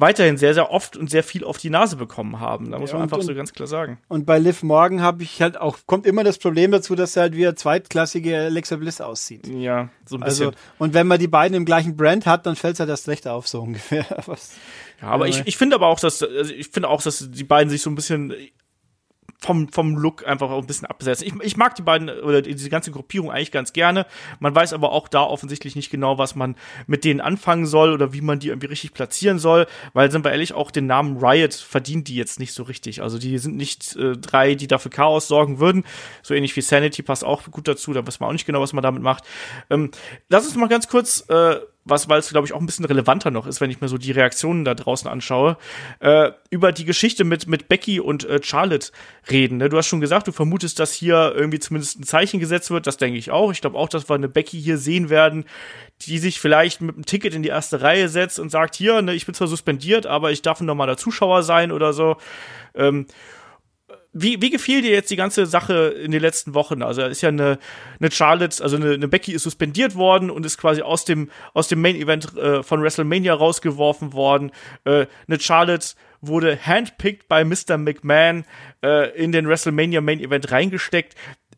weiterhin 0.00 0.36
sehr, 0.36 0.54
sehr 0.54 0.70
oft 0.70 0.96
und 0.96 1.10
sehr 1.10 1.22
viel 1.22 1.44
auf 1.44 1.58
die 1.58 1.70
Nase 1.70 1.96
bekommen 1.96 2.40
haben. 2.40 2.70
Da 2.70 2.78
muss 2.78 2.90
Ja, 2.90 2.96
man 2.96 3.02
und- 3.04 3.12
einfach 3.12 3.22
so 3.24 3.30
und- 3.30 3.36
ganz 3.36 3.52
klar 3.52 3.66
sagen. 3.66 3.98
Und 4.08 4.26
bei 4.26 4.38
Liv 4.38 4.62
Morgan 4.62 5.02
habe 5.02 5.22
ich 5.22 5.42
halt 5.42 5.58
auch, 5.60 5.78
kommt 5.86 6.06
immer 6.06 6.24
das 6.24 6.38
Problem 6.38 6.70
dazu, 6.70 6.94
dass 6.94 7.16
er 7.16 7.22
halt 7.22 7.34
wie 7.36 7.46
eine 7.46 7.54
zweitklassige 7.54 8.36
Alexa 8.38 8.76
Bliss 8.76 9.00
aussieht. 9.00 9.46
Ja, 9.48 9.88
so 10.06 10.16
ein 10.16 10.20
bisschen. 10.20 10.46
Also, 10.48 10.58
und 10.78 10.94
wenn 10.94 11.06
man 11.06 11.18
die 11.18 11.28
beiden 11.28 11.56
im 11.56 11.64
gleichen 11.64 11.96
Brand 11.96 12.26
hat, 12.26 12.46
dann 12.46 12.56
fällt 12.56 12.74
es 12.74 12.80
halt 12.80 12.90
erst 12.90 13.08
recht 13.08 13.26
auf, 13.26 13.48
so 13.48 13.60
ungefähr. 13.62 14.04
Was, 14.26 14.52
Ja, 15.02 15.08
aber 15.08 15.28
ich, 15.28 15.42
ich 15.46 15.56
finde 15.56 15.76
aber 15.76 15.86
auch, 15.88 16.00
dass 16.00 16.22
also 16.22 16.52
ich 16.52 16.68
finde 16.68 16.88
auch, 16.88 17.02
dass 17.02 17.28
die 17.30 17.44
beiden 17.44 17.70
sich 17.70 17.82
so 17.82 17.90
ein 17.90 17.94
bisschen 17.94 18.32
vom, 19.40 19.68
vom 19.68 19.96
Look 19.96 20.26
einfach 20.26 20.50
auch 20.50 20.60
ein 20.60 20.66
bisschen 20.66 20.86
absetzen. 20.86 21.26
Ich, 21.26 21.34
ich 21.42 21.56
mag 21.56 21.76
die 21.76 21.82
beiden 21.82 22.10
oder 22.10 22.42
diese 22.42 22.70
ganze 22.70 22.90
Gruppierung 22.90 23.30
eigentlich 23.30 23.52
ganz 23.52 23.72
gerne. 23.72 24.06
Man 24.40 24.54
weiß 24.54 24.72
aber 24.72 24.90
auch 24.90 25.06
da 25.06 25.22
offensichtlich 25.22 25.76
nicht 25.76 25.90
genau, 25.90 26.18
was 26.18 26.34
man 26.34 26.56
mit 26.86 27.04
denen 27.04 27.20
anfangen 27.20 27.64
soll 27.64 27.92
oder 27.92 28.12
wie 28.12 28.20
man 28.20 28.40
die 28.40 28.48
irgendwie 28.48 28.66
richtig 28.66 28.94
platzieren 28.94 29.38
soll, 29.38 29.66
weil 29.92 30.10
sind 30.10 30.24
wir 30.24 30.32
ehrlich, 30.32 30.54
auch 30.54 30.72
den 30.72 30.86
Namen 30.86 31.18
Riot 31.18 31.54
verdient 31.54 32.08
die 32.08 32.16
jetzt 32.16 32.40
nicht 32.40 32.52
so 32.52 32.64
richtig. 32.64 33.00
Also 33.00 33.18
die 33.18 33.38
sind 33.38 33.56
nicht 33.56 33.94
äh, 33.96 34.16
drei, 34.16 34.56
die 34.56 34.66
dafür 34.66 34.90
Chaos 34.90 35.28
sorgen 35.28 35.60
würden. 35.60 35.84
So 36.22 36.34
ähnlich 36.34 36.56
wie 36.56 36.60
Sanity 36.60 37.02
passt 37.02 37.24
auch 37.24 37.44
gut 37.50 37.68
dazu, 37.68 37.92
da 37.92 38.04
weiß 38.04 38.18
man 38.18 38.30
auch 38.30 38.32
nicht 38.32 38.46
genau, 38.46 38.60
was 38.60 38.72
man 38.72 38.82
damit 38.82 39.02
macht. 39.02 39.24
Ähm, 39.70 39.92
lass 40.28 40.46
uns 40.46 40.56
mal 40.56 40.68
ganz 40.68 40.88
kurz 40.88 41.24
äh, 41.28 41.60
was, 41.88 42.08
weil 42.08 42.18
es, 42.18 42.30
glaube 42.30 42.46
ich, 42.46 42.52
auch 42.52 42.60
ein 42.60 42.66
bisschen 42.66 42.84
relevanter 42.84 43.30
noch 43.30 43.46
ist, 43.46 43.60
wenn 43.60 43.70
ich 43.70 43.80
mir 43.80 43.88
so 43.88 43.98
die 43.98 44.12
Reaktionen 44.12 44.64
da 44.64 44.74
draußen 44.74 45.08
anschaue, 45.08 45.56
äh, 46.00 46.30
über 46.50 46.72
die 46.72 46.84
Geschichte 46.84 47.24
mit, 47.24 47.46
mit 47.46 47.68
Becky 47.68 48.00
und 48.00 48.24
äh, 48.24 48.40
Charlotte 48.42 48.90
reden. 49.30 49.58
Ne? 49.58 49.68
Du 49.68 49.76
hast 49.76 49.86
schon 49.86 50.00
gesagt, 50.00 50.28
du 50.28 50.32
vermutest, 50.32 50.78
dass 50.78 50.92
hier 50.92 51.32
irgendwie 51.34 51.58
zumindest 51.58 52.00
ein 52.00 52.04
Zeichen 52.04 52.40
gesetzt 52.40 52.70
wird. 52.70 52.86
Das 52.86 52.96
denke 52.96 53.18
ich 53.18 53.30
auch. 53.30 53.52
Ich 53.52 53.60
glaube 53.60 53.78
auch, 53.78 53.88
dass 53.88 54.08
wir 54.08 54.14
eine 54.14 54.28
Becky 54.28 54.60
hier 54.60 54.78
sehen 54.78 55.10
werden, 55.10 55.44
die 56.02 56.18
sich 56.18 56.40
vielleicht 56.40 56.80
mit 56.80 56.94
einem 56.94 57.04
Ticket 57.04 57.34
in 57.34 57.42
die 57.42 57.48
erste 57.48 57.80
Reihe 57.80 58.08
setzt 58.08 58.38
und 58.38 58.50
sagt, 58.50 58.76
hier, 58.76 59.02
ne, 59.02 59.14
ich 59.14 59.26
bin 59.26 59.34
zwar 59.34 59.48
suspendiert, 59.48 60.06
aber 60.06 60.30
ich 60.30 60.42
darf 60.42 60.60
ein 60.60 60.66
normaler 60.66 60.96
Zuschauer 60.96 61.42
sein 61.42 61.72
oder 61.72 61.92
so. 61.92 62.16
Ähm, 62.74 63.06
wie, 64.20 64.42
wie 64.42 64.50
gefiel 64.50 64.82
dir 64.82 64.90
jetzt 64.90 65.10
die 65.10 65.16
ganze 65.16 65.46
Sache 65.46 65.94
in 66.02 66.10
den 66.10 66.20
letzten 66.20 66.54
Wochen? 66.54 66.82
Also 66.82 67.02
ist 67.02 67.20
ja 67.20 67.28
eine, 67.28 67.58
eine 68.00 68.10
Charlotte, 68.10 68.62
also 68.62 68.76
eine, 68.76 68.92
eine 68.92 69.08
Becky 69.08 69.32
ist 69.32 69.42
suspendiert 69.42 69.94
worden 69.94 70.30
und 70.30 70.44
ist 70.44 70.58
quasi 70.58 70.82
aus 70.82 71.04
dem, 71.04 71.30
aus 71.54 71.68
dem 71.68 71.80
Main 71.80 71.96
Event 71.96 72.36
äh, 72.36 72.62
von 72.62 72.82
WrestleMania 72.82 73.34
rausgeworfen 73.34 74.12
worden. 74.12 74.52
Äh, 74.84 75.06
eine 75.26 75.40
Charlotte 75.40 75.94
wurde 76.20 76.58
handpicked 76.64 77.28
bei 77.28 77.44
Mr. 77.44 77.78
McMahon 77.78 78.44
äh, 78.82 79.16
in 79.16 79.32
den 79.32 79.48
WrestleMania 79.48 80.00
Main 80.00 80.20
Event 80.20 80.50
reingesteckt. 80.50 81.14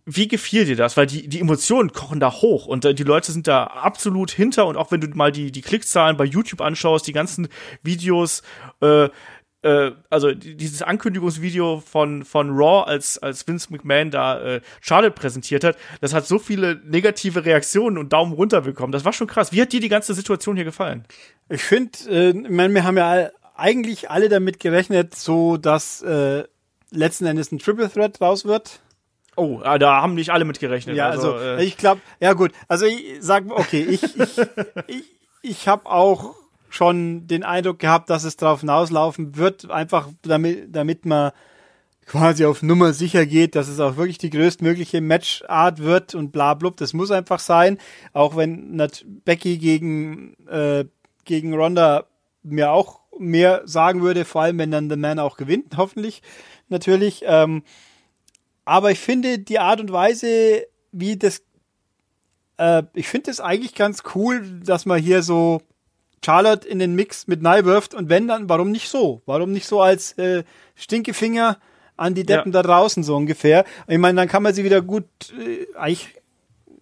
Wie 0.07 0.29
gefiel 0.29 0.65
dir 0.65 0.77
das? 0.77 0.97
Weil 0.97 1.07
die, 1.07 1.29
die 1.29 1.41
Emotionen 1.41 1.93
kochen 1.93 2.21
da 2.21 2.33
hoch 2.33 2.67
und 2.67 2.85
äh, 2.85 2.95
die 2.95 3.05
Leute 3.05 3.33
sind 3.33 3.47
da 3.47 3.65
absolut 3.65 4.31
hinter 4.31 4.67
und 4.67 4.77
auch 4.77 4.91
wenn 4.91 5.01
du 5.01 5.09
mal 5.09 5.31
die, 5.31 5.53
die 5.53 5.63
Klickzahlen 5.63 6.17
bei 6.17 6.25
YouTube 6.25 6.61
anschaust, 6.61 7.07
die 7.07 7.13
ganzen 7.13 7.49
Videos, 7.83 8.43
äh, 8.81 9.09
äh, 9.63 9.91
also 10.09 10.33
die- 10.33 10.57
dieses 10.57 10.83
Ankündigungsvideo 10.83 11.81
von, 11.87 12.25
von 12.25 12.51
Raw, 12.51 12.85
als, 12.89 13.19
als 13.19 13.47
Vince 13.47 13.69
McMahon 13.73 14.11
da 14.11 14.41
äh, 14.41 14.61
Charlotte 14.81 15.13
präsentiert 15.15 15.65
hat, 15.65 15.77
das 16.01 16.15
hat 16.15 16.27
so 16.27 16.39
viele 16.39 16.77
negative 16.85 17.45
Reaktionen 17.45 17.99
und 17.99 18.13
Daumen 18.13 18.33
runter 18.33 18.63
bekommen. 18.63 18.93
Das 18.93 19.05
war 19.05 19.13
schon 19.13 19.27
krass. 19.27 19.53
Wie 19.53 19.61
hat 19.61 19.73
dir 19.73 19.81
die 19.81 19.89
ganze 19.89 20.15
Situation 20.15 20.57
hier 20.57 20.65
gefallen? 20.65 21.05
Ich 21.49 21.63
finde, 21.63 21.91
äh, 22.09 22.31
ich 22.31 22.49
wir 22.49 22.85
haben 22.85 22.97
ja 22.97 23.31
eigentlich 23.57 24.11
alle 24.11 24.29
damit 24.29 24.61
gerechnet, 24.61 25.15
so 25.15 25.57
dass 25.57 26.01
äh, 26.03 26.45
letzten 26.91 27.27
Endes 27.27 27.53
ein 27.53 27.59
Triple 27.59 27.91
Threat 27.91 28.21
raus 28.21 28.45
wird. 28.45 28.81
Oh, 29.37 29.61
ah, 29.63 29.79
da 29.79 30.03
haben 30.03 30.15
nicht 30.15 30.31
alle 30.31 30.45
mit 30.45 30.59
gerechnet. 30.61 30.97
Ja, 30.97 31.09
also, 31.09 31.37
äh, 31.39 31.63
ich 31.65 31.77
glaube, 31.77 32.01
ja 32.19 32.33
gut, 32.33 32.53
also 32.69 32.87
ich 32.87 33.19
sag, 33.21 33.45
okay, 33.51 33.83
ich, 33.83 34.03
ich, 34.03 34.39
ich, 34.87 35.05
ich 35.43 35.69
habe 35.69 35.87
auch 35.87 36.35
schon 36.71 37.27
den 37.27 37.43
Eindruck 37.43 37.79
gehabt, 37.79 38.11
dass 38.11 38.25
es 38.25 38.37
darauf 38.37 38.61
hinauslaufen 38.61 39.37
wird, 39.37 39.71
einfach 39.71 40.09
damit, 40.23 40.75
damit 40.75 41.05
man 41.05 41.33
quasi 42.07 42.45
auf 42.45 42.63
Nummer 42.63 42.93
sicher 42.93 43.25
geht, 43.25 43.55
dass 43.55 43.69
es 43.69 43.79
auch 43.79 43.97
wirklich 43.97 44.19
die 44.19 44.31
größtmögliche 44.31 45.01
Matchart 45.01 45.79
wird 45.79 46.15
und 46.15 46.33
bla 46.33 46.55
blub, 46.55 46.77
das 46.77 46.93
muss 46.93 47.13
einfach 47.13 47.39
sein, 47.39 47.79
auch 48.13 48.37
wenn 48.37 48.75
nat 48.75 49.05
Becky 49.25 49.59
gegen, 49.59 50.35
äh, 50.49 50.87
gegen 51.25 51.55
Ronda 51.55 52.07
mir 52.43 52.73
auch 52.73 53.01
mehr 53.19 53.63
sagen 53.65 54.03
würde, 54.03 54.25
vor 54.25 54.43
allem 54.43 54.59
wenn 54.59 54.71
dann 54.71 54.91
The 54.91 54.97
Man 54.97 55.19
auch 55.19 55.37
gewinnt, 55.37 55.75
hoffentlich 55.77 56.23
natürlich. 56.69 57.23
Ähm, 57.27 57.63
aber 58.65 58.91
ich 58.91 58.99
finde 58.99 59.39
die 59.39 59.59
Art 59.59 59.81
und 59.81 59.93
Weise, 59.93 60.67
wie 60.93 61.17
das, 61.17 61.43
äh, 62.57 62.83
ich 62.95 63.09
finde 63.09 63.31
es 63.31 63.41
eigentlich 63.41 63.75
ganz 63.75 64.03
cool, 64.15 64.61
dass 64.65 64.87
man 64.87 65.01
hier 65.01 65.23
so 65.23 65.61
Charlotte 66.25 66.69
in 66.69 66.79
den 66.79 66.95
Mix 66.95 67.27
mit 67.27 67.43
Nye 67.43 67.65
wirft 67.65 67.95
und 67.95 68.09
wenn 68.09 68.29
dann, 68.29 68.49
warum 68.49 68.71
nicht 68.71 68.89
so? 68.89 69.23
Warum 69.27 69.53
nicht 69.53 69.67
so 69.67 69.81
als 69.81 70.13
äh, 70.19 70.45
Stinkefinger 70.75 71.59
an 71.97 72.15
die 72.15 72.25
Deppen 72.25 72.53
da 72.53 72.63
draußen 72.63 73.03
so 73.03 73.17
ungefähr? 73.17 73.65
Ich 73.89 73.99
meine, 73.99 74.17
dann 74.21 74.29
kann 74.29 74.43
man 74.43 74.55
sie 74.55 74.65
wieder 74.65 74.83
gut, 74.83 75.07
äh, 75.39 75.67
eigentlich, 75.77 76.15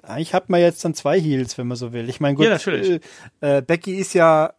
eigentlich 0.02 0.34
hat 0.34 0.48
man 0.48 0.60
jetzt 0.60 0.84
dann 0.84 0.94
zwei 0.94 1.20
Heels, 1.20 1.56
wenn 1.58 1.68
man 1.68 1.76
so 1.76 1.92
will. 1.92 2.08
Ich 2.08 2.20
meine, 2.20 2.34
gut, 2.34 2.46
Ja, 2.46 2.52
natürlich. 2.52 3.00
Äh, 3.40 3.58
äh, 3.58 3.62
Becky 3.62 3.94
ist 3.96 4.14
ja 4.14 4.54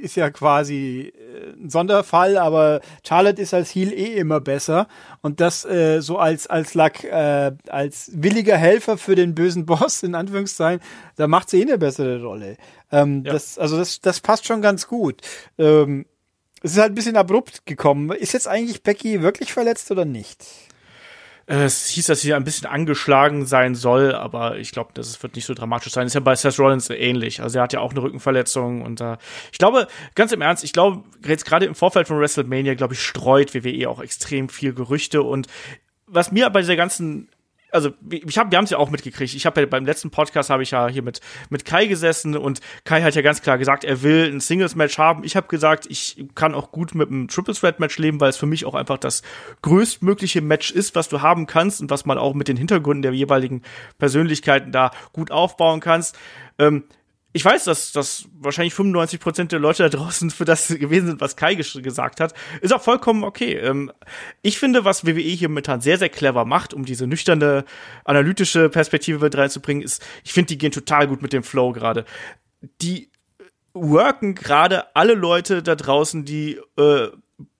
ist 0.00 0.16
ja 0.16 0.30
quasi 0.30 1.12
äh, 1.14 1.52
ein 1.52 1.70
Sonderfall, 1.70 2.36
aber 2.36 2.80
Charlotte 3.06 3.40
ist 3.40 3.54
als 3.54 3.74
Heel 3.74 3.92
eh 3.92 4.16
immer 4.16 4.40
besser 4.40 4.88
und 5.22 5.40
das 5.40 5.64
äh, 5.64 6.00
so 6.00 6.18
als 6.18 6.46
als 6.46 6.74
Lack, 6.74 7.04
äh, 7.04 7.52
als 7.68 8.10
williger 8.14 8.56
Helfer 8.56 8.98
für 8.98 9.14
den 9.14 9.34
bösen 9.34 9.66
Boss 9.70 10.02
in 10.02 10.14
Anführungszeichen, 10.14 10.82
da 11.16 11.28
macht 11.28 11.50
sie 11.50 11.60
eh 11.60 11.62
eine 11.62 11.78
bessere 11.78 12.22
Rolle. 12.22 12.56
Ähm, 12.90 13.24
Ja. 13.24 13.32
Das 13.32 13.58
also 13.58 13.76
das 13.76 14.00
das 14.00 14.20
passt 14.20 14.46
schon 14.46 14.62
ganz 14.62 14.86
gut. 14.86 15.20
Ähm, 15.58 16.06
es 16.62 16.72
ist 16.72 16.78
halt 16.78 16.92
ein 16.92 16.94
bisschen 16.94 17.16
abrupt 17.16 17.64
gekommen. 17.66 18.10
Ist 18.10 18.32
jetzt 18.32 18.46
eigentlich 18.48 18.82
Becky 18.82 19.22
wirklich 19.22 19.52
verletzt 19.52 19.90
oder 19.90 20.04
nicht? 20.04 20.44
Äh, 21.50 21.64
Es 21.64 21.88
hieß, 21.88 22.06
dass 22.06 22.20
sie 22.20 22.32
ein 22.32 22.44
bisschen 22.44 22.66
angeschlagen 22.68 23.44
sein 23.44 23.74
soll, 23.74 24.14
aber 24.14 24.56
ich 24.58 24.70
glaube, 24.70 24.90
das 24.94 25.20
wird 25.22 25.34
nicht 25.34 25.44
so 25.44 25.54
dramatisch 25.54 25.92
sein. 25.92 26.06
Ist 26.06 26.14
ja 26.14 26.20
bei 26.20 26.36
Seth 26.36 26.58
Rollins 26.58 26.88
ähnlich. 26.90 27.42
Also 27.42 27.58
er 27.58 27.64
hat 27.64 27.72
ja 27.72 27.80
auch 27.80 27.90
eine 27.90 28.02
Rückenverletzung 28.02 28.82
und 28.82 29.00
äh, 29.00 29.16
ich 29.52 29.58
glaube, 29.58 29.88
ganz 30.14 30.32
im 30.32 30.40
Ernst, 30.40 30.64
ich 30.64 30.72
glaube, 30.72 31.02
jetzt 31.26 31.44
gerade 31.44 31.66
im 31.66 31.74
Vorfeld 31.74 32.06
von 32.06 32.18
WrestleMania, 32.18 32.74
glaube 32.74 32.94
ich, 32.94 33.02
streut 33.02 33.54
WWE 33.54 33.88
auch 33.88 34.00
extrem 34.00 34.48
viel 34.48 34.72
Gerüchte 34.72 35.22
und 35.22 35.48
was 36.06 36.32
mir 36.32 36.48
bei 36.50 36.60
dieser 36.60 36.76
ganzen 36.76 37.28
also 37.72 37.90
ich 38.10 38.38
hab, 38.38 38.50
wir 38.50 38.58
haben 38.58 38.64
es 38.64 38.70
ja 38.70 38.78
auch 38.78 38.90
mitgekriegt. 38.90 39.34
Ich 39.34 39.46
habe 39.46 39.60
ja 39.60 39.66
beim 39.66 39.84
letzten 39.84 40.10
Podcast 40.10 40.50
habe 40.50 40.62
ich 40.62 40.70
ja 40.70 40.88
hier 40.88 41.02
mit 41.02 41.20
mit 41.48 41.64
Kai 41.64 41.86
gesessen 41.86 42.36
und 42.36 42.60
Kai 42.84 43.02
hat 43.02 43.14
ja 43.14 43.22
ganz 43.22 43.42
klar 43.42 43.58
gesagt, 43.58 43.84
er 43.84 44.02
will 44.02 44.30
ein 44.32 44.40
Singles 44.40 44.74
Match 44.74 44.98
haben. 44.98 45.24
Ich 45.24 45.36
habe 45.36 45.48
gesagt, 45.48 45.86
ich 45.88 46.24
kann 46.34 46.54
auch 46.54 46.72
gut 46.72 46.94
mit 46.94 47.08
einem 47.08 47.28
Triple 47.28 47.54
Threat 47.54 47.80
Match 47.80 47.98
leben, 47.98 48.20
weil 48.20 48.30
es 48.30 48.36
für 48.36 48.46
mich 48.46 48.64
auch 48.64 48.74
einfach 48.74 48.98
das 48.98 49.22
größtmögliche 49.62 50.40
Match 50.40 50.70
ist, 50.70 50.94
was 50.94 51.08
du 51.08 51.22
haben 51.22 51.46
kannst 51.46 51.80
und 51.80 51.90
was 51.90 52.04
man 52.04 52.18
auch 52.18 52.34
mit 52.34 52.48
den 52.48 52.56
Hintergründen 52.56 53.02
der 53.02 53.12
jeweiligen 53.12 53.62
Persönlichkeiten 53.98 54.72
da 54.72 54.90
gut 55.12 55.30
aufbauen 55.30 55.80
kannst. 55.80 56.18
Ähm, 56.58 56.84
ich 57.32 57.44
weiß, 57.44 57.64
dass, 57.64 57.92
dass 57.92 58.24
wahrscheinlich 58.32 58.74
95% 58.74 59.44
der 59.48 59.60
Leute 59.60 59.84
da 59.84 59.88
draußen 59.88 60.30
für 60.30 60.44
das 60.44 60.68
gewesen 60.68 61.06
sind, 61.06 61.20
was 61.20 61.36
Kai 61.36 61.52
ges- 61.54 61.80
gesagt 61.80 62.18
hat. 62.20 62.34
Ist 62.60 62.72
auch 62.72 62.82
vollkommen 62.82 63.22
okay. 63.22 63.54
Ähm, 63.54 63.92
ich 64.42 64.58
finde, 64.58 64.84
was 64.84 65.06
WWE 65.06 65.20
hier 65.20 65.48
momentan 65.48 65.80
sehr, 65.80 65.98
sehr 65.98 66.08
clever 66.08 66.44
macht, 66.44 66.74
um 66.74 66.84
diese 66.84 67.06
nüchterne, 67.06 67.64
analytische 68.04 68.68
Perspektive 68.68 69.20
mit 69.20 69.36
reinzubringen, 69.36 69.82
ist, 69.82 70.02
ich 70.24 70.32
finde, 70.32 70.48
die 70.48 70.58
gehen 70.58 70.72
total 70.72 71.06
gut 71.06 71.22
mit 71.22 71.32
dem 71.32 71.42
Flow 71.44 71.72
gerade. 71.72 72.04
Die 72.82 73.10
worken 73.72 74.34
gerade 74.34 74.94
alle 74.96 75.14
Leute 75.14 75.62
da 75.62 75.76
draußen, 75.76 76.24
die 76.24 76.58
äh, 76.76 77.08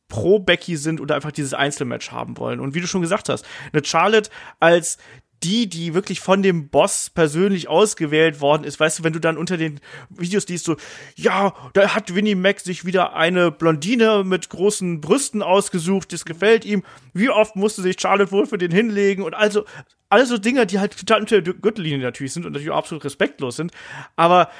pro 0.08 0.40
Becky 0.40 0.76
sind 0.76 1.00
oder 1.00 1.14
einfach 1.14 1.30
dieses 1.30 1.54
Einzelmatch 1.54 2.10
haben 2.10 2.36
wollen. 2.38 2.58
Und 2.58 2.74
wie 2.74 2.80
du 2.80 2.88
schon 2.88 3.02
gesagt 3.02 3.28
hast, 3.28 3.46
eine 3.72 3.84
Charlotte 3.84 4.28
als 4.58 4.98
die, 5.42 5.68
die 5.68 5.94
wirklich 5.94 6.20
von 6.20 6.42
dem 6.42 6.68
Boss 6.68 7.10
persönlich 7.10 7.68
ausgewählt 7.68 8.40
worden 8.40 8.64
ist, 8.64 8.78
weißt 8.78 8.98
du, 8.98 9.04
wenn 9.04 9.12
du 9.12 9.20
dann 9.20 9.38
unter 9.38 9.56
den 9.56 9.80
Videos 10.10 10.46
liest, 10.48 10.66
so, 10.66 10.76
ja, 11.16 11.54
da 11.72 11.94
hat 11.94 12.14
Winnie 12.14 12.34
Mac 12.34 12.60
sich 12.60 12.84
wieder 12.84 13.14
eine 13.14 13.50
Blondine 13.50 14.22
mit 14.24 14.50
großen 14.50 15.00
Brüsten 15.00 15.42
ausgesucht, 15.42 16.12
das 16.12 16.24
gefällt 16.24 16.64
ihm. 16.64 16.82
Wie 17.14 17.30
oft 17.30 17.56
musste 17.56 17.82
sich 17.82 17.98
Charlotte 17.98 18.32
wohl 18.32 18.46
für 18.46 18.58
den 18.58 18.70
hinlegen 18.70 19.22
und 19.22 19.34
also, 19.34 19.64
alles 20.10 20.28
so 20.28 20.38
Dinge, 20.38 20.66
die 20.66 20.78
halt 20.78 20.98
total 20.98 21.20
unter 21.20 21.40
der 21.40 21.54
Gürtellinie 21.54 21.98
natürlich 22.00 22.32
sind 22.32 22.44
und 22.44 22.52
natürlich 22.52 22.72
absolut 22.72 23.04
respektlos 23.04 23.56
sind. 23.56 23.72
Aber 24.16 24.50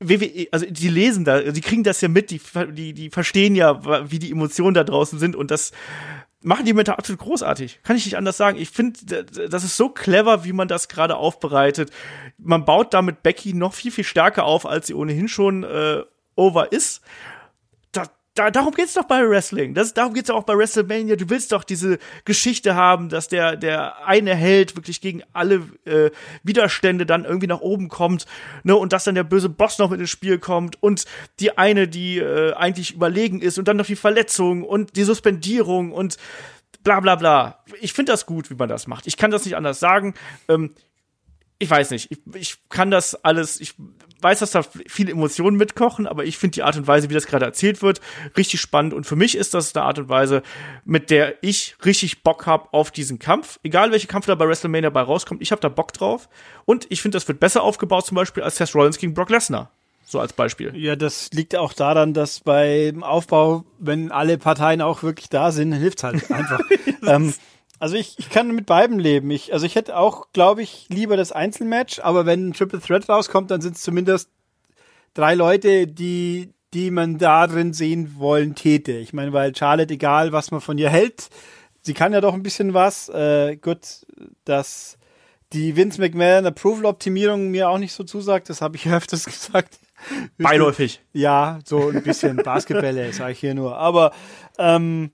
WWE, 0.00 0.48
also 0.50 0.66
die 0.68 0.88
lesen 0.88 1.24
da, 1.24 1.40
die 1.40 1.60
kriegen 1.60 1.84
das 1.84 2.00
ja 2.00 2.08
mit, 2.08 2.30
die, 2.30 2.40
die, 2.72 2.92
die 2.92 3.10
verstehen 3.10 3.54
ja, 3.54 4.10
wie 4.10 4.18
die 4.18 4.30
Emotionen 4.30 4.74
da 4.74 4.84
draußen 4.84 5.18
sind 5.18 5.36
und 5.36 5.50
das 5.50 5.72
machen 6.46 6.64
die 6.64 6.70
Kommentare 6.70 6.98
absolut 6.98 7.20
großartig. 7.20 7.80
Kann 7.82 7.96
ich 7.96 8.04
nicht 8.04 8.16
anders 8.16 8.36
sagen. 8.36 8.56
Ich 8.56 8.70
finde, 8.70 9.24
das 9.24 9.64
ist 9.64 9.76
so 9.76 9.88
clever, 9.88 10.44
wie 10.44 10.52
man 10.52 10.68
das 10.68 10.88
gerade 10.88 11.16
aufbereitet. 11.16 11.90
Man 12.38 12.64
baut 12.64 12.94
damit 12.94 13.22
Becky 13.22 13.52
noch 13.52 13.74
viel, 13.74 13.90
viel 13.90 14.04
stärker 14.04 14.44
auf, 14.44 14.64
als 14.64 14.86
sie 14.86 14.94
ohnehin 14.94 15.26
schon 15.28 15.64
äh, 15.64 16.02
over 16.36 16.70
ist 16.72 17.02
da, 18.36 18.50
darum 18.50 18.74
geht's 18.74 18.92
doch 18.92 19.04
bei 19.04 19.28
Wrestling. 19.28 19.74
Das, 19.74 19.94
darum 19.94 20.14
geht's 20.14 20.30
auch 20.30 20.44
bei 20.44 20.56
WrestleMania. 20.56 21.16
Du 21.16 21.28
willst 21.30 21.52
doch 21.52 21.64
diese 21.64 21.98
Geschichte 22.24 22.74
haben, 22.74 23.08
dass 23.08 23.28
der, 23.28 23.56
der 23.56 24.06
eine 24.06 24.34
Held 24.34 24.76
wirklich 24.76 25.00
gegen 25.00 25.22
alle 25.32 25.66
äh, 25.86 26.10
Widerstände 26.42 27.06
dann 27.06 27.24
irgendwie 27.24 27.46
nach 27.46 27.60
oben 27.60 27.88
kommt, 27.88 28.26
ne, 28.62 28.76
und 28.76 28.92
dass 28.92 29.04
dann 29.04 29.14
der 29.14 29.24
böse 29.24 29.48
Boss 29.48 29.78
noch 29.78 29.90
mit 29.90 30.00
ins 30.00 30.10
Spiel 30.10 30.38
kommt 30.38 30.82
und 30.82 31.06
die 31.40 31.56
eine, 31.56 31.88
die 31.88 32.18
äh, 32.18 32.52
eigentlich 32.52 32.94
überlegen 32.94 33.40
ist 33.40 33.58
und 33.58 33.66
dann 33.68 33.78
noch 33.78 33.86
die 33.86 33.96
Verletzung 33.96 34.62
und 34.62 34.96
die 34.96 35.04
Suspendierung 35.04 35.92
und 35.92 36.18
bla 36.84 37.00
bla 37.00 37.16
bla. 37.16 37.64
Ich 37.80 37.94
finde 37.94 38.12
das 38.12 38.26
gut, 38.26 38.50
wie 38.50 38.54
man 38.54 38.68
das 38.68 38.86
macht. 38.86 39.06
Ich 39.06 39.16
kann 39.16 39.30
das 39.30 39.44
nicht 39.44 39.56
anders 39.56 39.80
sagen. 39.80 40.14
Ähm, 40.48 40.74
ich 41.58 41.70
weiß 41.70 41.90
nicht, 41.90 42.10
ich, 42.10 42.18
ich 42.34 42.68
kann 42.68 42.90
das 42.90 43.14
alles, 43.24 43.60
ich 43.60 43.74
weiß, 44.20 44.40
dass 44.40 44.50
da 44.50 44.62
viele 44.86 45.12
Emotionen 45.12 45.56
mitkochen, 45.56 46.06
aber 46.06 46.24
ich 46.24 46.38
finde 46.38 46.54
die 46.54 46.62
Art 46.62 46.76
und 46.76 46.86
Weise, 46.86 47.10
wie 47.10 47.14
das 47.14 47.26
gerade 47.26 47.44
erzählt 47.44 47.82
wird, 47.82 48.00
richtig 48.36 48.60
spannend. 48.60 48.94
Und 48.94 49.04
für 49.04 49.16
mich 49.16 49.36
ist 49.36 49.54
das 49.54 49.74
eine 49.74 49.84
Art 49.84 49.98
und 49.98 50.08
Weise, 50.08 50.42
mit 50.84 51.10
der 51.10 51.42
ich 51.42 51.76
richtig 51.84 52.22
Bock 52.22 52.46
habe 52.46 52.68
auf 52.72 52.90
diesen 52.90 53.18
Kampf. 53.18 53.58
Egal, 53.62 53.92
welcher 53.92 54.08
Kampf 54.08 54.26
da 54.26 54.34
bei 54.34 54.48
WrestleMania 54.48 54.90
bei 54.90 55.02
rauskommt, 55.02 55.42
ich 55.42 55.52
habe 55.52 55.60
da 55.60 55.68
Bock 55.68 55.92
drauf. 55.92 56.28
Und 56.64 56.86
ich 56.90 57.02
finde, 57.02 57.16
das 57.16 57.28
wird 57.28 57.40
besser 57.40 57.62
aufgebaut, 57.62 58.06
zum 58.06 58.14
Beispiel 58.16 58.42
als 58.42 58.56
Seth 58.56 58.74
Rollins 58.74 58.98
gegen 58.98 59.14
Brock 59.14 59.30
Lesnar. 59.30 59.70
So 60.08 60.20
als 60.20 60.32
Beispiel. 60.32 60.72
Ja, 60.76 60.94
das 60.94 61.30
liegt 61.32 61.56
auch 61.56 61.72
daran, 61.72 62.14
dass 62.14 62.38
beim 62.38 63.02
Aufbau, 63.02 63.64
wenn 63.80 64.12
alle 64.12 64.38
Parteien 64.38 64.80
auch 64.80 65.02
wirklich 65.02 65.28
da 65.28 65.50
sind, 65.50 65.72
hilft 65.72 66.04
halt 66.04 66.30
einfach. 66.30 66.60
ähm, 67.04 67.34
also 67.78 67.96
ich, 67.96 68.18
ich 68.18 68.30
kann 68.30 68.50
mit 68.50 68.66
beiden 68.66 68.98
leben. 68.98 69.30
Ich, 69.30 69.52
also 69.52 69.66
ich 69.66 69.74
hätte 69.74 69.96
auch, 69.96 70.32
glaube 70.32 70.62
ich, 70.62 70.86
lieber 70.88 71.16
das 71.16 71.32
Einzelmatch, 71.32 72.00
aber 72.00 72.26
wenn 72.26 72.48
ein 72.48 72.52
Triple 72.52 72.80
Threat 72.80 73.08
rauskommt, 73.08 73.50
dann 73.50 73.60
sind 73.60 73.76
es 73.76 73.82
zumindest 73.82 74.30
drei 75.14 75.34
Leute, 75.34 75.86
die, 75.86 76.52
die 76.74 76.90
man 76.90 77.18
da 77.18 77.46
drin 77.46 77.72
sehen 77.72 78.16
wollen 78.18 78.54
täte. 78.54 78.92
Ich 78.92 79.12
meine, 79.12 79.32
weil 79.32 79.54
Charlotte, 79.54 79.92
egal 79.92 80.32
was 80.32 80.50
man 80.50 80.60
von 80.60 80.78
ihr 80.78 80.90
hält, 80.90 81.28
sie 81.82 81.94
kann 81.94 82.12
ja 82.12 82.20
doch 82.20 82.34
ein 82.34 82.42
bisschen 82.42 82.74
was. 82.74 83.08
Äh, 83.08 83.56
gut, 83.56 84.06
dass 84.44 84.98
die 85.52 85.76
Vince 85.76 86.00
McMahon 86.00 86.46
Approval-Optimierung 86.46 87.50
mir 87.50 87.68
auch 87.68 87.78
nicht 87.78 87.92
so 87.92 88.04
zusagt, 88.04 88.50
das 88.50 88.60
habe 88.60 88.76
ich 88.76 88.88
öfters 88.90 89.24
gesagt. 89.24 89.78
Beiläufig. 90.38 91.00
Ja, 91.12 91.60
so 91.64 91.88
ein 91.88 92.02
bisschen 92.02 92.36
Basketbälle, 92.36 93.12
sage 93.12 93.32
ich 93.32 93.40
hier 93.40 93.54
nur. 93.54 93.78
Aber 93.78 94.12
ähm, 94.58 95.10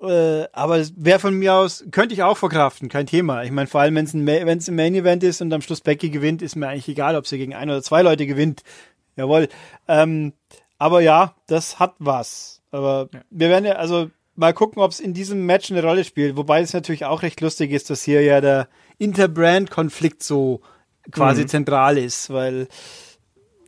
äh, 0.00 0.46
aber 0.52 0.84
wäre 0.96 1.18
von 1.18 1.34
mir 1.34 1.54
aus, 1.54 1.84
könnte 1.90 2.14
ich 2.14 2.22
auch 2.22 2.36
verkraften, 2.36 2.88
kein 2.88 3.06
Thema. 3.06 3.42
Ich 3.42 3.50
meine, 3.50 3.66
vor 3.66 3.80
allem, 3.80 3.96
wenn 3.96 4.04
es 4.04 4.14
ein, 4.14 4.26
wenn's 4.26 4.68
ein 4.68 4.76
Main 4.76 4.94
Event 4.94 5.24
ist 5.24 5.40
und 5.40 5.52
am 5.52 5.62
Schluss 5.62 5.80
Becky 5.80 6.10
gewinnt, 6.10 6.40
ist 6.40 6.56
mir 6.56 6.68
eigentlich 6.68 6.88
egal, 6.88 7.16
ob 7.16 7.26
sie 7.26 7.38
gegen 7.38 7.54
ein 7.54 7.68
oder 7.68 7.82
zwei 7.82 8.02
Leute 8.02 8.26
gewinnt. 8.26 8.62
Jawohl. 9.16 9.48
Ähm, 9.88 10.32
aber 10.78 11.00
ja, 11.00 11.34
das 11.48 11.80
hat 11.80 11.94
was. 11.98 12.62
Aber 12.70 13.08
ja. 13.12 13.20
wir 13.30 13.48
werden 13.48 13.64
ja, 13.64 13.72
also 13.72 14.10
mal 14.36 14.54
gucken, 14.54 14.80
ob 14.80 14.92
es 14.92 15.00
in 15.00 15.14
diesem 15.14 15.44
Match 15.46 15.70
eine 15.70 15.82
Rolle 15.82 16.04
spielt. 16.04 16.36
Wobei 16.36 16.60
es 16.60 16.72
natürlich 16.72 17.04
auch 17.04 17.22
recht 17.22 17.40
lustig 17.40 17.72
ist, 17.72 17.90
dass 17.90 18.04
hier 18.04 18.22
ja 18.22 18.40
der 18.40 18.68
Interbrand-Konflikt 18.98 20.22
so 20.22 20.60
quasi 21.10 21.42
mhm. 21.42 21.48
zentral 21.48 21.98
ist, 21.98 22.30
weil 22.30 22.68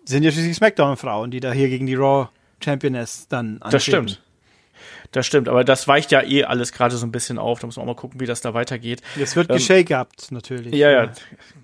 sind 0.05 0.22
ja 0.22 0.31
schließlich 0.31 0.57
SmackDown-Frauen, 0.57 1.31
die 1.31 1.41
da 1.41 1.53
hier 1.53 1.68
gegen 1.68 1.87
die 1.87 1.95
Raw 1.95 2.28
Championess 2.62 3.26
dann 3.28 3.55
antreten. 3.55 3.70
Das 3.72 3.83
stimmt. 3.83 4.22
Das 5.12 5.26
stimmt, 5.26 5.48
aber 5.48 5.64
das 5.64 5.88
weicht 5.88 6.12
ja 6.12 6.22
eh 6.22 6.44
alles 6.44 6.72
gerade 6.72 6.96
so 6.96 7.04
ein 7.04 7.11
bisschen 7.11 7.38
auf. 7.38 7.58
Da 7.58 7.66
muss 7.66 7.76
man 7.76 7.82
auch 7.84 7.94
mal 7.94 7.96
gucken, 7.96 8.20
wie 8.20 8.26
das 8.26 8.40
da 8.40 8.54
weitergeht. 8.54 9.02
Es 9.20 9.34
wird 9.34 9.50
ähm, 9.50 9.56
geshakeupt, 9.56 10.30
natürlich. 10.30 10.72
Ja, 10.72 10.90
ja, 10.90 11.12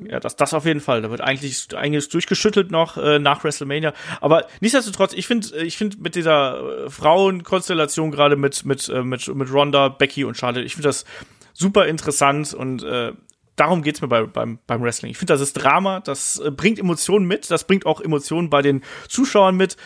ja, 0.04 0.18
das, 0.18 0.34
das 0.34 0.52
auf 0.52 0.64
jeden 0.64 0.80
Fall. 0.80 1.02
Da 1.02 1.10
wird 1.10 1.20
eigentlich 1.20 1.68
einiges 1.76 2.08
durchgeschüttelt 2.08 2.72
noch 2.72 2.96
äh, 2.96 3.20
nach 3.20 3.44
WrestleMania. 3.44 3.92
Aber 4.20 4.46
nichtsdestotrotz, 4.60 5.12
ich 5.12 5.28
finde, 5.28 5.56
ich 5.62 5.76
finde 5.76 5.98
mit 6.00 6.16
dieser 6.16 6.86
äh, 6.86 6.90
Frauenkonstellation 6.90 8.10
gerade 8.10 8.34
mit 8.34 8.64
mit 8.64 8.88
äh, 8.88 9.02
mit 9.02 9.32
mit 9.32 9.52
Ronda, 9.52 9.88
Becky 9.88 10.24
und 10.24 10.36
Charlotte, 10.36 10.64
ich 10.64 10.74
finde 10.74 10.88
das 10.88 11.04
super 11.52 11.86
interessant 11.86 12.52
und 12.52 12.82
äh, 12.82 13.12
darum 13.56 13.82
geht's 13.82 14.02
mir 14.02 14.08
bei, 14.08 14.22
beim, 14.24 14.58
beim 14.66 14.82
Wrestling. 14.82 15.10
Ich 15.10 15.18
finde, 15.18 15.32
das 15.32 15.40
ist 15.40 15.54
Drama, 15.54 16.00
das 16.00 16.38
äh, 16.38 16.50
bringt 16.50 16.78
Emotionen 16.78 17.26
mit, 17.26 17.50
das 17.50 17.64
bringt 17.64 17.86
auch 17.86 18.00
Emotionen 18.00 18.50
bei 18.50 18.62
den 18.62 18.82
Zuschauern 19.08 19.56
mit 19.56 19.76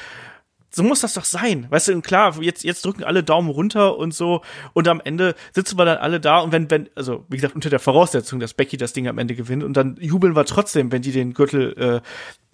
so 0.70 0.82
muss 0.82 1.00
das 1.00 1.14
doch 1.14 1.24
sein. 1.24 1.66
Weißt 1.70 1.88
du, 1.88 2.00
klar, 2.00 2.40
jetzt, 2.40 2.64
jetzt 2.64 2.84
drücken 2.84 3.04
alle 3.04 3.22
Daumen 3.22 3.50
runter 3.50 3.96
und 3.96 4.14
so. 4.14 4.42
Und 4.72 4.86
am 4.88 5.00
Ende 5.00 5.34
sitzen 5.52 5.78
wir 5.78 5.84
dann 5.84 5.98
alle 5.98 6.20
da 6.20 6.38
und 6.38 6.52
wenn, 6.52 6.70
wenn, 6.70 6.88
also, 6.94 7.24
wie 7.28 7.36
gesagt, 7.36 7.54
unter 7.54 7.70
der 7.70 7.80
Voraussetzung, 7.80 8.40
dass 8.40 8.54
Becky 8.54 8.76
das 8.76 8.92
Ding 8.92 9.08
am 9.08 9.18
Ende 9.18 9.34
gewinnt 9.34 9.64
und 9.64 9.76
dann 9.76 9.96
jubeln 10.00 10.36
wir 10.36 10.44
trotzdem, 10.44 10.92
wenn 10.92 11.02
die 11.02 11.12
den 11.12 11.34
Gürtel 11.34 12.02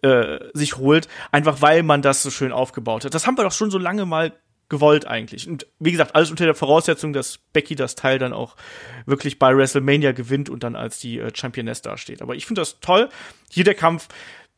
äh, 0.03 0.09
äh, 0.09 0.51
sich 0.55 0.79
holt, 0.79 1.09
einfach 1.33 1.61
weil 1.63 1.83
man 1.83 2.03
das 2.03 2.23
so 2.23 2.31
schön 2.31 2.53
aufgebaut 2.53 3.05
hat. 3.05 3.15
Das 3.15 3.27
haben 3.27 3.37
wir 3.37 3.45
doch 3.45 3.53
schon 3.53 3.71
so 3.71 3.79
lange 3.79 4.07
mal 4.07 4.33
gewollt 4.69 5.07
eigentlich. 5.07 5.49
Und 5.49 5.67
wie 5.79 5.93
gesagt, 5.93 6.15
alles 6.15 6.31
unter 6.31 6.45
der 6.45 6.55
Voraussetzung, 6.55 7.13
dass 7.13 7.39
Becky 7.53 7.77
das 7.77 7.95
Teil 7.95 8.19
dann 8.19 8.33
auch 8.33 8.57
wirklich 9.05 9.39
bei 9.39 9.57
WrestleMania 9.57 10.13
gewinnt 10.13 10.49
und 10.49 10.65
dann 10.65 10.75
als 10.75 10.99
die 10.99 11.19
äh, 11.19 11.31
Championess 11.35 11.83
dasteht. 11.83 12.23
Aber 12.23 12.35
ich 12.35 12.47
finde 12.47 12.63
das 12.63 12.81
toll. 12.81 13.09
Hier 13.51 13.65
der 13.65 13.75
Kampf 13.75 14.09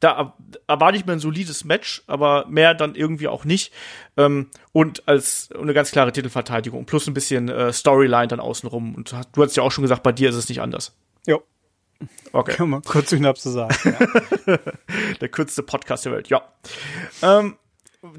da 0.00 0.36
erwarte 0.66 0.96
ich 0.96 1.06
mir 1.06 1.12
ein 1.12 1.18
solides 1.18 1.64
Match, 1.64 2.02
aber 2.06 2.46
mehr 2.48 2.74
dann 2.74 2.94
irgendwie 2.94 3.28
auch 3.28 3.44
nicht. 3.44 3.72
Ähm, 4.16 4.48
und 4.72 5.08
als 5.08 5.50
eine 5.58 5.74
ganz 5.74 5.90
klare 5.90 6.12
Titelverteidigung 6.12 6.86
plus 6.86 7.06
ein 7.06 7.14
bisschen 7.14 7.48
äh, 7.48 7.72
Storyline 7.72 8.28
dann 8.28 8.40
außenrum. 8.40 8.94
Und 8.94 9.12
du 9.32 9.42
hast 9.42 9.56
ja 9.56 9.62
auch 9.62 9.72
schon 9.72 9.82
gesagt, 9.82 10.02
bei 10.02 10.12
dir 10.12 10.28
ist 10.28 10.36
es 10.36 10.48
nicht 10.48 10.60
anders. 10.60 10.96
Jo. 11.26 11.42
Okay. 12.32 12.54
Kann 12.54 12.70
man 12.70 12.82
kurz 12.82 13.12
und 13.12 13.18
knapp 13.18 13.38
so 13.38 13.50
sagen. 13.50 13.74
Ja. 14.46 14.56
der 15.20 15.28
kürzeste 15.28 15.64
Podcast 15.64 16.04
der 16.04 16.12
Welt, 16.12 16.28
ja. 16.28 16.42
Ähm, 17.22 17.56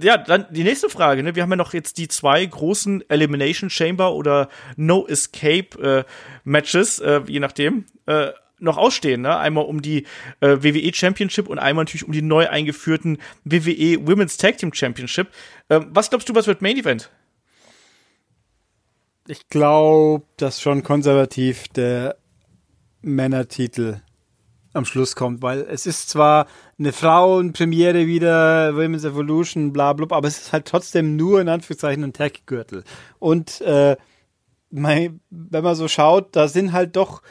ja, 0.02 0.18
dann 0.18 0.46
die 0.50 0.64
nächste 0.64 0.90
Frage. 0.90 1.24
Ne? 1.24 1.36
Wir 1.36 1.44
haben 1.44 1.52
ja 1.52 1.56
noch 1.56 1.74
jetzt 1.74 1.98
die 1.98 2.10
zwei 2.10 2.46
großen 2.46 3.10
Elimination 3.10 3.70
Chamber 3.70 4.14
oder 4.14 4.50
No 4.76 5.08
Escape 5.08 6.06
äh, 6.06 6.12
Matches, 6.44 7.00
äh, 7.00 7.22
je 7.28 7.40
nachdem. 7.40 7.86
Äh, 8.06 8.32
noch 8.60 8.78
ausstehen, 8.78 9.22
ne? 9.22 9.38
Einmal 9.38 9.66
um 9.66 9.82
die 9.82 10.06
äh, 10.40 10.58
WWE 10.62 10.94
Championship 10.94 11.48
und 11.48 11.60
einmal 11.60 11.86
natürlich 11.86 12.06
um 12.06 12.12
die 12.12 12.22
neu 12.22 12.48
eingeführten 12.48 13.18
WWE 13.44 14.08
Women's 14.08 14.38
Tag 14.38 14.58
Team 14.58 14.74
Championship. 14.74 15.30
Ähm, 15.70 15.88
was 15.90 16.10
glaubst 16.10 16.30
du, 16.30 16.36
was 16.36 16.48
wird 16.48 16.62
Main 16.62 16.78
Event? 16.78 17.10
Ich 19.28 19.48
glaube, 19.48 20.26
dass 20.38 20.62
schon 20.62 20.84
konservativ 20.84 21.68
der 21.68 22.18
Männertitel 23.02 24.02
am 24.74 24.86
Schluss 24.86 25.16
kommt, 25.16 25.42
weil 25.42 25.62
es 25.62 25.86
ist 25.86 26.10
zwar 26.10 26.48
eine 26.78 26.94
Frauenpremiere 26.94 28.08
wieder, 28.08 28.76
Women's 28.76 29.04
Evolution, 29.04 29.74
bla 29.74 29.94
bla, 29.94 30.08
aber 30.10 30.28
es 30.28 30.40
ist 30.40 30.54
halt 30.54 30.66
trotzdem 30.66 31.16
nur 31.16 31.42
in 31.42 31.50
Anführungszeichen 31.50 32.04
ein 32.04 32.14
Tag-Gürtel. 32.14 32.84
Und 33.20 33.62
äh, 33.62 33.98
mein, 34.70 35.22
wenn 35.30 35.64
man 35.64 35.76
so 35.76 35.88
schaut, 35.88 36.36
da 36.36 36.48
sind 36.48 36.72
halt 36.72 36.96
doch 36.96 37.22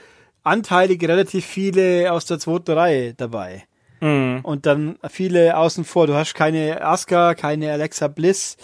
anteilig 0.48 1.02
relativ 1.02 1.44
viele 1.44 2.12
aus 2.12 2.24
der 2.26 2.38
zweiten 2.38 2.72
Reihe 2.72 3.14
dabei. 3.14 3.64
Mhm. 4.00 4.40
Und 4.42 4.66
dann 4.66 4.98
viele 5.08 5.56
außen 5.56 5.84
vor. 5.84 6.06
Du 6.06 6.14
hast 6.14 6.34
keine 6.34 6.84
Asuka, 6.84 7.34
keine 7.34 7.72
Alexa 7.72 8.08
Bliss. 8.08 8.56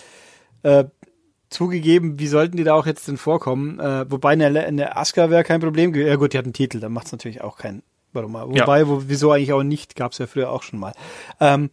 Äh, 0.63 0.85
zugegeben, 1.51 2.19
wie 2.19 2.27
sollten 2.27 2.57
die 2.57 2.65
da 2.65 2.75
auch 2.75 2.87
jetzt 2.87 3.07
denn 3.07 3.17
vorkommen? 3.17 3.79
Äh, 3.79 4.11
wobei 4.11 4.33
eine, 4.33 4.47
eine 4.47 4.97
Asuka 4.97 5.31
wäre 5.31 5.45
kein 5.45 5.61
Problem. 5.61 5.95
Ja 5.95 6.17
gut, 6.17 6.33
die 6.33 6.39
hat 6.39 6.45
einen 6.45 6.53
Titel, 6.53 6.81
da 6.81 6.89
macht 6.89 7.07
es 7.07 7.13
natürlich 7.13 7.43
auch 7.43 7.57
keinen. 7.57 7.83
Warum? 8.13 8.35
Wobei, 8.35 8.81
ja. 8.81 8.89
wo, 8.89 9.03
wieso 9.07 9.33
eigentlich 9.33 9.53
auch 9.53 9.63
nicht, 9.63 9.97
gab 9.97 10.13
es 10.13 10.19
ja 10.19 10.27
früher 10.27 10.51
auch 10.51 10.63
schon 10.63 10.79
mal. 10.79 10.93
Ähm, 11.41 11.71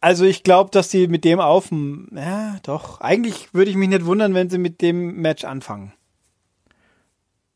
also 0.00 0.24
ich 0.24 0.42
glaube, 0.42 0.70
dass 0.70 0.88
die 0.88 1.06
mit 1.06 1.24
dem 1.24 1.40
auf, 1.40 1.70
ja, 2.14 2.56
doch. 2.64 3.00
Eigentlich 3.00 3.54
würde 3.54 3.70
ich 3.70 3.76
mich 3.76 3.88
nicht 3.88 4.04
wundern, 4.04 4.34
wenn 4.34 4.50
sie 4.50 4.58
mit 4.58 4.82
dem 4.82 5.16
Match 5.20 5.44
anfangen. 5.44 5.92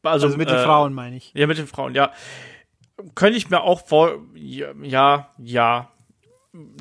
Also, 0.07 0.27
also 0.27 0.39
mit 0.39 0.49
den 0.49 0.57
äh, 0.57 0.65
Frauen 0.65 0.95
meine 0.95 1.17
ich. 1.17 1.33
Ja, 1.35 1.47
mit 1.47 1.59
den 1.59 1.67
Frauen, 1.67 1.95
ja. 1.95 2.13
Könnte 3.15 3.37
ich 3.37 3.51
mir 3.51 3.61
auch 3.61 3.87
vor, 3.87 4.23
ja, 4.35 5.29
ja, 5.39 5.91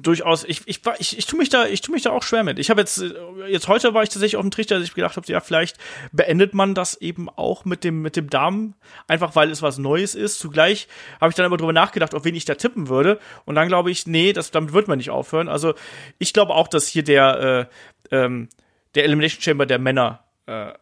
durchaus, 0.01 0.43
ich, 0.43 0.61
ich, 0.65 0.81
ich, 0.99 1.17
ich 1.17 1.25
tue 1.25 1.37
mich 1.37 1.49
da, 1.49 1.65
ich 1.65 1.81
tue 1.81 1.93
mich 1.93 2.03
da 2.03 2.11
auch 2.11 2.23
schwer 2.23 2.43
mit. 2.43 2.59
Ich 2.59 2.69
habe 2.69 2.81
jetzt, 2.81 3.03
jetzt 3.47 3.67
heute 3.67 3.93
war 3.93 4.03
ich 4.03 4.09
tatsächlich 4.09 4.37
auf 4.37 4.43
dem 4.43 4.51
Trichter, 4.51 4.75
dass 4.75 4.87
ich 4.87 4.93
gedacht 4.93 5.17
habe, 5.17 5.27
ja, 5.27 5.39
vielleicht 5.39 5.77
beendet 6.11 6.53
man 6.53 6.75
das 6.75 6.95
eben 7.01 7.29
auch 7.29 7.65
mit 7.65 7.83
dem, 7.83 8.01
mit 8.01 8.15
dem 8.15 8.29
Damen, 8.29 8.75
einfach 9.07 9.35
weil 9.35 9.51
es 9.51 9.61
was 9.61 9.77
Neues 9.77 10.15
ist. 10.15 10.39
Zugleich 10.39 10.87
habe 11.19 11.29
ich 11.29 11.35
dann 11.35 11.45
aber 11.45 11.57
drüber 11.57 11.73
nachgedacht, 11.73 12.15
auf 12.15 12.25
wen 12.25 12.35
ich 12.35 12.45
da 12.45 12.55
tippen 12.55 12.87
würde. 12.87 13.19
Und 13.45 13.55
dann 13.55 13.67
glaube 13.67 13.91
ich, 13.91 14.07
nee, 14.07 14.33
das, 14.33 14.51
damit 14.51 14.73
wird 14.73 14.87
man 14.87 14.97
nicht 14.97 15.09
aufhören. 15.09 15.49
Also 15.49 15.73
ich 16.19 16.33
glaube 16.33 16.53
auch, 16.53 16.67
dass 16.67 16.87
hier 16.87 17.03
der, 17.03 17.69
äh, 18.11 18.15
ähm, 18.15 18.49
der 18.95 19.03
Elimination 19.03 19.41
Chamber 19.41 19.65
der 19.65 19.79
Männer 19.79 20.23
äh, 20.45 20.73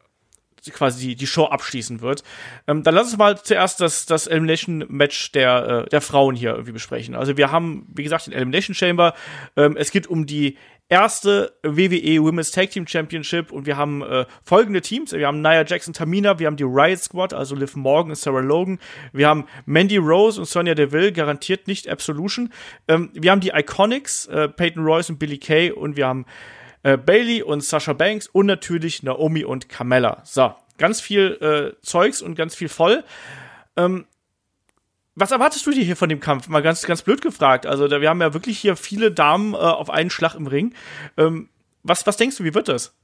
quasi 0.72 1.07
die, 1.07 1.16
die 1.16 1.28
Show 1.28 1.45
abschließen 1.45 2.01
wird. 2.01 2.24
Ähm, 2.68 2.84
dann 2.84 2.95
lass 2.95 3.07
uns 3.07 3.18
mal 3.18 3.41
zuerst 3.41 3.82
das, 3.82 4.05
das 4.05 4.28
Elimination 4.28 4.86
Match 4.88 5.32
der, 5.32 5.86
äh, 5.86 5.89
der 5.89 6.01
Frauen 6.01 6.36
hier 6.36 6.51
irgendwie 6.51 6.72
besprechen. 6.72 7.16
Also 7.16 7.38
wir 7.38 7.51
haben, 7.51 7.88
wie 7.93 8.03
gesagt, 8.03 8.28
den 8.28 8.34
Elimination 8.34 8.76
Chamber. 8.76 9.14
Ähm, 9.55 9.76
es 9.78 9.91
geht 9.91 10.07
um 10.07 10.26
die 10.26 10.57
erste 10.89 11.53
WWE 11.64 12.22
Women's 12.22 12.51
Tag 12.51 12.70
Team 12.72 12.86
Championship 12.86 13.51
und 13.51 13.66
wir 13.66 13.78
haben 13.78 14.03
äh, 14.03 14.26
folgende 14.43 14.82
Teams. 14.82 15.11
Wir 15.11 15.28
haben 15.28 15.41
Nia 15.41 15.66
Jackson 15.66 15.93
Tamina, 15.93 16.38
wir 16.39 16.47
haben 16.47 16.57
die 16.57 16.64
Riot 16.64 16.99
Squad, 16.99 17.34
also 17.34 17.55
Liv 17.55 17.76
Morgan 17.76 18.11
und 18.11 18.16
Sarah 18.16 18.41
Logan. 18.41 18.80
Wir 19.11 19.28
haben 19.28 19.45
Mandy 19.66 19.97
Rose 19.97 20.39
und 20.39 20.45
Sonya 20.45 20.76
Deville, 20.76 21.11
garantiert 21.11 21.68
nicht 21.68 21.88
Absolution. 21.88 22.51
Ähm, 22.88 23.09
wir 23.14 23.32
haben 23.32 23.41
die 23.41 23.51
Iconics, 23.55 24.28
äh, 24.28 24.49
Peyton 24.49 24.84
Royce 24.84 25.09
und 25.09 25.20
Billy 25.20 25.38
Kay 25.38 25.72
und 25.72 25.97
wir 25.97 26.07
haben 26.07 26.26
äh, 26.84 26.97
Bailey 26.97 27.41
und 27.41 27.63
Sasha 27.63 27.93
Banks 27.93 28.27
und 28.27 28.45
natürlich 28.45 29.03
Naomi 29.03 29.43
und 29.43 29.69
Carmella. 29.69 30.21
So, 30.25 30.53
ganz 30.77 31.01
viel 31.01 31.38
äh, 31.41 31.81
Zeugs 31.81 32.21
und 32.21 32.36
ganz 32.36 32.55
viel 32.55 32.69
voll. 32.69 33.03
Ähm, 33.75 34.05
was 35.15 35.31
erwartest 35.31 35.65
du 35.65 35.71
dir 35.71 35.84
hier 35.84 35.95
von 35.95 36.09
dem 36.09 36.19
Kampf? 36.19 36.47
Mal 36.47 36.61
ganz, 36.61 36.84
ganz 36.84 37.03
blöd 37.03 37.21
gefragt. 37.21 37.65
Also, 37.65 37.88
da, 37.88 38.01
wir 38.01 38.09
haben 38.09 38.21
ja 38.21 38.34
wirklich 38.34 38.59
hier 38.59 38.75
viele 38.75 39.11
Damen 39.11 39.53
äh, 39.53 39.57
auf 39.57 39.89
einen 39.89 40.09
Schlag 40.09 40.36
im 40.36 40.47
Ring. 40.47 40.73
Ähm, 41.17 41.49
was, 41.84 42.05
was 42.07 42.17
denkst 42.17 42.38
du, 42.38 42.43
wie 42.43 42.53
wird 42.53 42.67
das? 42.67 42.95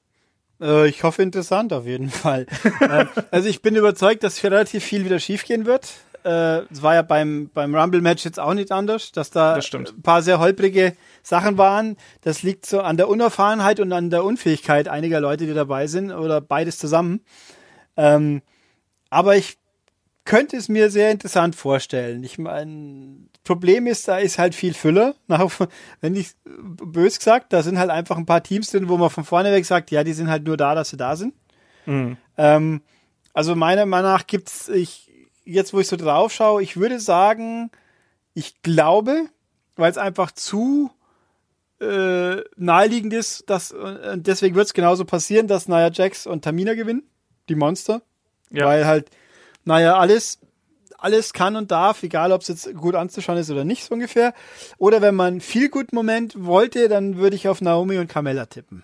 Äh, 0.62 0.90
ich 0.90 1.04
hoffe 1.04 1.22
interessant 1.22 1.74
auf 1.74 1.86
jeden 1.86 2.10
Fall. 2.10 2.48
äh, 2.80 3.06
also 3.32 3.48
ich 3.48 3.62
bin 3.62 3.76
überzeugt, 3.76 4.24
dass 4.24 4.44
relativ 4.44 4.84
viel 4.84 5.06
wieder 5.06 5.20
schiefgehen 5.20 5.66
wird. 5.66 5.94
Äh, 6.24 6.64
es 6.72 6.82
war 6.82 6.96
ja 6.96 7.02
beim, 7.02 7.50
beim 7.54 7.76
Rumble-Match 7.76 8.26
jetzt 8.26 8.40
auch 8.40 8.54
nicht 8.54 8.72
anders, 8.72 9.12
dass 9.12 9.32
da 9.32 9.56
Das 9.56 9.66
ein 9.74 10.02
paar 10.02 10.22
sehr 10.22 10.40
holprige 10.40 10.96
Sachen 11.24 11.58
waren. 11.58 11.98
Das 12.22 12.44
liegt 12.44 12.66
so 12.66 12.82
an 12.82 12.98
der 12.98 13.10
Unerfahrenheit 13.10 13.80
und 13.80 13.92
an 13.94 14.10
der 14.10 14.24
Unfähigkeit 14.24 14.88
einiger 14.88 15.20
Leute, 15.20 15.46
die 15.46 15.54
dabei 15.54 15.88
sind, 15.88 16.12
oder 16.12 16.42
beides 16.42 16.78
zusammen. 16.78 17.22
Ähm, 17.98 18.42
aber 19.10 19.36
ich 19.36 19.58
könnte 20.26 20.58
es 20.58 20.70
mir 20.70 20.92
sehr 20.92 21.12
interessant 21.12 21.56
vorstellen. 21.56 22.24
Ich 22.24 22.38
meine, 22.38 23.30
Problem 23.44 23.88
ist, 23.88 24.08
da 24.08 24.20
ist 24.20 24.38
halt 24.38 24.54
viel 24.54 24.76
Füller. 24.76 25.16
Wenn 26.02 26.16
ich 26.16 26.34
bös 26.46 27.18
gesagt, 27.18 27.52
da 27.52 27.64
sind 27.64 27.80
halt 27.80 27.90
einfach 27.90 28.16
ein 28.18 28.28
paar 28.28 28.44
Teams 28.44 28.70
drin, 28.70 28.90
wo 28.90 28.98
man 28.98 29.10
von 29.10 29.24
vorne 29.24 29.52
weg 29.52 29.66
sagt, 29.66 29.90
ja, 29.90 30.04
die 30.04 30.14
sind 30.14 30.30
halt 30.30 30.44
nur 30.46 30.56
da, 30.56 30.76
dass 30.76 30.90
sie 30.90 30.98
da 30.98 31.16
sind. 31.16 31.34
Ähm, 32.38 32.82
also 33.34 33.56
meiner 33.56 33.88
Meinung 33.88 34.12
nach 34.12 34.28
gibt's, 34.28 34.70
ich, 34.70 35.09
jetzt 35.50 35.74
wo 35.74 35.80
ich 35.80 35.88
so 35.88 35.96
drauf 35.96 36.32
schaue, 36.32 36.62
ich 36.64 36.78
würde 36.78 37.00
sagen, 37.00 37.72
ich 38.34 38.62
glaube, 38.62 39.26
weil 39.76 39.92
es 39.92 39.98
einfach 39.98 40.32
zu 40.32 40.92
äh, 41.80 42.38
naheliegend 42.56 43.14
ist, 43.14 43.50
dass, 43.50 43.72
und 43.72 44.28
deswegen 44.28 44.56
wird 44.56 44.68
es 44.68 44.74
genauso 44.74 45.06
passieren, 45.06 45.48
dass 45.48 45.68
Nia 45.68 45.90
Jax 45.92 46.28
und 46.28 46.44
Tamina 46.44 46.74
gewinnen, 46.74 47.04
die 47.48 47.56
Monster. 47.56 48.02
Ja. 48.52 48.66
Weil 48.66 48.86
halt, 48.86 49.10
naja, 49.64 49.98
alles, 49.98 50.40
alles 50.98 51.34
kann 51.34 51.56
und 51.56 51.72
darf, 51.72 52.04
egal 52.04 52.32
ob 52.32 52.42
es 52.42 52.48
jetzt 52.50 52.76
gut 52.76 52.96
anzuschauen 52.96 53.38
ist 53.38 53.50
oder 53.50 53.64
nicht, 53.64 53.84
so 53.84 53.94
ungefähr. 53.94 54.34
Oder 54.78 55.02
wenn 55.02 55.16
man 55.16 55.42
viel 55.42 55.70
gut 55.70 55.94
Moment 55.94 56.34
wollte, 56.46 56.90
dann 56.90 57.18
würde 57.18 57.36
ich 57.36 57.48
auf 57.48 57.62
Naomi 57.62 57.98
und 57.98 58.08
Carmella 58.08 58.46
tippen. 58.48 58.84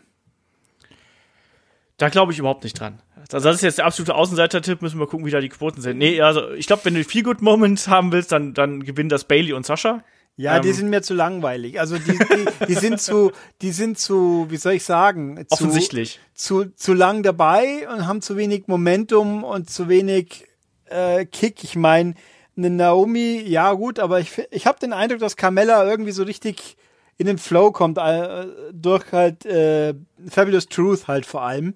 Da 1.98 2.10
glaube 2.10 2.32
ich 2.32 2.40
überhaupt 2.40 2.64
nicht 2.64 2.80
dran. 2.80 3.02
Also 3.34 3.48
das 3.48 3.58
ist 3.58 3.62
jetzt 3.64 3.78
der 3.80 3.86
absolute 3.86 4.16
Außenseiter-Tipp, 4.16 4.82
müssen 4.82 5.00
wir 5.00 5.08
gucken, 5.08 5.26
wie 5.26 5.32
da 5.32 5.40
die 5.42 5.50
Quoten 5.50 5.82
sind. 5.82 5.98
Nee, 5.98 6.22
also 6.22 6.52
ich 6.52 6.68
glaube, 6.68 6.86
wenn 6.86 6.94
du 6.94 7.04
Feel 7.04 7.24
Good 7.24 7.42
Moment 7.42 7.88
haben 7.88 8.12
willst, 8.12 8.32
dann, 8.32 8.54
dann 8.54 8.84
gewinnen 8.84 9.10
das 9.10 9.24
Bailey 9.26 9.54
und 9.54 9.66
Sascha. 9.66 10.04
Ja, 10.38 10.60
die 10.60 10.68
Ähm. 10.70 10.74
sind 10.74 10.90
mir 10.90 11.02
zu 11.02 11.14
langweilig. 11.14 11.80
Also 11.80 11.98
die, 11.98 12.12
die, 12.18 12.66
die 12.68 12.74
sind 12.74 13.00
zu, 13.00 13.32
die 13.62 13.72
sind 13.72 13.98
zu, 13.98 14.48
wie 14.50 14.58
soll 14.58 14.74
ich 14.74 14.84
sagen, 14.84 15.38
zu, 15.48 15.54
Offensichtlich. 15.54 16.20
zu, 16.34 16.66
zu 16.76 16.94
lang 16.94 17.24
dabei 17.24 17.88
und 17.90 18.06
haben 18.06 18.22
zu 18.22 18.36
wenig 18.36 18.68
Momentum 18.68 19.44
und 19.46 19.70
zu 19.70 19.88
wenig 19.88 20.46
äh, 20.86 21.26
Kick. 21.26 21.64
Ich 21.64 21.78
meine, 21.78 22.16
eine 22.58 22.70
Naomi, 22.70 23.42
ja 23.48 23.72
gut, 23.74 23.98
aber 24.00 24.20
ich, 24.20 24.34
ich 24.52 24.66
habe 24.68 24.78
den 24.80 24.92
Eindruck, 24.94 25.20
dass 25.20 25.38
Carmella 25.38 25.86
irgendwie 25.90 26.12
so 26.12 26.24
richtig 26.24 26.76
in 27.18 27.28
den 27.28 27.38
Flow 27.38 27.72
kommt, 27.72 27.98
äh, 27.98 28.46
durch 28.74 29.10
halt 29.14 29.46
äh, 29.46 29.94
Fabulous 30.30 30.68
Truth 30.68 31.08
halt 31.08 31.26
vor 31.26 31.44
allem. 31.44 31.76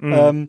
Ähm, 0.00 0.48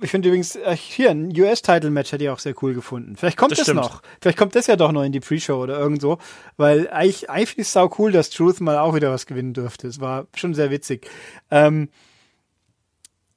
ich 0.00 0.10
finde 0.10 0.28
übrigens, 0.28 0.56
äh, 0.56 0.76
hier, 0.76 1.10
ein 1.10 1.30
US-Title-Match 1.38 2.12
hätte 2.12 2.24
ich 2.24 2.30
auch 2.30 2.38
sehr 2.38 2.54
cool 2.62 2.74
gefunden. 2.74 3.16
Vielleicht 3.16 3.36
kommt 3.36 3.52
Das 3.52 3.58
das, 3.58 3.74
noch. 3.74 4.02
Vielleicht 4.20 4.38
kommt 4.38 4.54
das 4.54 4.66
ja 4.66 4.76
doch 4.76 4.92
noch 4.92 5.04
in 5.04 5.12
die 5.12 5.20
Pre-Show 5.20 5.62
oder 5.62 5.78
irgendwo. 5.78 6.18
Weil 6.56 6.88
eigentlich, 6.88 7.30
eigentlich 7.30 7.50
finde 7.50 7.62
ich 7.62 7.68
es 7.68 7.72
sau 7.72 7.90
cool, 7.98 8.12
dass 8.12 8.30
Truth 8.30 8.60
mal 8.60 8.78
auch 8.78 8.94
wieder 8.94 9.12
was 9.12 9.26
gewinnen 9.26 9.54
durfte. 9.54 9.86
Es 9.86 10.00
war 10.00 10.26
schon 10.34 10.54
sehr 10.54 10.70
witzig. 10.70 11.08
Ähm, 11.50 11.88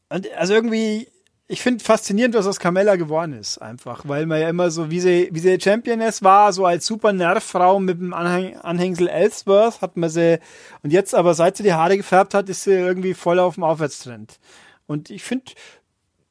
und 0.10 0.32
also 0.34 0.54
irgendwie, 0.54 1.08
ich 1.48 1.62
finde 1.62 1.84
faszinierend, 1.84 2.36
was 2.36 2.48
aus 2.48 2.60
Carmella 2.60 2.96
geworden 2.96 3.34
ist, 3.34 3.60
einfach, 3.60 4.08
weil 4.08 4.26
man 4.26 4.40
ja 4.40 4.50
immer 4.50 4.72
so, 4.72 4.90
wie 4.90 5.00
sie, 5.00 5.30
wie 5.32 5.40
sie 5.40 5.60
Championess 5.60 6.24
war, 6.24 6.54
so 6.54 6.66
als 6.66 6.86
super 6.86 7.14
Nervfrau 7.14 7.80
mit 7.80 8.00
dem 8.00 8.14
Anhäng 8.14 8.58
Anhängsel 8.58 9.08
Ellsworth, 9.08 9.82
hat 9.82 9.98
man 9.98 10.10
sie, 10.10 10.40
und 10.82 10.94
jetzt 10.94 11.14
aber, 11.14 11.34
seit 11.34 11.58
sie 11.58 11.64
die 11.64 11.74
Haare 11.74 11.98
gefärbt 11.98 12.34
hat, 12.34 12.50
ist 12.50 12.64
sie 12.64 12.72
irgendwie 12.72 13.14
voll 13.14 13.40
auf 13.40 13.56
dem 13.56 13.64
Aufwärtstrend. 13.64 14.40
Und 14.86 15.10
ich 15.10 15.24
finde, 15.24 15.52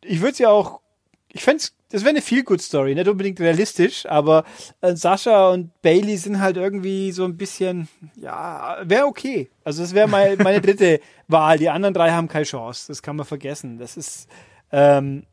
ich 0.04 0.20
würde 0.20 0.34
sie 0.36 0.46
auch, 0.46 0.80
ich 1.28 1.42
fände 1.42 1.62
das 1.90 2.02
wäre 2.02 2.10
eine 2.10 2.22
feel 2.22 2.42
good 2.42 2.62
Story, 2.62 2.94
nicht 2.94 3.06
unbedingt 3.06 3.38
realistisch, 3.38 4.06
aber 4.06 4.44
äh, 4.80 4.96
Sascha 4.96 5.50
und 5.50 5.70
Bailey 5.82 6.16
sind 6.16 6.40
halt 6.40 6.56
irgendwie 6.56 7.12
so 7.12 7.24
ein 7.26 7.36
bisschen, 7.36 7.86
ja, 8.16 8.78
wäre 8.82 9.04
okay. 9.04 9.50
Also 9.62 9.82
das 9.82 9.92
wäre 9.94 10.08
mein, 10.08 10.38
meine 10.38 10.60
dritte 10.62 11.00
Wahl. 11.28 11.58
Die 11.58 11.68
anderen 11.68 11.92
drei 11.92 12.10
haben 12.10 12.28
keine 12.28 12.46
Chance. 12.46 12.86
Das 12.88 13.02
kann 13.02 13.16
man 13.16 13.26
vergessen. 13.26 13.76
Das 13.78 13.98
ist, 13.98 14.26
ähm, 14.70 15.24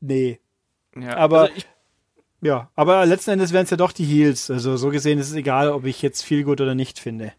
nee. 0.00 0.40
Ja, 0.98 1.16
Aber- 1.16 1.42
also 1.42 1.54
ich, 1.54 1.66
Ja, 2.44 2.68
aber 2.76 3.06
letzten 3.06 3.30
Endes 3.30 3.54
wären 3.54 3.64
es 3.64 3.70
ja 3.70 3.78
doch 3.78 3.90
die 3.90 4.04
Heels. 4.04 4.50
Also 4.50 4.76
so 4.76 4.90
gesehen 4.90 5.18
ist 5.18 5.30
es 5.30 5.34
egal, 5.34 5.70
ob 5.70 5.86
ich 5.86 6.02
jetzt 6.02 6.22
viel 6.22 6.44
gut 6.44 6.60
oder 6.60 6.74
nicht 6.74 6.98
finde. 6.98 7.32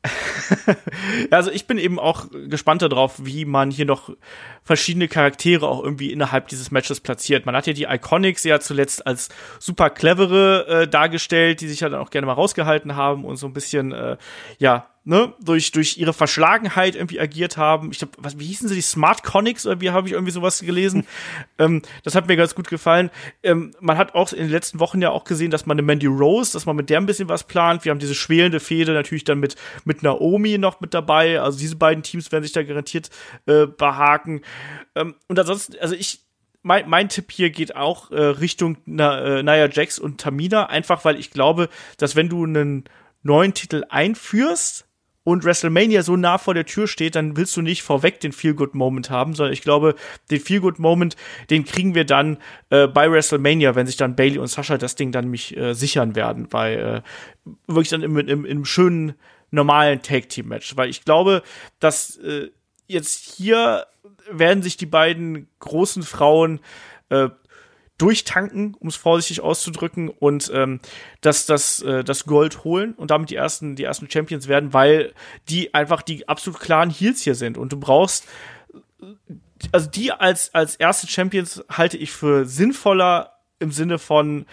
also 1.30 1.52
ich 1.52 1.68
bin 1.68 1.78
eben 1.78 2.00
auch 2.00 2.26
gespannt 2.50 2.82
darauf, 2.82 3.24
wie 3.24 3.46
man 3.46 3.70
hier 3.70 3.86
noch 3.86 4.10
verschiedene 4.64 5.08
Charaktere 5.08 5.68
auch 5.68 5.84
irgendwie 5.84 6.12
innerhalb 6.12 6.48
dieses 6.48 6.72
Matches 6.72 7.02
platziert. 7.02 7.46
Man 7.46 7.56
hat 7.56 7.68
ja 7.68 7.74
die 7.74 7.84
Iconics 7.84 8.44
ja 8.46 8.60
zuletzt 8.60 9.06
als 9.06 9.30
super 9.60 9.92
clevere 9.92 10.68
äh, 10.68 10.88
dargestellt, 10.88 11.62
die 11.62 11.68
sich 11.68 11.82
ja 11.82 11.90
dann 11.90 12.02
auch 12.02 12.10
gerne 12.10 12.26
mal 12.26 12.34
rausgehalten 12.34 12.96
haben 12.96 13.26
und 13.26 13.36
so 13.36 13.46
ein 13.46 13.54
bisschen, 13.54 13.92
äh, 13.92 14.18
ja, 14.58 14.88
ne, 15.06 15.34
durch, 15.40 15.72
durch 15.72 15.98
ihre 15.98 16.14
Verschlagenheit 16.14 16.96
irgendwie 16.96 17.20
agiert 17.20 17.58
haben. 17.58 17.92
Ich 17.92 18.00
glaube, 18.00 18.14
was, 18.18 18.40
wie 18.40 18.46
hießen 18.46 18.68
sie, 18.68 18.76
die 18.76 18.82
Smart 18.82 19.24
Conics 19.24 19.66
oder 19.68 19.80
wie 19.80 19.92
habe 19.92 20.08
ich 20.08 20.14
irgendwie 20.14 20.32
sowas 20.32 20.60
gelesen? 20.60 21.06
ähm, 21.60 21.84
das 22.04 22.16
hat 22.16 22.28
mir 22.28 22.36
ganz 22.36 22.56
gut 22.56 22.68
gefallen. 22.68 23.12
Ähm, 23.44 23.72
man 23.80 23.98
hat 23.98 24.16
auch 24.16 24.34
in 24.34 24.40
den 24.40 24.50
letzten 24.50 24.80
Wochen 24.80 25.02
ja 25.02 25.12
auch 25.12 25.24
gesehen, 25.24 25.52
dass 25.52 25.68
man 25.68 25.76
eine 25.76 25.86
Mandy 25.86 26.08
Rose, 26.08 26.52
dass 26.54 26.66
man 26.66 26.76
mit 26.76 26.90
der 26.90 27.00
ein 27.00 27.06
bisschen 27.06 27.30
was 27.30 27.44
plant. 27.44 27.86
Wir 27.86 27.92
haben 27.92 28.00
diese 28.00 28.16
schwelende 28.16 28.60
Fehde 28.60 28.94
natürlich 28.94 29.24
dann 29.24 29.40
mit, 29.40 29.56
mit 29.86 30.02
Naomi 30.02 30.58
noch 30.58 30.82
mit 30.82 30.96
dabei. 30.96 31.40
Also 31.40 31.60
diese 31.60 31.76
beiden 31.76 32.04
Teams 32.04 32.32
werden 32.32 32.44
sich 32.44 32.54
da 32.54 32.64
garantiert 32.64 33.12
äh, 33.46 33.68
behaken. 33.68 34.42
Ähm, 34.96 35.14
und 35.28 35.38
ansonsten, 35.38 35.76
also 35.80 35.94
ich, 35.94 36.22
mein, 36.64 36.90
mein 36.90 37.10
Tipp 37.10 37.32
hier 37.32 37.52
geht 37.52 37.76
auch 37.76 38.10
äh, 38.10 38.20
Richtung 38.20 38.78
Na, 38.86 39.20
äh, 39.38 39.44
Nia 39.44 39.70
Jax 39.70 40.00
und 40.00 40.20
Tamina, 40.20 40.66
einfach 40.66 41.06
weil 41.06 41.20
ich 41.20 41.30
glaube, 41.30 41.70
dass 41.98 42.16
wenn 42.16 42.28
du 42.28 42.44
einen 42.44 42.86
neuen 43.22 43.54
Titel 43.54 43.84
einführst 43.90 44.88
und 45.26 45.44
WrestleMania 45.44 46.04
so 46.04 46.16
nah 46.16 46.38
vor 46.38 46.54
der 46.54 46.66
Tür 46.66 46.88
steht, 46.88 47.16
dann 47.16 47.36
willst 47.36 47.58
du 47.58 47.62
nicht 47.62 47.82
vorweg 47.82 48.20
den 48.20 48.32
Feel-Good-Moment 48.32 49.10
haben, 49.10 49.34
sondern 49.34 49.54
ich 49.54 49.64
glaube, 49.64 49.96
den 50.30 50.40
Feel-Good-Moment, 50.40 51.18
den 51.50 51.66
kriegen 51.66 51.96
wir 51.96 52.06
dann 52.06 52.38
äh, 52.70 52.88
bei 52.88 53.12
WrestleMania, 53.12 53.74
wenn 53.76 53.88
sich 53.88 53.98
dann 53.98 54.16
Bailey 54.16 54.38
und 54.38 54.48
Sasha 54.48 54.78
das 54.78 54.96
Ding 54.96 55.12
dann 55.12 55.28
mich 55.28 55.58
äh, 55.58 55.74
sichern 55.74 56.16
werden, 56.16 56.48
weil 56.52 57.04
äh, 57.44 57.52
wirklich 57.66 57.90
dann 57.90 58.04
im, 58.04 58.18
im, 58.18 58.46
im 58.46 58.66
schönen 58.66 59.16
normalen 59.50 60.04
Tag-Team-Match, 60.04 60.78
weil 60.78 60.90
ich 60.90 61.04
glaube, 61.04 61.42
dass 61.80 62.18
äh, 62.18 62.52
jetzt 62.86 63.36
hier 63.36 63.88
werden 64.30 64.62
sich 64.62 64.78
die 64.78 64.86
beiden 64.86 65.48
großen 65.60 66.04
Frauen 66.04 66.60
äh, 67.10 67.30
durchtanken, 67.98 68.76
um 68.80 68.90
es 68.90 68.96
vorsichtig 68.96 69.42
auszudrücken, 69.42 70.10
und 70.10 70.52
ähm, 70.54 70.80
dass 71.22 71.46
das, 71.46 71.82
äh, 71.82 72.04
das 72.04 72.26
Gold 72.26 72.64
holen 72.64 72.94
und 72.94 73.12
damit 73.12 73.30
die 73.30 73.36
ersten, 73.36 73.76
die 73.76 73.84
ersten 73.84 74.10
Champions 74.10 74.48
werden, 74.48 74.74
weil 74.74 75.14
die 75.50 75.74
einfach 75.74 76.02
die 76.02 76.28
absolut 76.28 76.60
klaren 76.60 76.90
Heels 76.90 77.22
hier 77.22 77.36
sind. 77.36 77.58
Und 77.58 77.72
du 77.72 77.80
brauchst, 77.80 78.28
also 79.72 79.90
die 79.90 80.12
als, 80.12 80.54
als 80.54 80.76
erste 80.76 81.08
Champions 81.08 81.64
halte 81.70 81.98
ich 81.98 82.12
für 82.12 82.46
sinnvoller 82.46 83.32
im 83.60 83.72
Sinne 83.72 83.98
von 83.98 84.46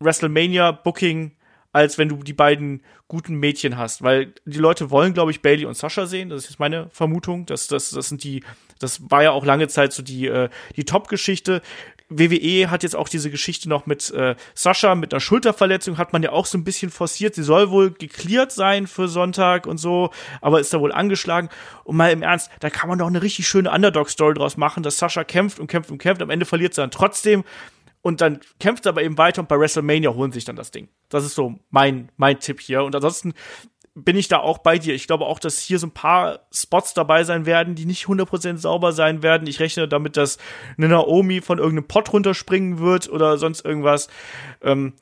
WrestleMania 0.00 0.72
Booking, 0.72 1.32
als 1.72 1.98
wenn 1.98 2.08
du 2.08 2.16
die 2.22 2.32
beiden 2.32 2.82
guten 3.08 3.34
Mädchen 3.36 3.76
hast, 3.76 4.02
weil 4.02 4.32
die 4.46 4.58
Leute 4.58 4.90
wollen, 4.90 5.14
glaube 5.14 5.30
ich, 5.30 5.42
Bailey 5.42 5.66
und 5.66 5.76
Sascha 5.76 6.06
sehen. 6.06 6.30
Das 6.30 6.44
ist 6.44 6.50
jetzt 6.50 6.58
meine 6.58 6.88
Vermutung. 6.90 7.46
Das, 7.46 7.68
das, 7.68 7.90
das 7.90 8.08
sind 8.08 8.24
die, 8.24 8.42
das 8.78 9.10
war 9.10 9.22
ja 9.22 9.30
auch 9.30 9.44
lange 9.44 9.68
Zeit 9.68 9.92
so 9.92 10.02
die, 10.02 10.26
äh, 10.26 10.48
die 10.74 10.84
Top-Geschichte. 10.84 11.62
WWE 12.08 12.70
hat 12.70 12.82
jetzt 12.82 12.94
auch 12.94 13.08
diese 13.08 13.30
Geschichte 13.30 13.68
noch 13.68 13.86
mit 13.86 14.10
äh, 14.12 14.36
Sascha, 14.54 14.94
mit 14.94 15.12
einer 15.12 15.20
Schulterverletzung, 15.20 15.98
hat 15.98 16.12
man 16.12 16.22
ja 16.22 16.30
auch 16.30 16.46
so 16.46 16.56
ein 16.56 16.64
bisschen 16.64 16.90
forciert. 16.90 17.34
Sie 17.34 17.42
soll 17.42 17.70
wohl 17.70 17.90
geklärt 17.90 18.52
sein 18.52 18.86
für 18.86 19.08
Sonntag 19.08 19.66
und 19.66 19.78
so, 19.78 20.10
aber 20.40 20.60
ist 20.60 20.72
da 20.72 20.80
wohl 20.80 20.92
angeschlagen. 20.92 21.48
Und 21.84 21.96
mal 21.96 22.12
im 22.12 22.22
Ernst, 22.22 22.50
da 22.60 22.70
kann 22.70 22.88
man 22.88 22.98
doch 22.98 23.08
eine 23.08 23.22
richtig 23.22 23.48
schöne 23.48 23.70
Underdog-Story 23.70 24.34
draus 24.34 24.56
machen, 24.56 24.82
dass 24.82 24.98
Sascha 24.98 25.24
kämpft 25.24 25.58
und 25.58 25.66
kämpft 25.66 25.90
und 25.90 25.98
kämpft, 25.98 26.22
am 26.22 26.30
Ende 26.30 26.46
verliert 26.46 26.74
sie 26.74 26.80
dann 26.80 26.90
trotzdem. 26.90 27.44
Und 28.02 28.20
dann 28.20 28.38
kämpft 28.60 28.84
sie 28.84 28.88
aber 28.88 29.02
eben 29.02 29.18
weiter 29.18 29.40
und 29.40 29.48
bei 29.48 29.58
WrestleMania 29.58 30.14
holen 30.14 30.30
sich 30.30 30.44
dann 30.44 30.54
das 30.54 30.70
Ding. 30.70 30.88
Das 31.08 31.24
ist 31.24 31.34
so 31.34 31.56
mein, 31.70 32.12
mein 32.16 32.38
Tipp 32.38 32.60
hier. 32.60 32.84
Und 32.84 32.94
ansonsten 32.94 33.34
bin 33.96 34.16
ich 34.16 34.28
da 34.28 34.38
auch 34.38 34.58
bei 34.58 34.78
dir. 34.78 34.94
Ich 34.94 35.06
glaube 35.06 35.24
auch, 35.24 35.38
dass 35.38 35.58
hier 35.58 35.78
so 35.78 35.86
ein 35.86 35.92
paar 35.92 36.40
Spots 36.52 36.92
dabei 36.92 37.24
sein 37.24 37.46
werden, 37.46 37.74
die 37.74 37.86
nicht 37.86 38.04
100% 38.04 38.58
sauber 38.58 38.92
sein 38.92 39.22
werden. 39.22 39.48
Ich 39.48 39.58
rechne 39.58 39.88
damit, 39.88 40.18
dass 40.18 40.36
eine 40.76 40.88
Naomi 40.88 41.40
von 41.40 41.58
irgendeinem 41.58 41.88
Pot 41.88 42.12
runterspringen 42.12 42.78
wird 42.78 43.08
oder 43.08 43.38
sonst 43.38 43.64
irgendwas. 43.64 44.08
Ähm, 44.62 44.92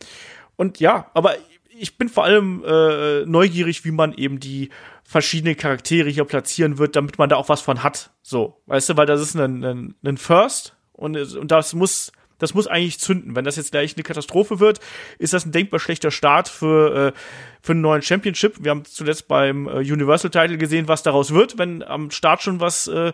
und 0.55 0.79
ja, 0.79 1.11
aber 1.13 1.35
ich 1.77 1.99
bin 1.99 2.09
vor 2.09 2.23
allem 2.23 2.63
äh, 2.65 3.27
neugierig, 3.27 3.85
wie 3.85 3.91
man 3.91 4.15
eben 4.15 4.39
die 4.39 4.71
verschiedenen 5.03 5.57
Charaktere 5.57 6.09
hier 6.09 6.25
platzieren 6.25 6.79
wird, 6.79 6.95
damit 6.95 7.19
man 7.19 7.29
da 7.29 7.35
auch 7.35 7.49
was 7.49 7.63
von 7.63 7.83
hat. 7.83 8.11
So, 8.23 8.61
weißt 8.67 8.91
du, 8.91 8.97
weil 8.97 9.07
das 9.07 9.21
ist 9.21 9.35
ein, 9.35 9.65
ein, 9.65 9.95
ein 10.05 10.17
First 10.19 10.77
und, 10.93 11.17
und 11.17 11.51
das 11.51 11.75
muss 11.75 12.13
das 12.39 12.55
muss 12.55 12.67
eigentlich 12.67 12.99
zünden. 12.99 13.37
Wenn 13.37 13.45
das 13.45 13.57
jetzt 13.57 13.71
gleich 13.73 13.95
eine 13.97 14.03
Katastrophe 14.03 14.61
wird, 14.61 14.81
ist 15.19 15.33
das 15.33 15.47
ein 15.47 15.53
denkbar 15.53 15.81
schlechter 15.81 16.11
Start 16.11 16.49
für, 16.49 17.09
äh, 17.09 17.19
für 17.63 17.73
einen 17.73 17.81
neuen 17.81 18.03
Championship. 18.03 18.57
Wir 18.63 18.71
haben 18.71 18.85
zuletzt 18.85 19.29
beim 19.29 19.67
äh, 19.67 19.79
Universal 19.79 20.31
Title 20.31 20.59
gesehen, 20.59 20.89
was 20.89 21.03
daraus 21.03 21.33
wird, 21.33 21.59
wenn 21.59 21.83
am 21.83 22.11
Start 22.11 22.43
schon 22.43 22.61
was 22.61 22.89
äh, 22.89 23.13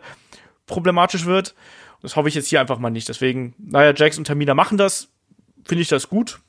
problematisch 0.67 1.27
wird. 1.27 1.55
Das 2.03 2.17
hoffe 2.17 2.29
ich 2.29 2.35
jetzt 2.35 2.49
hier 2.49 2.61
einfach 2.61 2.79
mal 2.79 2.91
nicht. 2.91 3.09
Deswegen, 3.09 3.55
naja, 3.59 3.93
Jax 3.95 4.17
und 4.19 4.27
Tamina 4.27 4.55
machen 4.55 4.79
das. 4.79 5.09
Finde 5.65 5.83
ich 5.83 5.89
das 5.89 6.09
gut. 6.09 6.41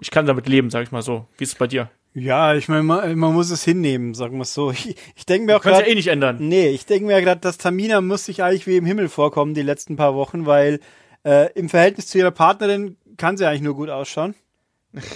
Ich 0.00 0.10
kann 0.10 0.26
damit 0.26 0.48
leben, 0.48 0.70
sag 0.70 0.82
ich 0.82 0.92
mal 0.92 1.02
so. 1.02 1.26
Wie 1.38 1.44
ist 1.44 1.52
es 1.52 1.58
bei 1.58 1.66
dir? 1.66 1.90
Ja, 2.12 2.54
ich 2.54 2.68
meine, 2.68 2.82
man, 2.82 3.14
man, 3.18 3.34
muss 3.34 3.50
es 3.50 3.62
hinnehmen, 3.62 4.14
sagen 4.14 4.36
wir 4.36 4.42
es 4.42 4.54
so. 4.54 4.70
Ich, 4.70 4.96
ich 5.14 5.26
denke 5.26 5.46
mir 5.46 5.56
auch 5.56 5.62
gerade. 5.62 5.84
ja 5.84 5.86
eh 5.86 5.94
nicht 5.94 6.08
ändern. 6.08 6.38
Nee, 6.40 6.68
ich 6.68 6.86
denke 6.86 7.06
mir 7.06 7.20
gerade, 7.20 7.40
dass 7.40 7.58
Tamina 7.58 8.00
muss 8.00 8.24
sich 8.24 8.42
eigentlich 8.42 8.66
wie 8.66 8.78
im 8.78 8.86
Himmel 8.86 9.08
vorkommen 9.08 9.54
die 9.54 9.62
letzten 9.62 9.96
paar 9.96 10.14
Wochen, 10.14 10.46
weil 10.46 10.80
äh, 11.26 11.52
Im 11.54 11.68
Verhältnis 11.68 12.06
zu 12.06 12.18
ihrer 12.18 12.30
Partnerin 12.30 12.96
kann 13.16 13.36
sie 13.36 13.46
eigentlich 13.46 13.62
nur 13.62 13.74
gut 13.74 13.90
ausschauen. 13.90 14.34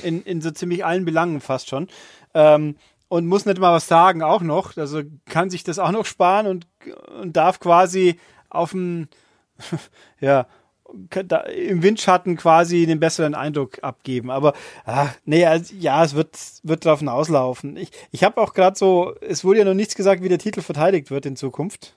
In, 0.02 0.22
in 0.24 0.42
so 0.42 0.50
ziemlich 0.50 0.84
allen 0.84 1.04
Belangen 1.04 1.40
fast 1.40 1.70
schon. 1.70 1.88
Ähm, 2.34 2.76
und 3.08 3.26
muss 3.26 3.46
nicht 3.46 3.60
mal 3.60 3.72
was 3.72 3.86
sagen, 3.86 4.22
auch 4.22 4.42
noch. 4.42 4.76
Also 4.76 5.02
kann 5.24 5.50
sich 5.50 5.62
das 5.62 5.78
auch 5.78 5.92
noch 5.92 6.04
sparen 6.04 6.46
und, 6.46 6.66
und 7.20 7.36
darf 7.36 7.60
quasi 7.60 8.18
auf 8.50 8.72
dem, 8.72 9.08
ja, 10.20 10.46
da, 11.24 11.38
im 11.42 11.82
Windschatten 11.82 12.36
quasi 12.36 12.84
den 12.86 12.98
besseren 12.98 13.34
Eindruck 13.34 13.82
abgeben. 13.82 14.30
Aber 14.30 14.54
ach, 14.84 15.14
nee, 15.24 15.46
also, 15.46 15.72
ja, 15.76 16.04
es 16.04 16.14
wird, 16.14 16.36
wird 16.64 16.84
drauf 16.84 16.98
hinauslaufen. 16.98 17.76
Ich, 17.76 17.90
ich 18.10 18.24
habe 18.24 18.40
auch 18.40 18.52
gerade 18.52 18.76
so, 18.76 19.14
es 19.20 19.44
wurde 19.44 19.60
ja 19.60 19.64
noch 19.64 19.74
nichts 19.74 19.94
gesagt, 19.94 20.22
wie 20.22 20.28
der 20.28 20.38
Titel 20.38 20.60
verteidigt 20.60 21.10
wird 21.10 21.24
in 21.24 21.36
Zukunft 21.36 21.96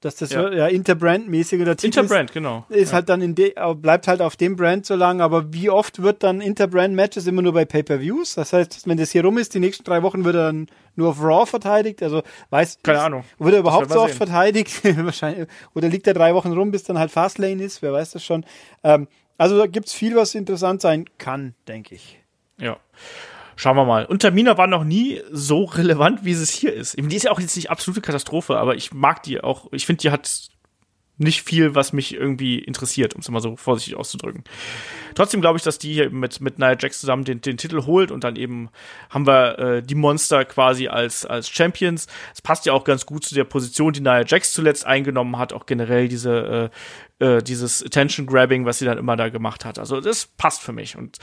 dass 0.00 0.16
das 0.16 0.30
ja, 0.30 0.52
ja 0.52 0.66
Interbrand-mäßig 0.66 1.60
oder 1.60 1.72
Interbrand, 1.82 2.30
ist, 2.30 2.34
genau. 2.34 2.64
Ist 2.68 2.90
ja. 2.90 2.96
halt 2.96 3.08
dann 3.08 3.20
in 3.20 3.34
de, 3.34 3.54
bleibt 3.74 4.06
halt 4.06 4.20
auf 4.20 4.36
dem 4.36 4.54
Brand 4.54 4.86
so 4.86 4.94
lang, 4.94 5.20
aber 5.20 5.52
wie 5.52 5.70
oft 5.70 6.02
wird 6.02 6.22
dann 6.22 6.40
Interbrand-Matches 6.40 7.26
immer 7.26 7.42
nur 7.42 7.52
bei 7.52 7.64
Pay-Per-Views? 7.64 8.36
Das 8.36 8.52
heißt, 8.52 8.86
wenn 8.86 8.96
das 8.96 9.10
hier 9.10 9.24
rum 9.24 9.38
ist, 9.38 9.54
die 9.54 9.60
nächsten 9.60 9.84
drei 9.84 10.02
Wochen 10.02 10.24
wird 10.24 10.36
er 10.36 10.46
dann 10.46 10.66
nur 10.94 11.10
auf 11.10 11.22
Raw 11.22 11.46
verteidigt, 11.46 12.02
also 12.02 12.22
weiß 12.50 12.78
Keine 12.82 13.00
Ahnung. 13.00 13.24
Wird 13.38 13.54
er 13.54 13.60
überhaupt 13.60 13.90
so 13.90 14.00
oft 14.00 14.10
sehen. 14.10 14.18
verteidigt? 14.18 14.82
Wahrscheinlich. 15.04 15.48
Oder 15.74 15.88
liegt 15.88 16.06
er 16.06 16.14
drei 16.14 16.34
Wochen 16.34 16.52
rum, 16.52 16.70
bis 16.70 16.84
dann 16.84 16.98
halt 16.98 17.10
Fastlane 17.10 17.62
ist, 17.62 17.82
wer 17.82 17.92
weiß 17.92 18.12
das 18.12 18.24
schon. 18.24 18.44
Ähm, 18.84 19.08
also 19.36 19.58
da 19.58 19.66
gibt's 19.66 19.92
viel, 19.92 20.16
was 20.16 20.34
interessant 20.34 20.80
sein 20.80 21.06
kann, 21.18 21.54
denke 21.66 21.94
ich. 21.94 22.20
Ja. 22.60 22.76
Schauen 23.58 23.76
wir 23.76 23.84
mal. 23.84 24.06
Und 24.06 24.22
Tamina 24.22 24.56
war 24.56 24.68
noch 24.68 24.84
nie 24.84 25.20
so 25.32 25.64
relevant, 25.64 26.24
wie 26.24 26.30
es 26.30 26.48
hier 26.48 26.72
ist. 26.72 26.96
Die 26.96 27.16
ist 27.16 27.24
ja 27.24 27.32
auch 27.32 27.40
jetzt 27.40 27.56
nicht 27.56 27.70
absolute 27.70 28.00
Katastrophe, 28.00 28.56
aber 28.56 28.76
ich 28.76 28.94
mag 28.94 29.24
die 29.24 29.40
auch. 29.40 29.66
Ich 29.72 29.84
finde, 29.84 30.00
die 30.00 30.12
hat 30.12 30.48
nicht 31.16 31.42
viel, 31.42 31.74
was 31.74 31.92
mich 31.92 32.14
irgendwie 32.14 32.60
interessiert, 32.60 33.16
um 33.16 33.20
es 33.20 33.28
mal 33.28 33.40
so 33.40 33.56
vorsichtig 33.56 33.96
auszudrücken. 33.96 34.44
Trotzdem 35.16 35.40
glaube 35.40 35.56
ich, 35.56 35.64
dass 35.64 35.80
die 35.80 35.92
hier 35.92 36.10
mit, 36.10 36.40
mit 36.40 36.60
Nia 36.60 36.76
Jax 36.78 37.00
zusammen 37.00 37.24
den, 37.24 37.40
den 37.40 37.56
Titel 37.56 37.84
holt 37.84 38.12
und 38.12 38.22
dann 38.22 38.36
eben 38.36 38.68
haben 39.10 39.26
wir 39.26 39.58
äh, 39.58 39.82
die 39.82 39.96
Monster 39.96 40.44
quasi 40.44 40.86
als, 40.86 41.26
als 41.26 41.50
Champions. 41.50 42.06
Es 42.32 42.40
passt 42.40 42.64
ja 42.64 42.72
auch 42.72 42.84
ganz 42.84 43.06
gut 43.06 43.24
zu 43.24 43.34
der 43.34 43.42
Position, 43.42 43.92
die 43.92 44.00
Nia 44.00 44.24
Jax 44.24 44.52
zuletzt 44.52 44.86
eingenommen 44.86 45.36
hat, 45.36 45.52
auch 45.52 45.66
generell 45.66 46.06
diese, 46.06 46.70
äh, 47.18 47.26
äh, 47.38 47.42
dieses 47.42 47.84
Attention-Grabbing, 47.84 48.66
was 48.66 48.78
sie 48.78 48.84
dann 48.84 48.98
immer 48.98 49.16
da 49.16 49.30
gemacht 49.30 49.64
hat. 49.64 49.80
Also 49.80 50.00
das 50.00 50.26
passt 50.26 50.62
für 50.62 50.72
mich 50.72 50.96
und 50.96 51.18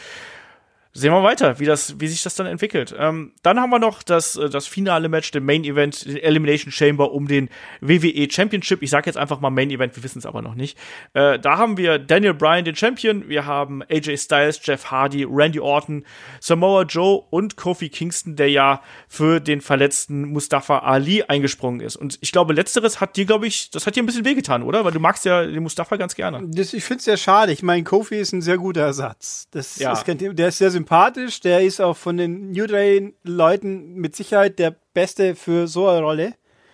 sehen 0.98 1.12
wir 1.12 1.24
weiter, 1.24 1.60
wie, 1.60 1.66
das, 1.66 2.00
wie 2.00 2.08
sich 2.08 2.24
das 2.24 2.36
dann 2.36 2.48
entwickelt. 2.48 2.96
Ähm, 2.98 3.34
dann 3.43 3.60
haben 3.60 3.70
wir 3.70 3.80
noch 3.80 4.02
das, 4.02 4.38
äh, 4.38 4.50
das 4.50 4.66
finale 4.66 5.10
Match, 5.10 5.30
den 5.32 5.43
Main 5.43 5.66
Event, 5.66 6.06
den 6.06 6.16
Elimination 6.16 6.72
Chamber 6.72 7.12
um 7.12 7.28
den 7.28 7.50
WWE 7.82 8.32
Championship. 8.32 8.82
Ich 8.82 8.89
sage 8.91 9.08
jetzt 9.08 9.18
einfach 9.18 9.41
mal 9.41 9.50
Main 9.50 9.70
Event, 9.72 9.96
wir 9.98 10.04
wissen 10.04 10.20
es 10.20 10.26
aber 10.26 10.41
noch 10.41 10.56
nicht. 10.56 10.78
Äh, 11.14 11.38
da 11.38 11.58
haben 11.58 11.76
wir 11.76 12.00
Daniel 12.00 12.34
Bryan, 12.34 12.64
den 12.64 12.78
Champion. 12.78 13.28
Wir 13.28 13.46
haben 13.46 13.84
AJ 13.84 14.18
Styles, 14.18 14.62
Jeff 14.64 14.89
Hardy, 14.89 15.28
Randy 15.30 15.60
Orton, 15.60 16.06
Samoa 16.39 16.84
Joe 16.84 17.26
und 17.30 17.58
Kofi 17.58 17.89
Kingston, 17.89 18.38
der 18.38 18.50
ja 18.50 18.82
für 19.10 19.41
den 19.41 19.60
verletzten 19.60 20.30
Mustafa 20.30 20.80
Ali 20.80 21.24
eingesprungen 21.24 21.82
ist. 21.82 21.98
Und 21.98 22.18
ich 22.22 22.32
glaube, 22.32 22.54
letzteres 22.54 23.02
hat 23.02 23.18
dir, 23.18 23.26
glaube 23.26 23.48
ich, 23.48 23.70
das 23.70 23.86
hat 23.86 23.98
dir 23.98 24.04
ein 24.04 24.06
bisschen 24.06 24.24
wehgetan, 24.24 24.64
oder? 24.64 24.86
Weil 24.86 24.93
du 24.93 25.02
magst 25.02 25.26
ja 25.26 25.46
den 25.46 25.62
Mustafa 25.62 25.98
ganz 25.98 26.16
gerne. 26.16 26.41
Das, 26.48 26.74
ich 26.74 26.86
finde 26.86 27.00
es 27.00 27.06
sehr 27.06 27.18
schade. 27.18 27.52
Ich 27.52 27.64
meine, 27.64 27.84
Kofi 27.84 28.16
ist 28.16 28.32
ein 28.32 28.41
sehr 28.41 28.58
guter 28.58 28.82
Ersatz. 28.82 29.50
Das, 29.52 29.78
ja. 29.78 29.91
ist. 29.91 30.06
Der 30.08 30.48
ist 30.48 30.58
sehr 30.58 30.72
sympathisch 30.72 30.85
sympathisch. 30.86 31.40
Der 31.40 31.62
ist 31.62 31.82
auch 31.82 31.98
von 31.98 32.18
den 32.18 32.52
New 32.52 32.68
Day-Leuten 32.68 33.96
mit 33.96 34.16
Sicherheit 34.16 34.60
der 34.60 34.76
Beste 34.94 35.36
für 35.36 35.68
so 35.68 35.88
eine 35.88 36.02
Rolle. 36.02 36.34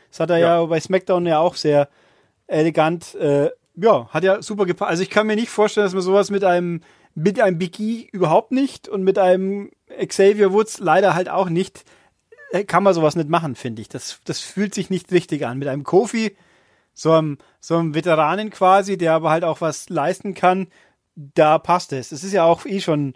Das 0.09 0.19
hat 0.19 0.29
er 0.29 0.37
ja, 0.37 0.59
ja 0.59 0.65
bei 0.65 0.79
SmackDown 0.79 1.25
ja 1.25 1.39
auch 1.39 1.55
sehr 1.55 1.87
elegant. 2.47 3.15
Äh, 3.15 3.51
ja, 3.75 4.09
hat 4.09 4.23
ja 4.23 4.41
super 4.41 4.65
gepasst. 4.65 4.89
Also 4.89 5.03
ich 5.03 5.09
kann 5.09 5.27
mir 5.27 5.37
nicht 5.37 5.49
vorstellen, 5.49 5.85
dass 5.85 5.93
man 5.93 6.03
sowas 6.03 6.29
mit 6.29 6.43
einem 6.43 6.81
mit 7.13 7.41
einem 7.41 7.57
Big 7.57 7.77
E 7.79 8.07
überhaupt 8.11 8.51
nicht 8.51 8.87
und 8.87 9.03
mit 9.03 9.17
einem 9.17 9.69
Xavier 10.05 10.53
Woods 10.53 10.79
leider 10.79 11.13
halt 11.13 11.29
auch 11.29 11.49
nicht 11.49 11.83
äh, 12.51 12.63
kann 12.63 12.83
man 12.83 12.93
sowas 12.93 13.15
nicht 13.15 13.29
machen, 13.29 13.55
finde 13.55 13.81
ich. 13.81 13.89
Das, 13.89 14.19
das 14.25 14.39
fühlt 14.39 14.73
sich 14.73 14.89
nicht 14.89 15.11
richtig 15.11 15.45
an. 15.45 15.57
Mit 15.57 15.67
einem 15.67 15.83
Kofi, 15.83 16.35
so 16.93 17.11
einem, 17.13 17.37
so 17.59 17.77
einem 17.77 17.95
Veteranen 17.95 18.49
quasi, 18.49 18.97
der 18.97 19.13
aber 19.13 19.29
halt 19.29 19.43
auch 19.43 19.61
was 19.61 19.89
leisten 19.89 20.33
kann, 20.33 20.67
da 21.15 21.59
passt 21.59 21.93
es. 21.93 22.11
Es 22.11 22.23
ist 22.23 22.33
ja 22.33 22.43
auch 22.43 22.65
eh 22.65 22.79
schon 22.79 23.13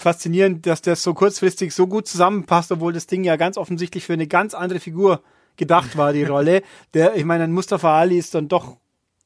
faszinierend, 0.00 0.66
dass 0.66 0.82
das 0.82 1.02
so 1.02 1.14
kurzfristig 1.14 1.74
so 1.74 1.86
gut 1.86 2.06
zusammenpasst, 2.06 2.72
obwohl 2.72 2.92
das 2.92 3.06
Ding 3.06 3.24
ja 3.24 3.36
ganz 3.36 3.56
offensichtlich 3.56 4.04
für 4.04 4.14
eine 4.14 4.26
ganz 4.26 4.54
andere 4.54 4.80
Figur 4.80 5.22
gedacht 5.56 5.96
war, 5.96 6.12
die 6.12 6.24
Rolle. 6.34 6.62
Der, 6.94 7.16
ich 7.16 7.24
meine, 7.24 7.46
Mustafa 7.48 7.98
Ali 7.98 8.18
ist 8.18 8.34
dann 8.34 8.48
doch, 8.48 8.76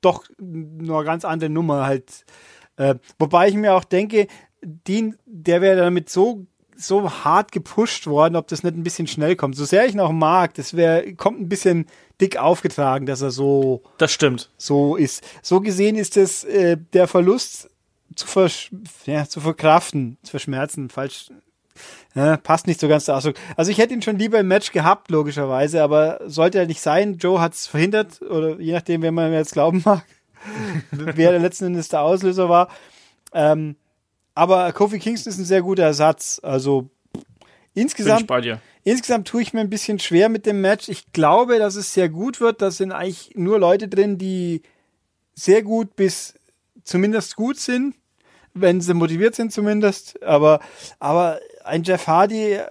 doch 0.01 0.25
nur 0.39 0.99
eine 0.99 1.07
ganz 1.07 1.25
andere 1.25 1.51
Nummer 1.51 1.87
halt. 1.87 2.25
Äh, 2.77 2.97
wobei 3.18 3.49
ich 3.49 3.55
mir 3.55 3.75
auch 3.75 3.85
denke, 3.85 4.27
den, 4.62 5.16
der 5.27 5.61
wäre 5.61 5.77
damit 5.77 6.11
so 6.11 6.47
so 6.77 7.09
hart 7.09 7.53
gepusht 7.53 8.07
worden, 8.07 8.37
ob 8.37 8.49
das 8.49 8.62
nicht 8.62 8.77
ein 8.77 8.83
bisschen 8.83 9.07
schnell 9.07 9.37
kommt. 9.37 9.57
So 9.57 9.64
sehr 9.64 9.87
ich 9.87 9.95
noch 9.95 10.12
mag, 10.12 10.55
das 10.55 10.75
wäre 10.75 11.14
kommt 11.14 11.41
ein 11.41 11.49
bisschen 11.49 11.87
dick 12.20 12.37
aufgetragen, 12.37 13.07
dass 13.07 13.22
er 13.22 13.31
so 13.31 13.83
das 13.99 14.12
stimmt 14.12 14.51
so 14.57 14.97
ist. 14.97 15.25
So 15.43 15.61
gesehen 15.61 15.97
ist 15.97 16.16
es 16.16 16.45
äh, 16.45 16.77
der 16.93 17.07
Verlust 17.07 17.70
zu, 18.14 18.26
versch 18.26 18.70
ja, 19.07 19.28
zu 19.28 19.40
verkraften, 19.40 20.18
zu 20.22 20.30
verschmerzen, 20.30 20.90
falsch. 20.90 21.30
Ja, 22.14 22.36
passt 22.36 22.68
nicht 22.68 22.78
so 22.78 22.86
ganz 22.86 23.07
der 23.07 23.16
Ausdruck. 23.16 23.34
Also 23.57 23.72
ich 23.72 23.78
hätte 23.78 23.94
ihn 23.94 24.02
schon 24.02 24.18
lieber 24.18 24.38
im 24.38 24.46
Match 24.46 24.70
gehabt, 24.70 25.11
logischerweise, 25.11 25.82
aber 25.82 26.20
sollte 26.26 26.59
er 26.59 26.66
nicht 26.66 26.80
sein. 26.80 27.18
Joe 27.18 27.40
hat 27.40 27.55
es 27.55 27.66
verhindert, 27.66 28.22
oder 28.22 28.61
je 28.61 28.72
nachdem, 28.72 29.02
wer 29.02 29.11
man 29.11 29.32
jetzt 29.32 29.52
glauben 29.52 29.82
mag, 29.84 30.05
wer 30.92 31.32
der 31.32 31.40
letzten 31.40 31.66
Endes 31.66 31.88
der 31.88 32.02
Auslöser 32.02 32.48
war. 32.48 32.68
Ähm, 33.32 33.74
aber 34.34 34.72
Kofi 34.72 34.98
Kingston 34.98 35.32
ist 35.32 35.38
ein 35.38 35.44
sehr 35.44 35.62
guter 35.62 35.84
Ersatz. 35.84 36.40
Also 36.42 36.88
insgesamt, 37.74 38.30
insgesamt 38.84 39.28
tue 39.28 39.42
ich 39.42 39.52
mir 39.52 39.61
ein 39.61 39.70
bisschen 39.70 39.98
schwer 39.98 40.28
mit 40.28 40.46
dem 40.46 40.61
Match. 40.61 40.88
Ich 40.88 41.12
glaube, 41.12 41.59
dass 41.59 41.76
es 41.76 41.92
sehr 41.92 42.09
gut 42.09 42.40
wird. 42.40 42.62
Da 42.62 42.70
sind 42.70 42.92
eigentlich 42.92 43.32
nur 43.34 43.59
Leute 43.59 43.88
drin, 43.88 44.18
die 44.18 44.62
sehr 45.34 45.62
gut 45.62 45.96
bis 45.96 46.34
zumindest 46.85 47.37
gut 47.37 47.59
sind, 47.59 47.95
wenn 48.53 48.80
sie 48.80 48.95
motiviert 48.95 49.35
sind 49.35 49.53
zumindest. 49.53 50.22
Aber, 50.22 50.61
aber 50.99 51.41
ein 51.64 51.82
Jeff 51.82 52.07
Hardy 52.07 52.53
äh, 52.53 52.66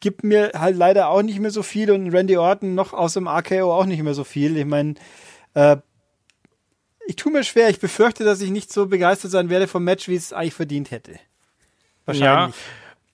gibt 0.00 0.24
mir 0.24 0.52
halt 0.54 0.76
leider 0.76 1.08
auch 1.08 1.22
nicht 1.22 1.38
mehr 1.38 1.50
so 1.50 1.62
viel 1.62 1.90
und 1.90 2.12
Randy 2.12 2.36
Orton 2.36 2.74
noch 2.74 2.92
aus 2.92 3.14
dem 3.14 3.28
RKO 3.28 3.72
auch 3.72 3.86
nicht 3.86 4.02
mehr 4.02 4.14
so 4.14 4.24
viel. 4.24 4.56
Ich 4.56 4.64
meine, 4.64 4.94
äh, 5.54 5.76
ich 7.06 7.16
tue 7.16 7.32
mir 7.32 7.44
schwer. 7.44 7.68
Ich 7.68 7.80
befürchte, 7.80 8.24
dass 8.24 8.40
ich 8.40 8.50
nicht 8.50 8.72
so 8.72 8.86
begeistert 8.86 9.30
sein 9.30 9.50
werde 9.50 9.68
vom 9.68 9.84
Match, 9.84 10.08
wie 10.08 10.14
es 10.14 10.32
eigentlich 10.32 10.54
verdient 10.54 10.90
hätte. 10.90 11.18
Wahrscheinlich. 12.06 12.54
Ja, 12.54 12.62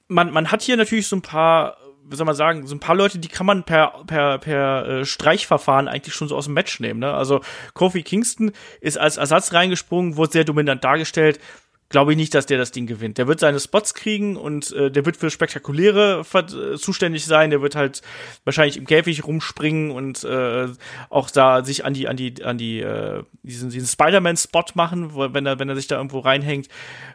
man, 0.09 0.31
man 0.31 0.53
hat 0.53 0.63
hier 0.63 0.77
natürlich 0.77 1.09
so 1.09 1.17
ein 1.17 1.23
paar 1.23 1.77
wie 2.09 2.17
soll 2.17 2.27
man 2.27 2.35
sagen, 2.35 2.67
so 2.67 2.75
ein 2.75 2.81
paar 2.81 2.95
Leute, 2.95 3.19
die 3.19 3.29
kann 3.29 3.47
man 3.47 3.65
per, 3.65 4.05
per, 4.07 4.39
per 4.39 4.89
äh, 4.89 5.05
Streichverfahren 5.05 5.89
eigentlich 5.89 6.15
schon 6.15 6.29
so 6.29 6.37
aus 6.37 6.45
dem 6.45 6.55
Match 6.55 6.81
nehmen. 6.81 7.01
Ne? 7.01 7.13
Also 7.13 7.41
Kofi 7.75 8.03
Kingston 8.03 8.53
ist 8.81 8.99
als 8.99 9.17
Ersatz 9.17 9.53
reingesprungen, 9.53 10.17
wurde 10.17 10.33
sehr 10.33 10.45
dominant 10.45 10.85
dargestellt, 10.85 11.41
glaube 11.89 12.13
ich 12.13 12.17
nicht, 12.17 12.35
dass 12.35 12.47
der 12.47 12.59
das 12.59 12.73
Ding 12.73 12.87
gewinnt. 12.87 13.19
Der 13.19 13.29
wird 13.29 13.41
seine 13.41 13.61
Spots 13.61 13.95
kriegen 13.95 14.37
und 14.37 14.73
äh, 14.73 14.91
der 14.91 15.07
wird 15.07 15.17
für 15.17 15.31
spektakuläre 15.31 16.25
äh, 16.35 16.77
zuständig 16.77 17.25
sein. 17.25 17.51
Der 17.51 17.63
wird 17.63 17.77
halt 17.77 18.03
wahrscheinlich 18.45 18.77
im 18.77 18.87
Käfig 18.87 19.25
rumspringen 19.25 19.91
und 19.91 20.25
äh, 20.25 20.69
auch 21.11 21.31
da 21.31 21.65
sich 21.65 21.85
an 21.85 21.95
die 21.95 22.09
an 22.09 22.17
die 22.17 22.43
an 22.45 22.59
die 22.59 22.81
äh, 22.81 23.23
diesen, 23.43 23.71
diesen 23.71 23.87
Spider-Man-Spot 23.87 24.65
machen, 24.75 25.15
wenn 25.15 25.47
er 25.47 25.59
wenn 25.59 25.69
er 25.69 25.77
sich 25.77 25.87
da 25.87 25.97
irgendwo 25.97 26.19
reinhängt. 26.19 26.69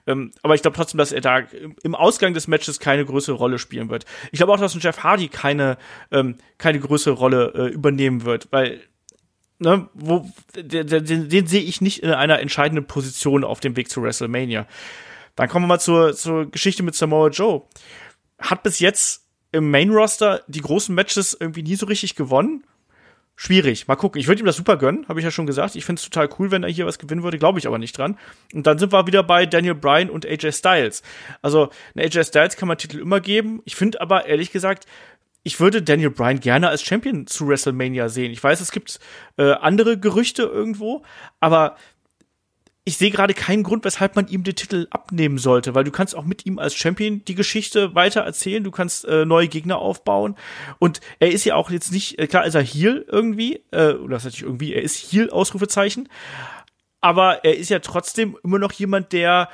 Ähm, 0.08 0.32
aber 0.42 0.56
ich 0.56 0.62
glaube 0.62 0.78
trotzdem, 0.78 0.98
dass 0.98 1.12
er 1.12 1.22
da 1.22 1.42
im 1.84 1.96
Ausgang 1.96 2.34
des 2.34 2.48
Matches 2.48 2.80
keine 2.80 3.06
größere 3.06 3.36
Rolle 3.36 3.60
spielen 3.60 3.90
wird. 3.90 4.06
Ich 4.32 4.38
glaube 4.40 4.54
auch, 4.54 4.60
dass 4.60 4.74
ein 4.74 4.82
Jeff 4.82 5.04
Hardy 5.04 5.28
keine 5.28 5.78
ähm, 6.12 6.38
keine 6.58 6.80
größere 6.80 7.16
Rolle 7.16 7.54
äh, 7.56 7.68
übernehmen 7.68 8.24
wird, 8.24 8.48
weil 8.52 8.82
ne, 9.62 9.88
wo, 9.94 10.28
den, 10.56 10.88
den, 10.88 11.30
den 11.30 11.48
sehe 11.48 11.62
ich 11.62 11.82
nicht 11.82 12.04
in 12.04 12.12
einer 12.12 12.40
entscheidenden 12.40 12.86
Position 12.86 13.44
auf 13.44 13.60
dem 13.60 13.76
Weg 13.76 13.90
zu 13.90 14.02
WrestleMania. 14.02 14.68
Dann 15.36 15.48
kommen 15.48 15.64
wir 15.64 15.68
mal 15.68 15.80
zur, 15.80 16.14
zur 16.14 16.50
Geschichte 16.50 16.84
mit 16.84 16.96
Samoa 16.96 17.30
Joe. 17.30 17.62
Hat 18.40 18.64
bis 18.64 18.80
jetzt 18.80 19.28
im 19.52 19.70
Main 19.70 19.92
Roster 19.92 20.44
die 20.48 20.62
großen 20.62 20.94
Matches 20.94 21.38
irgendwie 21.40 21.64
nie 21.64 21.76
so 21.76 21.86
richtig 21.86 22.16
gewonnen. 22.16 22.64
Schwierig. 23.36 23.88
Mal 23.88 23.96
gucken. 23.96 24.20
Ich 24.20 24.28
würde 24.28 24.42
ihm 24.42 24.46
das 24.46 24.56
super 24.56 24.78
gönnen, 24.78 25.08
habe 25.08 25.20
ich 25.20 25.24
ja 25.24 25.32
schon 25.32 25.48
gesagt. 25.48 25.76
Ich 25.76 25.86
finde 25.86 26.00
es 26.00 26.08
total 26.08 26.30
cool, 26.38 26.52
wenn 26.52 26.64
er 26.64 26.70
hier 26.70 26.86
was 26.86 27.00
gewinnen 27.00 27.24
würde, 27.24 27.40
glaube 27.40 27.60
ich 27.60 27.68
aber 27.68 27.78
nicht 27.78 27.98
dran. 27.98 28.18
Und 28.54 28.68
dann 28.68 28.78
sind 28.78 28.92
wir 28.92 29.08
wieder 29.08 29.24
bei 29.24 29.46
Daniel 29.46 29.76
Bryan 29.76 30.10
und 30.10 30.26
AJ 30.26 30.52
Styles. 30.52 31.02
Also, 31.42 31.70
AJ 31.96 32.26
Styles 32.26 32.56
kann 32.56 32.68
man 32.68 32.78
Titel 32.78 33.00
immer 33.00 33.20
geben. 33.20 33.62
Ich 33.66 33.76
finde 33.76 34.02
aber, 34.02 34.26
ehrlich 34.26 34.52
gesagt, 34.52 34.86
ich 35.44 35.60
würde 35.60 35.82
Daniel 35.82 36.12
Bryan 36.12 36.40
gerne 36.40 36.70
als 36.70 36.84
Champion 36.84 37.28
zu 37.28 37.48
WrestleMania 37.48 38.10
sehen. 38.10 38.32
Ich 38.32 38.44
weiß, 38.44 38.62
es 38.62 38.72
gibt 38.72 39.00
äh, 39.38 39.54
andere 39.54 39.98
Gerüchte 39.98 40.44
irgendwo, 40.44 41.04
aber 41.40 41.78
ich 42.84 42.98
sehe 42.98 43.12
gerade 43.12 43.34
keinen 43.34 43.64
Grund, 43.64 43.86
weshalb 43.86 44.16
man 44.16 44.28
ihm 44.28 44.44
den 44.44 44.56
Titel 44.56 44.88
abnehmen 44.90 45.38
sollte, 45.38 45.76
weil 45.76 45.84
du 45.84 45.92
kannst 45.92 46.16
auch 46.16 46.26
mit 46.26 46.46
ihm 46.48 46.58
als 46.58 46.76
Champion 46.76 47.24
die 47.26 47.36
Geschichte 47.36 47.94
weiter 47.94 48.22
erzählen, 48.22 48.64
du 48.64 48.72
kannst 48.72 49.06
äh, 49.06 49.24
neue 49.24 49.48
Gegner 49.48 49.78
aufbauen 49.78 50.36
und 50.80 51.00
er 51.20 51.32
ist 51.32 51.46
ja 51.46 51.56
auch 51.56 51.70
jetzt 51.70 51.92
nicht, 51.92 52.18
äh, 52.18 52.26
klar 52.26 52.46
ist 52.46 52.56
er 52.56 52.64
Heal 52.64 53.06
irgendwie, 53.08 53.64
äh, 53.72 53.94
oder 53.94 54.16
das 54.16 54.26
heißt 54.26 54.42
irgendwie, 54.42 54.74
er 54.74 54.82
ist 54.82 55.12
Heal, 55.12 55.30
Ausrufezeichen, 55.30 56.10
aber 57.02 57.46
er 57.46 57.56
ist 57.56 57.70
ja 57.70 57.80
trotzdem 57.80 58.36
immer 58.44 58.58
noch 58.58 58.72
jemand, 58.72 59.14
der 59.14 59.50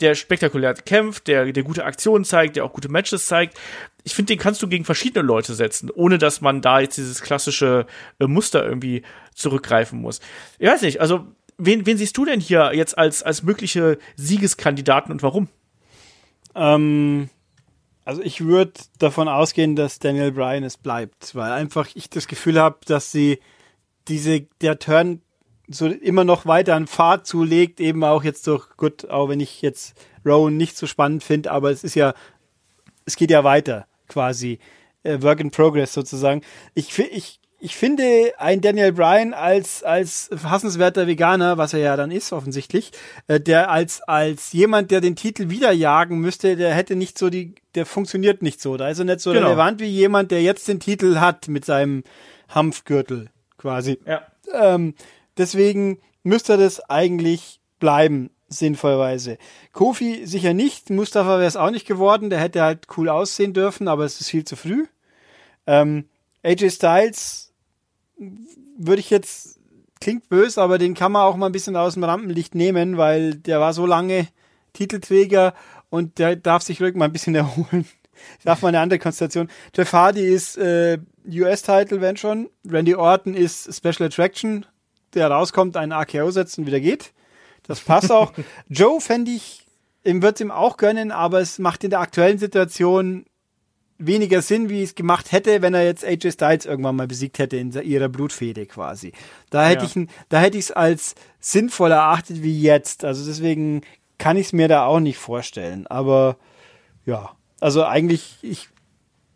der 0.00 0.14
spektakulär 0.14 0.74
kämpft, 0.74 1.26
der, 1.26 1.52
der 1.52 1.62
gute 1.62 1.84
Aktionen 1.84 2.24
zeigt, 2.24 2.56
der 2.56 2.64
auch 2.64 2.72
gute 2.72 2.88
Matches 2.88 3.26
zeigt. 3.26 3.58
Ich 4.04 4.14
finde, 4.14 4.32
den 4.32 4.38
kannst 4.38 4.62
du 4.62 4.68
gegen 4.68 4.84
verschiedene 4.84 5.24
Leute 5.24 5.54
setzen, 5.54 5.90
ohne 5.90 6.18
dass 6.18 6.40
man 6.40 6.60
da 6.62 6.80
jetzt 6.80 6.96
dieses 6.96 7.20
klassische 7.20 7.86
äh, 8.18 8.26
Muster 8.26 8.64
irgendwie 8.64 9.02
zurückgreifen 9.34 10.00
muss. 10.00 10.20
Ich 10.58 10.68
weiß 10.68 10.82
nicht, 10.82 11.00
also 11.00 11.26
wen, 11.58 11.84
wen 11.86 11.98
siehst 11.98 12.16
du 12.16 12.24
denn 12.24 12.40
hier 12.40 12.72
jetzt 12.74 12.96
als, 12.96 13.22
als 13.22 13.42
mögliche 13.42 13.98
Siegeskandidaten 14.16 15.12
und 15.12 15.22
warum? 15.22 15.48
Ähm, 16.54 17.28
also 18.04 18.22
ich 18.22 18.44
würde 18.44 18.72
davon 18.98 19.28
ausgehen, 19.28 19.76
dass 19.76 19.98
Daniel 19.98 20.32
Bryan 20.32 20.64
es 20.64 20.76
bleibt, 20.76 21.34
weil 21.34 21.52
einfach 21.52 21.88
ich 21.94 22.08
das 22.08 22.26
Gefühl 22.26 22.58
habe, 22.58 22.78
dass 22.86 23.12
sie 23.12 23.40
diese, 24.08 24.42
der 24.62 24.78
Turn 24.78 25.20
so 25.68 25.86
immer 25.86 26.24
noch 26.24 26.46
weiter 26.46 26.74
an 26.74 26.86
Fahrt 26.86 27.26
zulegt, 27.26 27.80
eben 27.80 28.02
auch 28.04 28.24
jetzt 28.24 28.46
durch, 28.46 28.68
gut, 28.76 29.08
auch 29.10 29.28
wenn 29.28 29.40
ich 29.40 29.62
jetzt 29.62 29.94
Rowan 30.24 30.56
nicht 30.56 30.76
so 30.76 30.86
spannend 30.86 31.22
finde, 31.22 31.50
aber 31.50 31.70
es 31.70 31.84
ist 31.84 31.94
ja, 31.94 32.14
es 33.04 33.16
geht 33.16 33.30
ja 33.30 33.44
weiter, 33.44 33.86
quasi. 34.08 34.58
Äh, 35.02 35.22
Work 35.22 35.40
in 35.40 35.50
Progress 35.50 35.92
sozusagen. 35.92 36.42
Ich, 36.74 36.98
ich, 36.98 37.40
ich 37.60 37.76
finde 37.76 38.32
ein 38.38 38.60
Daniel 38.60 38.92
Bryan 38.92 39.34
als, 39.34 39.82
als 39.82 40.30
hassenswerter 40.42 41.06
Veganer, 41.06 41.58
was 41.58 41.72
er 41.72 41.80
ja 41.80 41.96
dann 41.96 42.10
ist, 42.10 42.32
offensichtlich, 42.32 42.92
äh, 43.26 43.40
der 43.40 43.70
als, 43.70 44.00
als 44.02 44.52
jemand, 44.52 44.90
der 44.90 45.00
den 45.00 45.16
Titel 45.16 45.50
wieder 45.50 45.72
jagen 45.72 46.18
müsste, 46.18 46.56
der 46.56 46.74
hätte 46.74 46.96
nicht 46.96 47.18
so 47.18 47.30
die, 47.30 47.54
der 47.74 47.86
funktioniert 47.86 48.42
nicht 48.42 48.60
so. 48.60 48.76
Da 48.76 48.88
ist 48.88 48.98
er 48.98 49.04
nicht 49.04 49.20
so 49.20 49.32
genau. 49.32 49.46
relevant 49.46 49.80
wie 49.80 49.86
jemand, 49.86 50.30
der 50.30 50.42
jetzt 50.42 50.68
den 50.68 50.80
Titel 50.80 51.16
hat 51.16 51.48
mit 51.48 51.64
seinem 51.64 52.04
Hanfgürtel, 52.48 53.30
quasi. 53.56 53.98
Ja. 54.06 54.22
Ähm, 54.52 54.94
Deswegen 55.38 55.98
müsste 56.22 56.56
das 56.56 56.80
eigentlich 56.90 57.60
bleiben, 57.78 58.30
sinnvollerweise. 58.48 59.38
Kofi 59.72 60.26
sicher 60.26 60.54
nicht, 60.54 60.90
Mustafa 60.90 61.38
wäre 61.38 61.46
es 61.46 61.56
auch 61.56 61.70
nicht 61.70 61.86
geworden, 61.86 62.30
der 62.30 62.40
hätte 62.40 62.62
halt 62.62 62.86
cool 62.96 63.08
aussehen 63.08 63.52
dürfen, 63.52 63.88
aber 63.88 64.04
es 64.04 64.20
ist 64.20 64.30
viel 64.30 64.44
zu 64.44 64.56
früh. 64.56 64.86
Ähm, 65.66 66.08
AJ 66.42 66.70
Styles 66.70 67.52
würde 68.78 69.00
ich 69.00 69.10
jetzt, 69.10 69.58
klingt 70.00 70.28
böse, 70.28 70.60
aber 70.62 70.78
den 70.78 70.94
kann 70.94 71.12
man 71.12 71.22
auch 71.22 71.36
mal 71.36 71.46
ein 71.46 71.52
bisschen 71.52 71.76
aus 71.76 71.94
dem 71.94 72.04
Rampenlicht 72.04 72.54
nehmen, 72.54 72.96
weil 72.96 73.34
der 73.34 73.60
war 73.60 73.72
so 73.72 73.86
lange 73.86 74.28
Titelträger 74.72 75.54
und 75.90 76.18
der 76.18 76.36
darf 76.36 76.62
sich 76.62 76.80
ruhig 76.80 76.94
mal 76.94 77.06
ein 77.06 77.12
bisschen 77.12 77.34
erholen. 77.34 77.86
darf 78.44 78.62
mal 78.62 78.68
eine 78.68 78.80
andere 78.80 78.98
Konstellation. 78.98 79.48
Jeff 79.74 79.92
Hardy 79.92 80.22
ist 80.22 80.56
äh, 80.56 80.98
US-Title, 81.30 82.00
wenn 82.00 82.16
schon. 82.16 82.48
Randy 82.66 82.94
Orton 82.94 83.34
ist 83.34 83.74
Special 83.74 84.06
Attraction, 84.06 84.66
der 85.14 85.30
rauskommt, 85.30 85.76
einen 85.76 85.92
AKO 85.92 86.30
setzt 86.30 86.58
und 86.58 86.66
wieder 86.66 86.80
geht. 86.80 87.12
Das 87.66 87.80
passt 87.80 88.10
auch. 88.10 88.32
Joe 88.68 89.00
fände 89.00 89.30
ich, 89.30 89.66
ihm 90.04 90.22
wird 90.22 90.36
es 90.36 90.40
ihm 90.40 90.50
auch 90.50 90.76
gönnen, 90.76 91.12
aber 91.12 91.40
es 91.40 91.58
macht 91.58 91.84
in 91.84 91.90
der 91.90 92.00
aktuellen 92.00 92.38
Situation 92.38 93.26
weniger 93.98 94.42
Sinn, 94.42 94.68
wie 94.68 94.82
es 94.82 94.94
gemacht 94.94 95.32
hätte, 95.32 95.60
wenn 95.60 95.74
er 95.74 95.84
jetzt 95.84 96.04
AJ 96.04 96.32
Styles 96.32 96.66
irgendwann 96.66 96.96
mal 96.96 97.08
besiegt 97.08 97.38
hätte 97.38 97.56
in 97.56 97.72
ihrer 97.72 98.08
Blutfede 98.08 98.66
quasi. 98.66 99.12
Da 99.50 99.66
hätte 99.66 99.86
ja. 99.86 99.90
ich 100.02 100.08
da 100.28 100.38
hätte 100.40 100.56
ich 100.56 100.66
es 100.66 100.72
als 100.72 101.14
sinnvoller 101.40 101.96
erachtet 101.96 102.42
wie 102.42 102.60
jetzt. 102.60 103.04
Also 103.04 103.26
deswegen 103.26 103.82
kann 104.18 104.36
ich 104.36 104.46
es 104.46 104.52
mir 104.52 104.68
da 104.68 104.86
auch 104.86 105.00
nicht 105.00 105.18
vorstellen. 105.18 105.86
Aber 105.88 106.36
ja, 107.06 107.30
also 107.60 107.84
eigentlich, 107.84 108.38
ich 108.42 108.68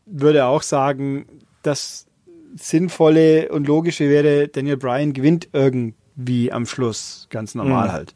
würde 0.07 0.47
auch 0.47 0.63
sagen, 0.63 1.27
dass 1.63 2.07
sinnvolle 2.55 3.51
und 3.51 3.67
logische 3.67 4.09
wäre, 4.09 4.49
Daniel 4.49 4.77
Bryan 4.77 5.13
gewinnt 5.13 5.49
irgendwie 5.53 6.53
am 6.53 6.67
Schluss, 6.67 7.27
ganz 7.31 7.55
normal 7.55 7.89
mhm. 7.89 7.93
halt. 7.93 8.15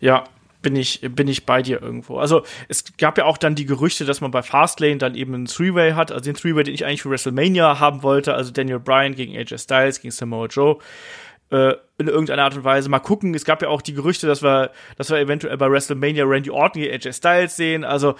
Ja, 0.00 0.24
bin 0.62 0.76
ich, 0.76 1.00
bin 1.00 1.28
ich 1.28 1.44
bei 1.44 1.60
dir 1.60 1.82
irgendwo. 1.82 2.18
Also 2.18 2.42
es 2.68 2.84
gab 2.96 3.18
ja 3.18 3.24
auch 3.24 3.36
dann 3.36 3.54
die 3.54 3.66
Gerüchte, 3.66 4.04
dass 4.04 4.20
man 4.20 4.30
bei 4.30 4.42
Fastlane 4.42 4.98
dann 4.98 5.14
eben 5.14 5.34
einen 5.34 5.46
Three-Way 5.46 5.92
hat, 5.92 6.12
also 6.12 6.24
den 6.24 6.34
Three-Way, 6.34 6.64
den 6.64 6.74
ich 6.74 6.86
eigentlich 6.86 7.02
für 7.02 7.10
WrestleMania 7.10 7.80
haben 7.80 8.02
wollte, 8.02 8.34
also 8.34 8.52
Daniel 8.52 8.78
Bryan 8.78 9.14
gegen 9.14 9.36
AJ 9.36 9.58
Styles, 9.58 10.00
gegen 10.00 10.12
Samoa 10.12 10.46
Joe 10.46 10.78
äh, 11.52 11.74
in 11.98 12.08
irgendeiner 12.08 12.44
Art 12.44 12.56
und 12.56 12.64
Weise. 12.64 12.88
Mal 12.88 12.98
gucken, 12.98 13.34
es 13.34 13.44
gab 13.44 13.60
ja 13.60 13.68
auch 13.68 13.82
die 13.82 13.92
Gerüchte, 13.92 14.26
dass 14.26 14.42
wir, 14.42 14.70
dass 14.96 15.10
wir 15.10 15.18
eventuell 15.18 15.56
bei 15.58 15.70
WrestleMania 15.70 16.24
Randy 16.24 16.50
Orton 16.50 16.82
gegen 16.82 16.94
AJ 16.94 17.12
Styles 17.12 17.56
sehen. 17.56 17.84
Also 17.84 18.14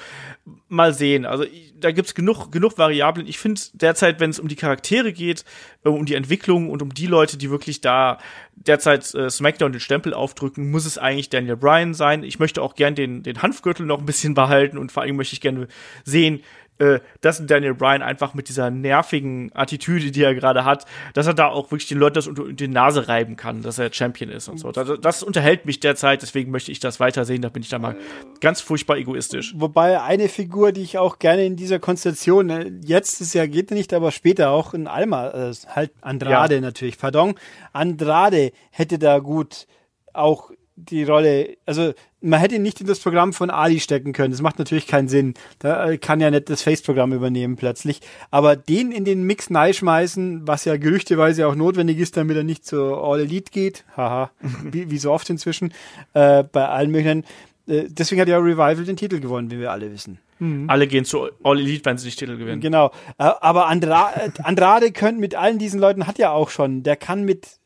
mal 0.69 0.93
sehen. 0.93 1.25
Also 1.25 1.45
da 1.75 1.91
gibt's 1.91 2.15
genug, 2.15 2.53
genug 2.53 2.77
Variablen. 2.77 3.27
Ich 3.27 3.39
finde 3.39 3.61
derzeit, 3.73 4.21
wenn 4.21 4.31
es 4.31 4.39
um 4.39 4.49
die 4.49 4.57
Charaktere 4.57 5.15
geht, 5.15 5.45
äh, 5.85 5.89
um 5.89 6.05
die 6.05 6.15
Entwicklung 6.15 6.69
und 6.69 6.83
um 6.83 6.93
die 6.93 7.07
Leute, 7.07 7.39
die 7.39 7.51
wirklich 7.51 7.81
da 7.81 8.19
derzeit 8.55 9.15
äh, 9.15 9.31
SmackDown 9.31 9.73
den 9.73 9.81
Stempel 9.81 10.13
aufdrücken, 10.13 10.71
muss 10.71 10.85
es 10.85 10.99
eigentlich 10.99 11.31
Daniel 11.31 11.57
Bryan 11.57 11.95
sein. 11.95 12.25
Ich 12.25 12.39
möchte 12.39 12.61
auch 12.61 12.75
gern 12.75 12.95
den, 12.95 13.23
den 13.23 13.41
Hanfgürtel 13.41 13.87
noch 13.87 13.99
ein 13.99 14.07
bisschen 14.07 14.35
behalten 14.35 14.77
und 14.77 14.93
vor 14.93 15.03
allem 15.03 15.17
möchte 15.17 15.35
ich 15.35 15.41
gerne 15.41 15.69
sehen, 16.05 16.43
äh, 16.79 17.01
dass 17.21 17.45
Daniel 17.47 17.75
Bryan 17.75 18.03
einfach 18.03 18.35
mit 18.35 18.49
dieser 18.49 18.71
nervigen 18.71 19.51
Attitüde, 19.55 20.11
die 20.11 20.23
er 20.23 20.35
gerade 20.35 20.65
hat, 20.65 20.87
dass 21.15 21.27
er 21.27 21.35
da 21.35 21.49
auch 21.49 21.71
wirklich 21.71 21.89
den 21.89 21.99
Leuten 21.99 22.15
das 22.15 22.27
unter 22.27 22.53
die 22.53 22.69
Nase 22.69 23.09
reiben 23.09 23.37
kann, 23.37 23.63
dass 23.63 23.79
er 23.79 23.93
Champion 23.93 24.31
ist 24.31 24.49
und 24.49 24.59
so. 24.59 24.73
Das, 24.73 24.91
das 25.01 25.23
unterhält 25.23 25.67
mich 25.67 25.81
derzeit, 25.81 26.23
deswegen 26.23 26.51
möchte 26.51 26.73
ich 26.73 26.81
das 26.81 26.99
weitersehen, 26.99 27.43
da 27.43 27.49
bin 27.49 27.63
ich 27.63 27.69
da 27.69 27.79
mal 27.79 27.97
ganz 28.41 28.61
furchtbar 28.61 28.97
egoistisch. 28.97 29.55
Wobei 29.57 30.01
eine 30.01 30.29
Figur, 30.29 30.73
die 30.73 30.83
ich 30.83 30.99
auch 30.99 31.19
gerne 31.19 31.45
in 31.45 31.57
dieser 31.57 31.79
Konstellation, 31.79 32.51
äh, 32.51 32.73
jetzt 32.83 33.21
ist 33.21 33.35
ja 33.35 33.47
geht 33.47 33.71
nicht, 33.71 33.93
aber 33.93 34.11
später 34.11 34.51
auch 34.51 34.75
in 34.75 34.87
Alma, 34.87 35.29
äh, 35.29 35.53
halt 35.69 35.93
Andrade 36.01 36.57
ja. 36.57 36.61
natürlich, 36.61 36.99
pardon, 36.99 37.35
Andrade 37.73 38.53
hätte 38.71 38.99
da 38.99 39.19
gut 39.19 39.67
auch 40.13 40.51
die 40.77 41.05
Rolle, 41.05 41.57
also 41.67 41.93
man 42.21 42.41
hätte 42.41 42.55
ihn 42.55 42.63
nicht 42.63 42.81
in 42.81 42.87
das 42.87 43.01
Programm 43.01 43.33
von 43.33 43.51
Ali 43.51 43.81
stecken 43.81 44.13
können. 44.13 44.31
Das 44.31 44.41
macht 44.41 44.59
natürlich 44.59 44.87
keinen 44.87 45.09
Sinn. 45.09 45.35
Da 45.59 45.91
äh, 45.91 45.99
kann 45.99 46.21
ja 46.21 46.31
nicht 46.31 46.49
das 46.49 46.63
Face-Programm 46.63 47.13
übernehmen 47.13 47.57
plötzlich. 47.57 48.01
Aber 48.31 48.57
den 48.57 48.93
in 48.93 49.05
den 49.05 49.25
Mix 49.25 49.49
schmeißen, 49.49 50.47
was 50.47 50.65
ja 50.65 50.77
gerüchteweise 50.77 51.47
auch 51.47 51.55
notwendig 51.55 51.99
ist, 51.99 52.17
damit 52.17 52.37
er 52.37 52.45
nicht 52.45 52.65
zur 52.65 53.03
All 53.03 53.21
Elite 53.21 53.51
geht. 53.51 53.85
Haha, 53.97 54.31
wie, 54.65 54.91
wie, 54.91 54.99
so 54.99 55.13
oft 55.13 55.29
inzwischen 55.31 55.73
äh, 56.15 56.45
bei 56.45 56.67
allen 56.67 56.91
möglichen. 56.91 57.25
Äh, 57.67 57.85
deswegen 57.89 58.21
hat 58.21 58.29
ja 58.29 58.39
Revival 58.39 58.85
den 58.85 58.97
Titel 58.97 59.21
gewonnen, 59.21 59.51
wie 59.51 59.59
wir 59.59 59.73
alle 59.73 59.93
wissen. 59.93 60.19
Mhm. 60.39 60.71
Alle 60.71 60.87
gehen 60.87 61.05
zu 61.05 61.29
All 61.43 61.59
Elite, 61.59 61.85
wenn 61.85 61.99
sie 61.99 62.07
nicht 62.07 62.19
Titel 62.19 62.37
gewinnen. 62.37 62.61
Genau. 62.61 62.93
Äh, 63.19 63.25
aber 63.41 63.67
Andra 63.67 64.13
Andrade 64.43 64.93
könnte 64.93 65.21
mit 65.21 65.35
allen 65.35 65.59
diesen 65.59 65.81
Leuten, 65.81 66.07
hat 66.07 66.19
ja 66.19 66.31
auch 66.31 66.51
schon, 66.51 66.83
der 66.83 66.97
kann 66.97 67.25
mit 67.25 67.59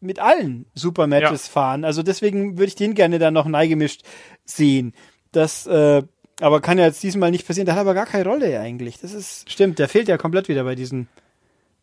mit 0.00 0.18
allen 0.18 0.66
Supermatches 0.74 1.46
ja. 1.46 1.52
fahren. 1.52 1.84
Also 1.84 2.02
deswegen 2.02 2.58
würde 2.58 2.68
ich 2.68 2.74
den 2.74 2.94
gerne 2.94 3.18
dann 3.18 3.34
noch 3.34 3.46
neigemischt 3.46 4.02
sehen. 4.44 4.94
Das, 5.32 5.66
äh, 5.66 6.02
aber 6.40 6.60
kann 6.60 6.78
ja 6.78 6.86
jetzt 6.86 7.02
diesmal 7.02 7.30
nicht 7.30 7.46
passieren. 7.46 7.66
Der 7.66 7.74
hat 7.74 7.82
aber 7.82 7.94
gar 7.94 8.06
keine 8.06 8.24
Rolle 8.24 8.58
eigentlich. 8.58 8.98
Das 8.98 9.12
ist, 9.12 9.50
stimmt, 9.50 9.78
der 9.78 9.88
fehlt 9.88 10.08
ja 10.08 10.16
komplett 10.16 10.48
wieder 10.48 10.64
bei 10.64 10.74
diesen 10.74 11.08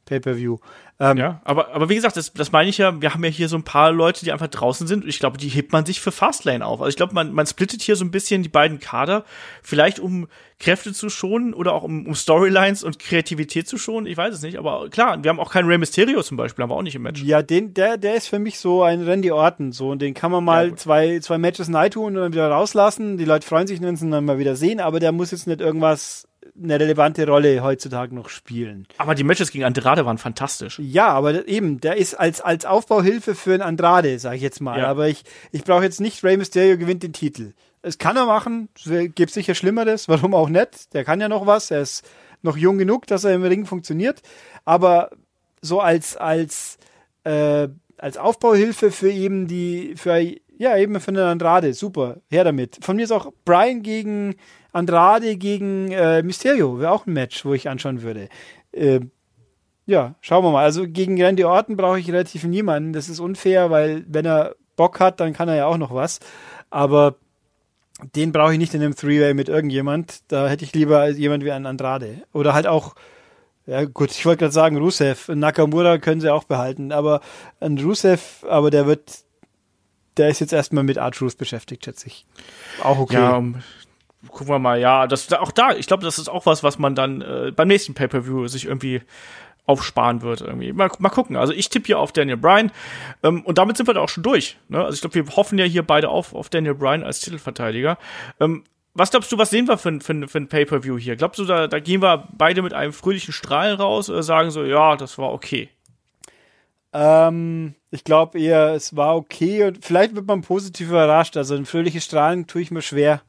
Pay-Per-View. 0.08 0.58
Ähm, 0.99 1.18
ja, 1.18 1.41
aber, 1.43 1.76
aber 1.76 1.89
wie 1.89 1.95
gesagt, 1.95 2.18
das, 2.18 2.34
das 2.34 2.51
meine 2.51 2.70
ich 2.70 2.80
ja, 2.80 2.99
wir 3.01 3.14
haben 3.14 3.24
ja 3.24 3.30
hier 3.30 3.49
so 3.49 3.55
ein 3.55 3.64
paar 3.64 3.91
Leute, 3.91 4.26
die 4.26 4.32
einfach 4.32 4.47
draußen 4.47 4.88
sind. 4.88 5.05
Ich 5.05 5.20
glaube, 5.20 5.38
die 5.38 5.49
hebt 5.49 5.72
man 5.72 5.86
sich 5.86 6.01
für 6.01 6.12
Fastlane 6.12 6.66
auf. 6.66 6.82
Also 6.82 6.89
ich 6.89 6.95
glaube, 6.95 7.14
man, 7.14 7.34
man 7.34 7.45
splittet 7.45 7.84
hier 7.84 7.95
so 7.95 8.03
ein 8.03 8.10
bisschen 8.10 8.41
die 8.41 8.49
beiden 8.49 8.80
Kader, 8.80 9.24
vielleicht 9.62 9.99
um 9.99 10.28
Kräfte 10.60 10.93
zu 10.93 11.10
schonen 11.10 11.53
oder 11.53 11.74
auch 11.74 11.84
um, 11.84 12.08
um 12.08 12.16
Storylines 12.16 12.84
und 12.84 12.97
Kreativität 12.97 13.68
zu 13.68 13.78
schonen. 13.78 14.08
Ich 14.08 14.18
weiß 14.18 14.34
es 14.34 14.41
nicht, 14.41 14.58
aber 14.58 14.89
klar, 14.89 15.24
wir 15.24 15.30
haben 15.30 15.39
auch 15.39 15.51
keinen 15.51 15.68
Rey 15.68 15.78
Mysterio 15.78 16.24
zum 16.24 16.36
Beispiel, 16.36 16.64
haben 16.64 16.72
wir 16.72 16.76
auch 16.76 16.82
nicht 16.82 16.95
im 16.95 17.03
Match. 17.03 17.22
Ja, 17.22 17.43
den, 17.43 17.76
der, 17.76 17.97
der 17.97 18.16
ist 18.16 18.28
für 18.28 18.39
mich 18.39 18.58
so 18.58 18.82
ein 18.82 19.03
Randy 19.03 19.32
Orton, 19.32 19.72
so, 19.72 19.89
und 19.91 20.01
den 20.01 20.16
kann 20.16 20.32
man 20.32 20.43
mal 20.43 20.70
ja, 20.70 20.76
zwei, 20.76 21.20
zwei 21.20 21.38
Matches 21.38 21.68
night 21.68 21.93
tun 21.93 22.16
und 22.16 22.24
dann 22.24 22.34
wieder 22.34 22.49
rauslassen. 22.49 23.18
Die 23.18 23.26
Leute 23.26 23.45
freuen 23.45 23.68
sich, 23.68 23.80
wenn 23.82 23.95
sie 23.95 24.05
ihn 24.05 24.12
dann 24.12 24.26
mal 24.26 24.39
wieder 24.39 24.55
sehen, 24.55 24.80
aber 24.80 24.99
der 24.99 25.12
muss 25.12 25.30
jetzt 25.30 25.45
nicht 25.45 25.62
irgendwas 25.62 26.28
eine 26.61 26.79
relevante 26.79 27.27
Rolle 27.27 27.61
heutzutage 27.61 28.13
noch 28.13 28.29
spielen. 28.29 28.87
Aber 28.97 29.15
die 29.15 29.23
Matches 29.23 29.51
gegen 29.51 29.63
Andrade 29.63 30.05
waren 30.05 30.17
fantastisch. 30.17 30.79
Ja, 30.79 31.07
aber 31.09 31.47
eben, 31.47 31.79
der 31.79 31.97
ist 31.97 32.15
als, 32.15 32.41
als 32.41 32.65
Aufbauhilfe 32.65 33.35
für 33.35 33.53
einen 33.53 33.61
Andrade, 33.61 34.19
sage 34.19 34.37
ich 34.37 34.41
jetzt 34.41 34.61
mal. 34.61 34.79
Ja. 34.79 34.87
Aber 34.87 35.07
ich, 35.07 35.23
ich 35.51 35.63
brauche 35.63 35.83
jetzt 35.83 36.01
nicht 36.01 36.23
Rey 36.23 36.37
Mysterio 36.37 36.77
gewinnt 36.77 37.03
den 37.03 37.13
Titel. 37.13 37.53
Es 37.81 37.97
kann 37.97 38.17
er 38.17 38.25
machen, 38.25 38.69
gibt 39.15 39.31
sicher 39.31 39.55
Schlimmeres, 39.55 40.07
warum 40.09 40.33
auch 40.33 40.49
nicht. 40.49 40.93
Der 40.93 41.03
kann 41.03 41.21
ja 41.21 41.29
noch 41.29 41.45
was, 41.45 41.71
er 41.71 41.81
ist 41.81 42.07
noch 42.41 42.57
jung 42.57 42.77
genug, 42.77 43.07
dass 43.07 43.23
er 43.23 43.33
im 43.33 43.43
Ring 43.43 43.65
funktioniert. 43.65 44.21
Aber 44.65 45.11
so 45.61 45.79
als, 45.79 46.17
als, 46.17 46.77
äh, 47.23 47.67
als 47.97 48.17
Aufbauhilfe 48.17 48.91
für 48.91 49.11
eben 49.11 49.47
die, 49.47 49.95
für, 49.95 50.21
ja, 50.58 50.78
eben 50.78 50.95
einen 50.95 51.18
Andrade, 51.18 51.74
super, 51.74 52.18
her 52.30 52.43
damit. 52.43 52.80
Von 52.82 52.95
mir 52.95 53.03
ist 53.03 53.12
auch 53.12 53.32
Brian 53.45 53.84
gegen 53.84 54.36
Andrade 54.78 55.38
gegen 55.38 55.91
äh, 55.91 56.22
Mysterio 56.24 56.80
wäre 56.80 56.91
auch 56.91 57.08
ein 57.08 57.14
Match, 57.14 57.45
wo 57.45 57.53
ich 57.53 57.68
anschauen 57.70 58.01
würde. 58.01 58.30
Äh, 58.72 59.01
ja, 59.86 60.16
schauen 60.22 60.43
wir 60.43 60.51
mal. 60.51 60.64
Also 60.64 60.88
gegen 60.88 61.22
Randy 61.22 61.43
Orton 61.45 61.78
brauche 61.78 61.99
ich 61.99 62.10
relativ 62.10 62.43
niemanden. 62.43 62.93
Das 62.93 63.10
ist 63.10 63.20
unfair, 63.20 63.72
weil 63.72 64.05
wenn 64.08 64.26
er 64.26 64.55
Bock 64.76 64.99
hat, 64.99 65.20
dann 65.20 65.34
kann 65.34 65.49
er 65.49 65.55
ja 65.55 65.66
auch 65.66 65.78
noch 65.78 65.93
was. 65.93 66.20
Aber 66.70 67.16
den 68.16 68.32
brauche 68.32 68.53
ich 68.53 68.60
nicht 68.60 68.74
in 68.74 68.82
einem 68.82 68.95
Three-Way 68.95 69.34
mit 69.34 69.49
irgendjemand. 69.49 70.20
Da 70.32 70.47
hätte 70.47 70.66
ich 70.66 70.74
lieber 70.74 71.10
jemand 71.10 71.43
wie 71.43 71.51
einen 71.51 71.66
Andrade. 71.66 72.24
Oder 72.34 72.53
halt 72.53 72.68
auch, 72.68 72.95
ja 73.66 73.86
gut, 73.86 74.12
ich 74.12 74.26
wollte 74.26 74.39
gerade 74.39 74.53
sagen, 74.53 74.78
Rusev. 74.78 75.30
Nakamura 75.30 75.97
können 75.97 76.22
sie 76.22 76.32
auch 76.32 76.43
behalten. 76.43 76.91
Aber 76.91 77.22
ein 77.60 77.80
Rusev, 77.80 78.45
aber 78.47 78.70
der 78.70 78.86
wird, 78.86 79.24
der 80.18 80.30
ist 80.30 80.39
jetzt 80.39 80.53
erstmal 80.53 80.84
mit 80.84 80.97
R-Truth 80.97 81.38
beschäftigt, 81.38 81.86
schätze 81.86 82.07
ich. 82.07 82.26
Auch 82.82 82.99
okay. 82.99 83.15
Ja, 83.15 83.43
gucken 84.30 84.47
wir 84.47 84.59
mal, 84.59 84.80
ja, 84.80 85.07
das 85.07 85.32
auch 85.34 85.51
da, 85.51 85.72
ich 85.76 85.88
glaube, 85.88 86.03
das 86.03 86.20
ist 86.20 86.30
auch 86.30 86.45
was, 86.45 86.63
was 86.63 86.80
man 86.80 86.95
dann 86.95 87.22
äh, 87.22 87.51
beim 87.55 87.68
nächsten 87.68 87.93
Pay-Per-View 87.93 88.47
sich 88.47 88.65
irgendwie 88.65 89.01
aufsparen 89.65 90.22
wird 90.22 90.41
irgendwie. 90.41 90.72
Mal, 90.74 90.89
mal 90.99 91.09
gucken. 91.09 91.36
Also 91.36 91.53
ich 91.53 91.70
tippe 91.70 91.88
hier 91.88 91.99
auf 91.99 92.13
Daniel 92.13 92.38
Bryan 92.38 92.72
ähm, 93.22 93.41
und 93.43 93.57
damit 93.57 93.78
sind 93.78 93.88
wir 93.88 93.93
da 93.93 93.99
auch 93.99 94.09
schon 94.09 94.24
durch. 94.24 94.57
Ne? 94.70 94.84
Also 94.84 94.95
ich 94.95 95.01
glaube, 95.01 95.15
wir 95.15 95.36
hoffen 95.36 95.59
ja 95.59 95.65
hier 95.65 95.84
beide 95.84 96.09
auf, 96.09 96.34
auf 96.34 96.49
Daniel 96.49 96.74
Bryan 96.74 97.03
als 97.03 97.20
Titelverteidiger. 97.20 97.97
Ähm, 98.39 98.63
was 98.93 99.11
glaubst 99.11 99.32
du, 99.32 99.38
was 99.38 99.51
sehen 99.51 99.68
wir 99.68 99.78
für, 99.78 99.99
für, 99.99 100.28
für 100.28 100.38
ein 100.39 100.47
Pay-Per-View 100.47 100.97
hier? 100.97 101.18
Glaubst 101.18 101.39
du, 101.39 101.45
da, 101.45 101.68
da 101.68 101.80
gehen 101.80 102.01
wir 102.01 102.30
beide 102.32 102.61
mit 102.61 102.74
einem 102.74 102.93
fröhlichen 102.93 103.34
Strahlen 103.34 103.78
raus 103.78 104.09
oder 104.09 104.24
sagen 104.24 104.49
so, 104.49 104.63
ja, 104.63 104.95
das 104.95 105.18
war 105.18 105.34
okay? 105.34 105.70
Ähm, 106.97 107.75
ich 107.91 108.03
glaube 108.03 108.39
eher, 108.39 108.73
es 108.73 108.95
war 108.95 109.15
okay 109.15 109.65
und 109.65 109.85
vielleicht 109.85 110.15
wird 110.15 110.27
man 110.27 110.41
positiv 110.41 110.89
überrascht. 110.89 111.37
Also 111.37 111.55
ein 111.55 111.65
fröhliches 111.65 112.05
Strahlen 112.05 112.47
tue 112.47 112.61
ich 112.61 112.71
mir 112.71 112.81
schwer 112.81 113.21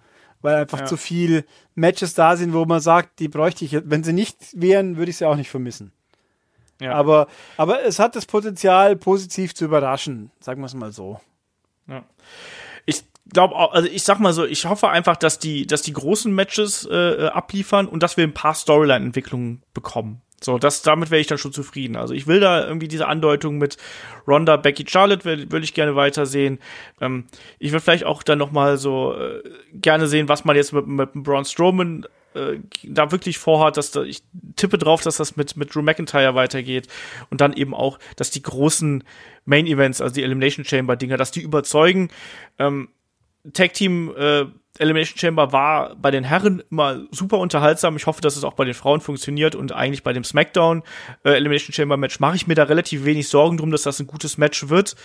weil 0.42 0.56
einfach 0.56 0.80
ja. 0.80 0.86
zu 0.86 0.96
viel 0.96 1.44
Matches 1.74 2.14
da 2.14 2.36
sind, 2.36 2.52
wo 2.52 2.64
man 2.64 2.80
sagt, 2.80 3.18
die 3.20 3.28
bräuchte 3.28 3.64
ich, 3.64 3.76
wenn 3.84 4.04
sie 4.04 4.12
nicht 4.12 4.36
wären, 4.54 4.96
würde 4.96 5.10
ich 5.10 5.16
sie 5.16 5.26
auch 5.26 5.36
nicht 5.36 5.50
vermissen. 5.50 5.92
Ja. 6.80 6.92
Aber, 6.92 7.26
aber 7.56 7.84
es 7.84 7.98
hat 7.98 8.14
das 8.14 8.26
Potenzial, 8.26 8.94
positiv 8.96 9.54
zu 9.54 9.64
überraschen, 9.64 10.30
sagen 10.40 10.60
wir 10.60 10.66
es 10.66 10.74
mal 10.74 10.92
so. 10.92 11.20
Ja. 11.88 12.04
Ich 12.86 13.02
glaube, 13.32 13.56
also 13.72 13.88
ich 13.88 14.04
sag 14.04 14.20
mal 14.20 14.32
so, 14.32 14.44
ich 14.44 14.64
hoffe 14.66 14.88
einfach, 14.88 15.16
dass 15.16 15.40
die, 15.40 15.66
dass 15.66 15.82
die 15.82 15.92
großen 15.92 16.32
Matches 16.32 16.86
äh, 16.90 17.26
abliefern 17.26 17.88
und 17.88 18.02
dass 18.02 18.16
wir 18.16 18.24
ein 18.24 18.34
paar 18.34 18.54
Storyline-Entwicklungen 18.54 19.62
bekommen. 19.74 20.22
So, 20.40 20.58
das, 20.58 20.82
damit 20.82 21.10
wäre 21.10 21.20
ich 21.20 21.26
dann 21.26 21.38
schon 21.38 21.52
zufrieden. 21.52 21.96
Also 21.96 22.14
ich 22.14 22.26
will 22.26 22.38
da 22.38 22.64
irgendwie 22.64 22.86
diese 22.88 23.08
Andeutung 23.08 23.58
mit 23.58 23.76
Ronda, 24.26 24.56
Becky, 24.56 24.84
Charlotte 24.86 25.24
will 25.24 25.64
ich 25.64 25.74
gerne 25.74 25.96
weitersehen. 25.96 26.60
Ähm, 27.00 27.26
ich 27.58 27.72
will 27.72 27.80
vielleicht 27.80 28.04
auch 28.04 28.22
dann 28.22 28.38
noch 28.38 28.52
mal 28.52 28.78
so 28.78 29.14
äh, 29.14 29.42
gerne 29.72 30.06
sehen, 30.06 30.28
was 30.28 30.44
man 30.44 30.54
jetzt 30.54 30.72
mit, 30.72 30.86
mit 30.86 31.12
Braun 31.12 31.44
Strowman 31.44 32.06
äh, 32.34 32.58
da 32.84 33.10
wirklich 33.10 33.38
vorhat, 33.38 33.76
dass 33.76 33.90
da, 33.90 34.02
ich 34.02 34.22
tippe 34.54 34.78
drauf, 34.78 35.02
dass 35.02 35.16
das 35.16 35.36
mit, 35.36 35.56
mit 35.56 35.74
Drew 35.74 35.82
McIntyre 35.82 36.34
weitergeht 36.34 36.86
und 37.30 37.40
dann 37.40 37.52
eben 37.52 37.74
auch, 37.74 37.98
dass 38.16 38.30
die 38.30 38.42
großen 38.42 39.02
Main 39.44 39.66
Events, 39.66 40.00
also 40.00 40.14
die 40.14 40.22
Elimination 40.22 40.64
Chamber 40.64 40.94
Dinger, 40.94 41.16
dass 41.16 41.32
die 41.32 41.42
überzeugen. 41.42 42.10
Ähm, 42.58 42.88
Tag 43.54 43.72
Team 43.72 44.14
äh, 44.16 44.46
Elimination 44.78 45.18
Chamber 45.18 45.52
war 45.52 45.96
bei 45.96 46.10
den 46.10 46.24
Herren 46.24 46.62
immer 46.70 47.04
super 47.10 47.38
unterhaltsam. 47.38 47.96
Ich 47.96 48.06
hoffe, 48.06 48.20
dass 48.20 48.36
es 48.36 48.44
auch 48.44 48.54
bei 48.54 48.64
den 48.64 48.74
Frauen 48.74 49.00
funktioniert 49.00 49.54
und 49.54 49.72
eigentlich 49.72 50.02
bei 50.02 50.12
dem 50.12 50.24
SmackDown 50.24 50.82
äh, 51.24 51.30
Elimination 51.30 51.72
Chamber 51.72 51.96
Match 51.96 52.20
mache 52.20 52.36
ich 52.36 52.46
mir 52.46 52.54
da 52.54 52.64
relativ 52.64 53.04
wenig 53.04 53.28
Sorgen 53.28 53.56
drum, 53.56 53.70
dass 53.70 53.82
das 53.82 54.00
ein 54.00 54.06
gutes 54.06 54.38
Match 54.38 54.68
wird. 54.68 54.96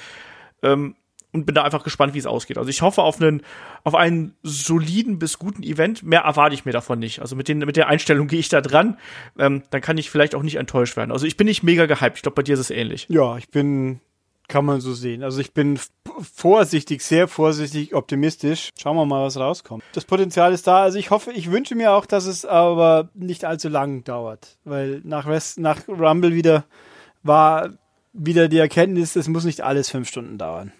Ähm, 0.61 0.95
und 1.33 1.47
bin 1.47 1.55
da 1.55 1.63
einfach 1.63 1.83
gespannt, 1.83 2.13
wie 2.13 2.19
es 2.19 2.27
ausgeht. 2.27 2.59
Also 2.59 2.69
ich 2.69 2.83
hoffe 2.83 3.01
auf 3.01 3.19
einen, 3.19 3.41
auf 3.83 3.95
einen 3.95 4.35
soliden 4.43 5.17
bis 5.17 5.39
guten 5.39 5.63
Event. 5.63 6.03
Mehr 6.03 6.21
erwarte 6.21 6.53
ich 6.53 6.63
mir 6.63 6.71
davon 6.71 6.99
nicht. 6.99 7.21
Also 7.21 7.35
mit, 7.35 7.47
den, 7.47 7.57
mit 7.57 7.75
der 7.75 7.87
Einstellung 7.87 8.27
gehe 8.27 8.39
ich 8.39 8.49
da 8.49 8.61
dran. 8.61 8.97
Ähm, 9.39 9.63
dann 9.71 9.81
kann 9.81 9.97
ich 9.97 10.11
vielleicht 10.11 10.35
auch 10.35 10.43
nicht 10.43 10.57
enttäuscht 10.57 10.95
werden. 10.95 11.11
Also 11.11 11.25
ich 11.25 11.35
bin 11.35 11.45
nicht 11.45 11.63
mega 11.63 11.87
gehypt. 11.87 12.17
Ich 12.17 12.21
glaube, 12.21 12.35
bei 12.35 12.43
dir 12.43 12.53
ist 12.53 12.59
es 12.59 12.69
ähnlich. 12.69 13.07
Ja, 13.09 13.35
ich 13.37 13.49
bin 13.49 13.99
kann 14.47 14.65
man 14.65 14.81
so 14.81 14.93
sehen. 14.93 15.23
Also 15.23 15.39
ich 15.39 15.53
bin 15.53 15.79
vorsichtig, 16.21 17.01
sehr 17.01 17.27
vorsichtig 17.27 17.93
optimistisch. 17.95 18.69
Schauen 18.77 18.95
wir 18.95 19.05
mal, 19.05 19.23
was 19.25 19.37
rauskommt. 19.37 19.83
Das 19.93 20.05
Potenzial 20.05 20.53
ist 20.53 20.67
da. 20.67 20.83
Also 20.83 20.99
ich 20.99 21.09
hoffe, 21.09 21.31
ich 21.31 21.51
wünsche 21.51 21.75
mir 21.75 21.93
auch, 21.93 22.05
dass 22.05 22.25
es 22.25 22.45
aber 22.45 23.09
nicht 23.13 23.45
allzu 23.45 23.69
lang 23.69 24.03
dauert. 24.03 24.57
Weil 24.63 25.01
nach, 25.03 25.25
Rest, 25.25 25.59
nach 25.59 25.87
Rumble 25.87 26.33
wieder 26.33 26.65
war 27.23 27.71
wieder 28.13 28.47
die 28.47 28.59
Erkenntnis, 28.59 29.15
es 29.15 29.27
muss 29.27 29.43
nicht 29.43 29.61
alles 29.61 29.89
fünf 29.89 30.07
Stunden 30.07 30.37
dauern. 30.37 30.71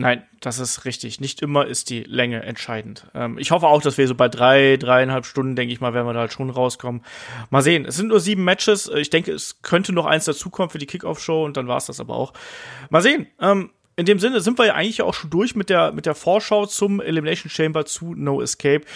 Nein, 0.00 0.22
das 0.40 0.58
ist 0.58 0.86
richtig. 0.86 1.20
Nicht 1.20 1.42
immer 1.42 1.66
ist 1.66 1.90
die 1.90 2.02
Länge 2.04 2.42
entscheidend. 2.42 3.06
Ähm, 3.14 3.36
ich 3.38 3.50
hoffe 3.50 3.66
auch, 3.66 3.82
dass 3.82 3.98
wir 3.98 4.08
so 4.08 4.14
bei 4.14 4.28
drei, 4.28 4.78
dreieinhalb 4.78 5.26
Stunden, 5.26 5.56
denke 5.56 5.74
ich 5.74 5.80
mal, 5.80 5.92
werden 5.92 6.06
wir 6.06 6.14
da 6.14 6.20
halt 6.20 6.32
schon 6.32 6.48
rauskommen. 6.48 7.02
Mal 7.50 7.60
sehen. 7.60 7.84
Es 7.84 7.96
sind 7.96 8.08
nur 8.08 8.20
sieben 8.20 8.42
Matches. 8.42 8.88
Äh, 8.88 9.00
ich 9.00 9.10
denke, 9.10 9.32
es 9.32 9.60
könnte 9.60 9.92
noch 9.92 10.06
eins 10.06 10.24
dazukommen 10.24 10.70
für 10.70 10.78
die 10.78 10.86
Kickoff-Show 10.86 11.44
und 11.44 11.58
dann 11.58 11.68
war 11.68 11.76
es 11.76 11.86
das 11.86 12.00
aber 12.00 12.14
auch. 12.14 12.32
Mal 12.88 13.02
sehen. 13.02 13.26
Ähm, 13.40 13.70
in 13.96 14.06
dem 14.06 14.18
Sinne 14.18 14.40
sind 14.40 14.58
wir 14.58 14.66
ja 14.66 14.74
eigentlich 14.74 15.02
auch 15.02 15.12
schon 15.12 15.28
durch 15.28 15.54
mit 15.54 15.68
der, 15.68 15.92
mit 15.92 16.06
der 16.06 16.14
Vorschau 16.14 16.64
zum 16.64 17.02
Elimination 17.02 17.50
Chamber 17.50 17.84
zu 17.84 18.14
No 18.14 18.40
Escape. 18.40 18.86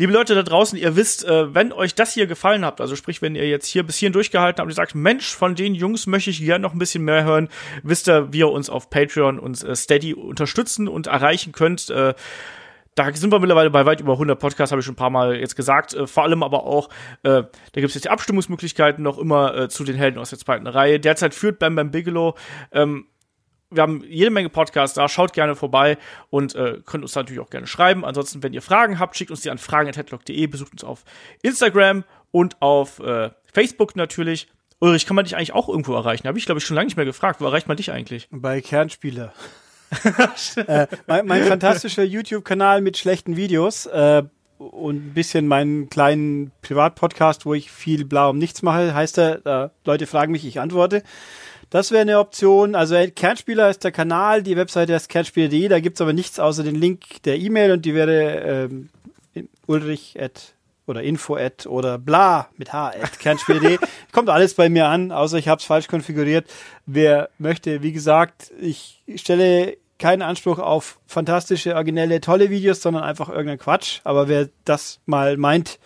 Liebe 0.00 0.12
Leute 0.12 0.36
da 0.36 0.44
draußen, 0.44 0.78
ihr 0.78 0.94
wisst, 0.94 1.24
äh, 1.24 1.52
wenn 1.52 1.72
euch 1.72 1.92
das 1.96 2.14
hier 2.14 2.28
gefallen 2.28 2.64
hat, 2.64 2.80
also 2.80 2.94
sprich, 2.94 3.20
wenn 3.20 3.34
ihr 3.34 3.48
jetzt 3.48 3.66
hier 3.66 3.82
bis 3.82 3.96
hierhin 3.96 4.12
durchgehalten 4.12 4.60
habt 4.60 4.70
und 4.70 4.74
sagt, 4.76 4.94
Mensch, 4.94 5.34
von 5.34 5.56
den 5.56 5.74
Jungs 5.74 6.06
möchte 6.06 6.30
ich 6.30 6.38
gerne 6.38 6.62
noch 6.62 6.72
ein 6.72 6.78
bisschen 6.78 7.02
mehr 7.02 7.24
hören, 7.24 7.48
wisst 7.82 8.08
ihr, 8.08 8.32
wie 8.32 8.38
ihr 8.38 8.48
uns 8.48 8.70
auf 8.70 8.90
Patreon 8.90 9.40
und 9.40 9.60
äh, 9.64 9.74
Steady 9.74 10.14
unterstützen 10.14 10.86
und 10.86 11.08
erreichen 11.08 11.50
könnt. 11.50 11.90
Äh, 11.90 12.14
da 12.94 13.12
sind 13.12 13.32
wir 13.32 13.40
mittlerweile 13.40 13.70
bei 13.70 13.86
weit 13.86 14.00
über 14.00 14.12
100 14.12 14.38
Podcasts, 14.38 14.70
habe 14.70 14.78
ich 14.78 14.86
schon 14.86 14.92
ein 14.92 14.98
paar 14.98 15.10
Mal 15.10 15.34
jetzt 15.34 15.56
gesagt. 15.56 15.94
Äh, 15.94 16.06
vor 16.06 16.22
allem 16.22 16.44
aber 16.44 16.62
auch, 16.62 16.90
äh, 17.24 17.42
da 17.42 17.48
gibt 17.74 17.88
es 17.88 17.94
jetzt 17.94 18.04
die 18.04 18.10
Abstimmungsmöglichkeiten 18.10 19.02
noch 19.02 19.18
immer 19.18 19.52
äh, 19.56 19.68
zu 19.68 19.82
den 19.82 19.96
Helden 19.96 20.20
aus 20.20 20.30
der 20.30 20.38
zweiten 20.38 20.68
Reihe. 20.68 21.00
Derzeit 21.00 21.34
führt 21.34 21.58
Bam 21.58 21.74
Bam 21.74 21.90
Bigelow. 21.90 22.36
Ähm, 22.70 23.06
wir 23.70 23.82
haben 23.82 24.02
jede 24.06 24.30
Menge 24.30 24.48
Podcasts 24.48 24.94
da. 24.94 25.08
Schaut 25.08 25.32
gerne 25.32 25.54
vorbei 25.54 25.98
und 26.30 26.54
äh, 26.54 26.78
könnt 26.84 27.04
uns 27.04 27.14
natürlich 27.14 27.40
auch 27.40 27.50
gerne 27.50 27.66
schreiben. 27.66 28.04
Ansonsten, 28.04 28.42
wenn 28.42 28.52
ihr 28.52 28.62
Fragen 28.62 28.98
habt, 28.98 29.16
schickt 29.16 29.30
uns 29.30 29.40
die 29.40 29.50
an 29.50 29.58
fragen.headlock.de, 29.58 30.46
besucht 30.46 30.72
uns 30.72 30.84
auf 30.84 31.04
Instagram 31.42 32.04
und 32.30 32.60
auf 32.60 33.00
äh, 33.00 33.30
Facebook 33.52 33.96
natürlich. 33.96 34.48
Ulrich, 34.80 35.06
kann 35.06 35.16
man 35.16 35.24
dich 35.24 35.36
eigentlich 35.36 35.54
auch 35.54 35.68
irgendwo 35.68 35.94
erreichen? 35.94 36.28
Habe 36.28 36.38
ich, 36.38 36.46
glaube 36.46 36.60
ich, 36.60 36.66
schon 36.66 36.76
lange 36.76 36.86
nicht 36.86 36.96
mehr 36.96 37.04
gefragt. 37.04 37.40
Wo 37.40 37.46
erreicht 37.46 37.66
man 37.68 37.76
dich 37.76 37.90
eigentlich? 37.90 38.28
Bei 38.30 38.60
Kernspieler. 38.60 39.32
äh, 40.56 40.86
mein, 41.06 41.26
mein, 41.26 41.44
fantastischer 41.44 42.04
YouTube-Kanal 42.04 42.80
mit 42.80 42.96
schlechten 42.96 43.36
Videos 43.36 43.86
äh, 43.86 44.22
und 44.58 44.96
ein 44.96 45.14
bisschen 45.14 45.46
meinen 45.46 45.88
kleinen 45.88 46.52
Privatpodcast, 46.62 47.46
wo 47.46 47.54
ich 47.54 47.70
viel 47.70 48.04
blau 48.04 48.30
um 48.30 48.38
nichts 48.38 48.62
mache, 48.62 48.94
heißt 48.94 49.18
er, 49.18 49.46
äh, 49.46 49.68
Leute 49.84 50.06
fragen 50.06 50.32
mich, 50.32 50.46
ich 50.46 50.60
antworte. 50.60 51.02
Das 51.70 51.90
wäre 51.90 52.02
eine 52.02 52.18
Option. 52.18 52.74
Also 52.74 52.96
Kernspieler 53.14 53.68
ist 53.68 53.84
der 53.84 53.92
Kanal, 53.92 54.42
die 54.42 54.56
Webseite 54.56 54.94
ist 54.94 55.08
kernspieler.de, 55.08 55.68
da 55.68 55.80
gibt's 55.80 56.00
aber 56.00 56.12
nichts 56.12 56.38
außer 56.38 56.62
den 56.62 56.74
Link 56.74 57.22
der 57.24 57.38
E-Mail 57.38 57.72
und 57.72 57.84
die 57.84 57.94
wäre 57.94 58.68
ähm, 58.74 58.88
ulrich 59.66 60.16
oder 60.86 61.02
info 61.02 61.36
at 61.36 61.66
oder 61.66 61.98
bla 61.98 62.48
mit 62.56 62.72
h 62.72 62.88
at 62.88 63.18
kernspieler.de. 63.18 63.78
Kommt 64.12 64.30
alles 64.30 64.54
bei 64.54 64.68
mir 64.70 64.88
an, 64.88 65.12
außer 65.12 65.36
ich 65.36 65.48
habe 65.48 65.58
es 65.58 65.66
falsch 65.66 65.88
konfiguriert. 65.88 66.48
Wer 66.86 67.28
möchte, 67.38 67.82
wie 67.82 67.92
gesagt, 67.92 68.50
ich 68.58 69.02
stelle 69.16 69.76
keinen 69.98 70.22
Anspruch 70.22 70.58
auf 70.58 70.98
fantastische, 71.06 71.74
originelle, 71.74 72.20
tolle 72.20 72.50
Videos, 72.50 72.80
sondern 72.80 73.02
einfach 73.02 73.28
irgendein 73.28 73.58
Quatsch. 73.58 74.00
Aber 74.04 74.28
wer 74.28 74.48
das 74.64 75.00
mal 75.06 75.36
meint, 75.36 75.78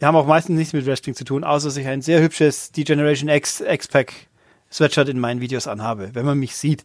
die 0.00 0.06
haben 0.06 0.16
auch 0.16 0.26
meistens 0.26 0.56
nichts 0.56 0.72
mit 0.72 0.86
Wrestling 0.86 1.14
zu 1.14 1.24
tun, 1.24 1.44
außer 1.44 1.70
sich 1.70 1.86
ein 1.86 2.00
sehr 2.00 2.22
hübsches 2.22 2.70
D-Generation 2.72 3.28
X 3.28 3.60
X-Pack 3.60 4.27
Sweatshirt 4.70 5.08
in 5.08 5.18
meinen 5.18 5.40
Videos 5.40 5.66
anhabe, 5.66 6.10
wenn 6.14 6.26
man 6.26 6.38
mich 6.38 6.56
sieht. 6.56 6.84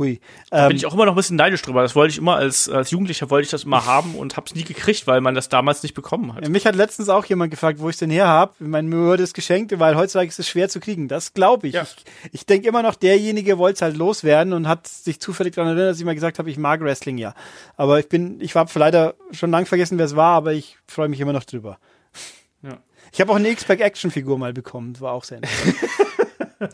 Hui. 0.00 0.18
Da 0.48 0.62
Ähm, 0.64 0.68
bin 0.68 0.76
ich 0.78 0.86
auch 0.86 0.94
immer 0.94 1.04
noch 1.04 1.12
ein 1.12 1.16
bisschen 1.16 1.36
neidisch 1.36 1.60
drüber. 1.60 1.82
Das 1.82 1.94
wollte 1.94 2.12
ich 2.12 2.18
immer 2.18 2.36
als, 2.36 2.70
als 2.70 2.90
Jugendlicher 2.90 3.28
wollte 3.28 3.44
ich 3.44 3.50
das 3.50 3.64
immer 3.64 3.84
haben 3.84 4.14
und 4.14 4.36
hab's 4.36 4.54
nie 4.54 4.64
gekriegt, 4.64 5.06
weil 5.06 5.20
man 5.20 5.34
das 5.34 5.50
damals 5.50 5.82
nicht 5.82 5.94
bekommen 5.94 6.34
hat. 6.34 6.48
mich 6.48 6.66
hat 6.66 6.74
letztens 6.74 7.10
auch 7.10 7.26
jemand 7.26 7.50
gefragt, 7.50 7.80
wo 7.80 7.90
ich 7.90 7.98
denn 7.98 8.08
her 8.08 8.26
habe. 8.26 8.54
Ich 8.60 8.66
meine, 8.66 8.88
mir 8.88 8.96
wurde 8.96 9.22
es 9.22 9.34
geschenkt, 9.34 9.78
weil 9.78 9.96
heutzutage 9.96 10.28
ist 10.28 10.38
es 10.38 10.48
schwer 10.48 10.70
zu 10.70 10.80
kriegen. 10.80 11.06
Das 11.06 11.34
glaube 11.34 11.68
ich. 11.68 11.74
Ja. 11.74 11.82
Ich, 11.82 11.96
ich 12.32 12.46
denke 12.46 12.66
immer 12.66 12.82
noch, 12.82 12.94
derjenige 12.94 13.58
wollte 13.58 13.74
es 13.74 13.82
halt 13.82 13.96
loswerden 13.98 14.54
und 14.54 14.66
hat 14.66 14.86
sich 14.88 15.20
zufällig 15.20 15.54
daran 15.54 15.68
erinnert, 15.72 15.90
dass 15.90 15.98
ich 15.98 16.04
mal 16.06 16.14
gesagt 16.14 16.38
habe, 16.38 16.50
ich 16.50 16.56
mag 16.56 16.80
Wrestling 16.80 17.18
ja. 17.18 17.34
Aber 17.76 18.00
ich 18.00 18.08
bin, 18.08 18.40
ich 18.40 18.54
habe 18.54 18.70
leider 18.78 19.14
schon 19.32 19.50
lang 19.50 19.66
vergessen, 19.66 19.98
wer 19.98 20.06
es 20.06 20.16
war, 20.16 20.34
aber 20.34 20.54
ich 20.54 20.78
freue 20.86 21.10
mich 21.10 21.20
immer 21.20 21.34
noch 21.34 21.44
drüber. 21.44 21.78
Ja. 22.62 22.78
Ich 23.12 23.20
habe 23.20 23.32
auch 23.32 23.36
eine 23.36 23.50
X-Pack 23.50 23.80
Action 23.80 24.10
Figur 24.10 24.38
mal 24.38 24.54
bekommen. 24.54 24.94
Das 24.94 25.02
war 25.02 25.12
auch 25.12 25.24
sehr 25.24 25.38
interessant. 25.38 25.76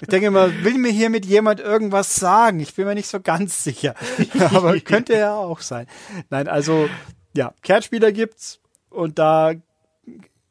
Ich 0.00 0.08
denke 0.08 0.26
immer, 0.26 0.64
will 0.64 0.78
mir 0.78 0.90
hier 0.90 1.10
mit 1.10 1.24
jemand 1.26 1.60
irgendwas 1.60 2.16
sagen? 2.16 2.60
Ich 2.60 2.74
bin 2.74 2.86
mir 2.86 2.94
nicht 2.94 3.08
so 3.08 3.20
ganz 3.20 3.62
sicher. 3.62 3.94
Aber 4.52 4.78
könnte 4.80 5.14
ja 5.14 5.34
auch 5.34 5.60
sein. 5.60 5.86
Nein, 6.28 6.48
also, 6.48 6.88
ja, 7.34 7.54
Kernspieler 7.62 8.12
gibt's 8.12 8.60
und 8.90 9.18
da 9.18 9.52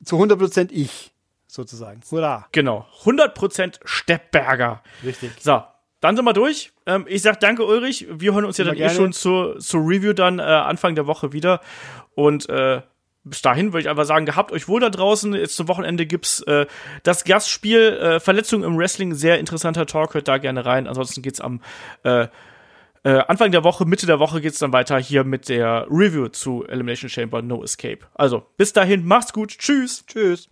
zu 0.04 0.18
100% 0.18 0.72
ich, 0.72 1.14
sozusagen. 1.48 2.02
Hurra. 2.10 2.48
Genau. 2.52 2.86
100% 3.04 3.80
Steppberger. 3.84 4.82
Richtig. 5.04 5.32
So, 5.40 5.64
dann 6.00 6.16
sind 6.16 6.26
wir 6.26 6.34
durch. 6.34 6.72
Ähm, 6.86 7.06
ich 7.08 7.22
sag 7.22 7.40
danke, 7.40 7.66
Ulrich. 7.66 8.08
Wir 8.10 8.34
hören 8.34 8.46
uns 8.46 8.58
ja 8.58 8.66
dann 8.66 8.78
eh 8.78 8.90
schon 8.90 9.12
zur, 9.12 9.60
zur 9.60 9.82
Review 9.82 10.14
dann 10.14 10.40
äh, 10.40 10.44
Anfang 10.44 10.96
der 10.96 11.08
Woche 11.08 11.34
wieder. 11.34 11.62
Und 12.14 12.48
äh, 12.50 12.82
bis 13.26 13.42
dahin 13.42 13.74
würde 13.74 13.82
ich 13.82 13.90
einfach 13.90 14.06
sagen, 14.06 14.26
gehabt 14.26 14.52
euch 14.52 14.68
wohl 14.68 14.80
da 14.80 14.90
draußen. 14.90 15.34
Jetzt 15.34 15.56
zum 15.56 15.68
Wochenende 15.68 16.06
gibt's 16.06 16.42
äh, 16.42 16.66
das 17.04 17.24
Gastspiel 17.26 17.94
äh, 17.94 18.20
Verletzung 18.20 18.64
im 18.64 18.78
Wrestling. 18.78 19.14
Sehr 19.14 19.40
interessanter 19.40 19.86
Talk. 19.86 20.14
Hört 20.14 20.28
da 20.28 20.38
gerne 20.38 20.66
rein. 20.66 20.88
Ansonsten 20.88 21.22
geht's 21.22 21.42
am 21.42 21.62
äh, 22.04 22.28
äh, 23.06 23.22
Anfang 23.28 23.52
der 23.52 23.64
Woche, 23.64 23.86
Mitte 23.86 24.08
der 24.08 24.20
Woche 24.20 24.42
geht's 24.42 24.58
dann 24.58 24.74
weiter 24.74 24.98
hier 24.98 25.24
mit 25.24 25.48
der 25.48 25.86
Review 25.92 26.28
zu 26.30 26.66
Elimination 26.66 27.08
Chamber 27.10 27.44
No 27.44 27.64
Escape. 27.64 28.00
Also, 28.16 28.44
bis 28.58 28.74
dahin, 28.74 29.06
macht's 29.06 29.32
gut. 29.32 29.58
Tschüss. 29.60 30.04
Tschüss. 30.08 30.50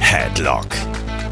Headlock, 0.00 0.66